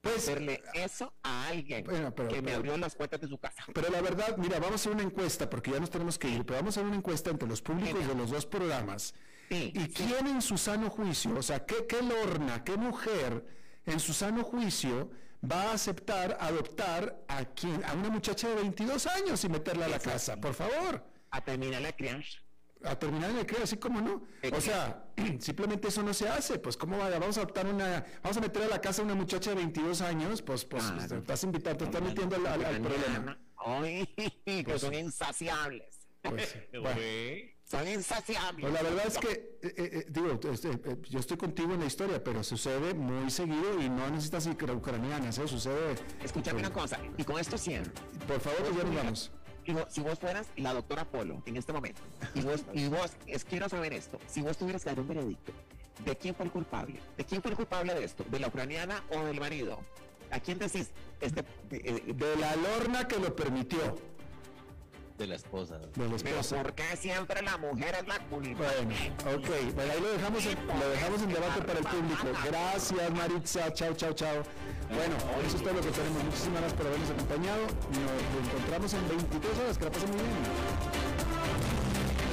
Pues, 0.00 0.16
hacerle 0.16 0.62
eso 0.74 1.12
a 1.22 1.48
alguien 1.48 1.84
Bueno, 1.84 2.14
pero- 2.14 2.28
que 2.30 2.40
me 2.40 2.54
abrió 2.54 2.76
las 2.78 2.94
puertas 2.96 3.20
de 3.20 3.28
su 3.28 3.36
casa. 3.36 3.64
Pero 3.74 3.90
la 3.90 4.00
verdad, 4.00 4.36
mira, 4.38 4.58
vamos 4.58 4.72
a 4.72 4.74
hacer 4.76 4.92
una 4.92 5.02
encuesta, 5.02 5.50
porque 5.50 5.72
ya 5.72 5.80
nos 5.80 5.90
tenemos 5.90 6.18
que 6.18 6.28
ir, 6.28 6.46
pero 6.46 6.60
vamos 6.60 6.76
a 6.76 6.80
hacer 6.80 6.86
una 6.88 6.96
encuesta 6.96 7.30
entre 7.30 7.48
los 7.48 7.60
públicos 7.60 8.06
de 8.06 8.14
los 8.14 8.30
dos 8.30 8.46
programas. 8.46 9.14
Sí, 9.50 9.72
¿Y 9.74 9.88
quién 9.88 10.26
en 10.26 10.40
su 10.42 10.56
sano 10.56 10.88
juicio, 10.90 11.34
o 11.36 11.42
sea, 11.42 11.64
qué, 11.66 11.86
qué 11.86 12.00
lorna, 12.02 12.64
qué 12.64 12.76
mujer 12.76 13.44
en 13.88 14.00
su 14.00 14.12
sano 14.12 14.42
juicio 14.44 15.10
va 15.50 15.70
a 15.70 15.72
aceptar 15.72 16.36
adoptar 16.40 17.24
a, 17.28 17.44
quien, 17.44 17.84
a 17.84 17.92
una 17.94 18.10
muchacha 18.10 18.48
de 18.48 18.54
22 18.56 19.06
años 19.06 19.42
y 19.44 19.48
meterla 19.48 19.86
a 19.86 19.88
la 19.88 19.98
casa? 19.98 20.36
Por 20.36 20.54
favor. 20.54 21.04
A 21.30 21.40
terminar 21.42 21.82
la 21.82 21.92
crianza. 21.92 22.38
A 22.84 22.96
terminar 22.96 23.30
el 23.30 23.44
creo, 23.44 23.64
así 23.64 23.76
como 23.76 24.00
no. 24.00 24.22
O 24.52 24.60
sea, 24.60 25.04
simplemente 25.40 25.88
eso 25.88 26.02
no 26.02 26.14
se 26.14 26.28
hace. 26.28 26.58
Pues, 26.60 26.76
¿cómo 26.76 26.96
va? 26.98 27.08
Vamos 27.10 27.36
a 27.36 27.40
adoptar 27.40 27.66
una. 27.66 28.04
Vamos 28.22 28.36
a 28.36 28.40
meter 28.40 28.62
a 28.62 28.68
la 28.68 28.80
casa 28.80 29.02
a 29.02 29.04
una 29.04 29.14
muchacha 29.16 29.50
de 29.50 29.56
22 29.56 30.00
años. 30.00 30.42
Pues, 30.42 30.64
pues, 30.64 30.84
te 31.08 31.16
estás 31.16 31.42
invitando, 31.42 31.78
te 31.78 31.84
estás 31.86 32.02
metiendo 32.02 32.36
al, 32.36 32.46
al- 32.46 32.64
al 32.64 32.80
problema. 32.80 33.38
Ay, 33.56 34.06
que 34.46 34.62
Pues 34.64 34.80
son 34.80 34.94
insaciables. 34.94 36.06
Pues, 36.22 36.56
bueno. 36.72 37.00
Son 37.70 37.86
insaciables. 37.86 38.62
Pues 38.62 38.72
la 38.72 38.82
verdad 38.82 39.06
es 39.06 39.18
que, 39.18 39.30
eh, 39.30 39.58
eh, 39.62 39.72
eh, 39.76 40.06
digo, 40.08 40.40
este, 40.50 40.70
eh, 40.70 40.96
yo 41.10 41.18
estoy 41.18 41.36
contigo 41.36 41.74
en 41.74 41.80
la 41.80 41.86
historia, 41.86 42.22
pero 42.24 42.42
sucede 42.42 42.94
muy 42.94 43.30
seguido 43.30 43.78
y 43.80 43.90
no 43.90 44.08
necesitas 44.08 44.46
ir 44.46 44.56
ucranianas, 44.70 45.36
¿eh? 45.38 45.46
Sucede. 45.46 45.94
Escúchame 46.22 46.60
una 46.60 46.72
cosa, 46.72 46.98
y 47.18 47.24
con 47.24 47.38
esto 47.38 47.58
cierro. 47.58 47.90
Por 48.26 48.40
favor, 48.40 48.60
pues 48.62 48.76
ya 48.76 48.84
nos 48.84 48.94
vamos. 48.94 49.30
Y 49.66 49.72
vos- 49.74 49.84
si 49.90 50.00
vos 50.00 50.18
fueras 50.18 50.46
la 50.56 50.72
doctora 50.72 51.04
Polo 51.04 51.42
en 51.44 51.58
este 51.58 51.74
momento, 51.74 52.00
y 52.34 52.40
vos, 52.40 52.62
y 52.72 52.88
vos, 52.88 53.12
es, 53.26 53.44
quiero 53.44 53.68
saber 53.68 53.92
esto, 53.92 54.18
si 54.26 54.40
vos 54.40 54.56
tuvieras 54.56 54.82
que 54.82 54.88
dar 54.88 55.00
un 55.00 55.08
veredicto, 55.08 55.52
¿de 56.06 56.16
quién 56.16 56.34
fue 56.34 56.46
el 56.46 56.50
culpable? 56.52 56.98
¿De 57.18 57.24
quién 57.26 57.42
fue 57.42 57.50
el 57.50 57.56
culpable 57.58 57.92
de 57.94 58.02
esto? 58.02 58.24
¿De 58.30 58.38
la 58.40 58.48
ucraniana 58.48 59.04
o 59.10 59.24
del 59.26 59.38
marido? 59.40 59.78
¿A 60.30 60.40
quién 60.40 60.58
decís? 60.58 60.88
Este, 61.20 61.44
De 61.68 62.36
la 62.40 62.56
lorna 62.56 63.06
que 63.06 63.18
lo 63.18 63.36
permitió, 63.36 63.94
De 65.18 65.26
la 65.26 65.34
esposa. 65.34 65.78
de 65.78 65.86
la 65.86 65.92
pero 65.92 66.16
esposa. 66.16 66.62
¿por 66.62 66.72
qué 66.74 66.96
siempre 66.96 67.42
la 67.42 67.56
mujer 67.58 67.96
es 68.00 68.06
la 68.06 68.18
culpable? 68.20 68.54
Bueno, 68.54 69.36
ok, 69.36 69.74
bueno, 69.74 69.92
ahí 69.92 70.00
lo 70.00 70.12
dejamos, 70.12 70.46
en, 70.46 70.66
lo 70.66 70.88
dejamos 70.90 71.22
en 71.22 71.28
debate 71.32 71.62
para 71.62 71.78
el 71.80 71.84
público. 71.84 72.26
Gracias, 72.46 73.10
Maritza. 73.10 73.72
Chao, 73.74 73.94
chao, 73.94 74.12
chao. 74.12 74.42
Bueno, 74.88 75.16
eso 75.44 75.56
es 75.56 75.62
todo 75.62 75.74
lo 75.74 75.80
que 75.80 75.90
tenemos. 75.90 76.22
Muchísimas 76.22 76.60
gracias 76.60 76.74
por 76.74 76.86
habernos 76.86 77.10
acompañado. 77.10 77.62
Nos 77.66 78.48
encontramos 78.48 78.92
en 78.94 79.08
23 79.08 79.58
horas. 79.58 79.78
Que 79.78 79.84
la 79.86 79.90
pasen 79.90 80.10
muy 80.10 80.18
bien. 80.18 80.28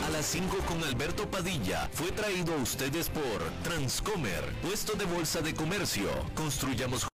A 0.05 0.09
las 0.11 0.27
5 0.27 0.57
con 0.67 0.83
Alberto 0.83 1.29
Padilla 1.29 1.89
fue 1.91 2.11
traído 2.11 2.53
a 2.53 2.57
ustedes 2.57 3.09
por 3.09 3.41
Transcomer, 3.63 4.53
puesto 4.61 4.93
de 4.93 5.05
bolsa 5.05 5.41
de 5.41 5.55
comercio. 5.55 6.07
Construyamos 6.35 7.03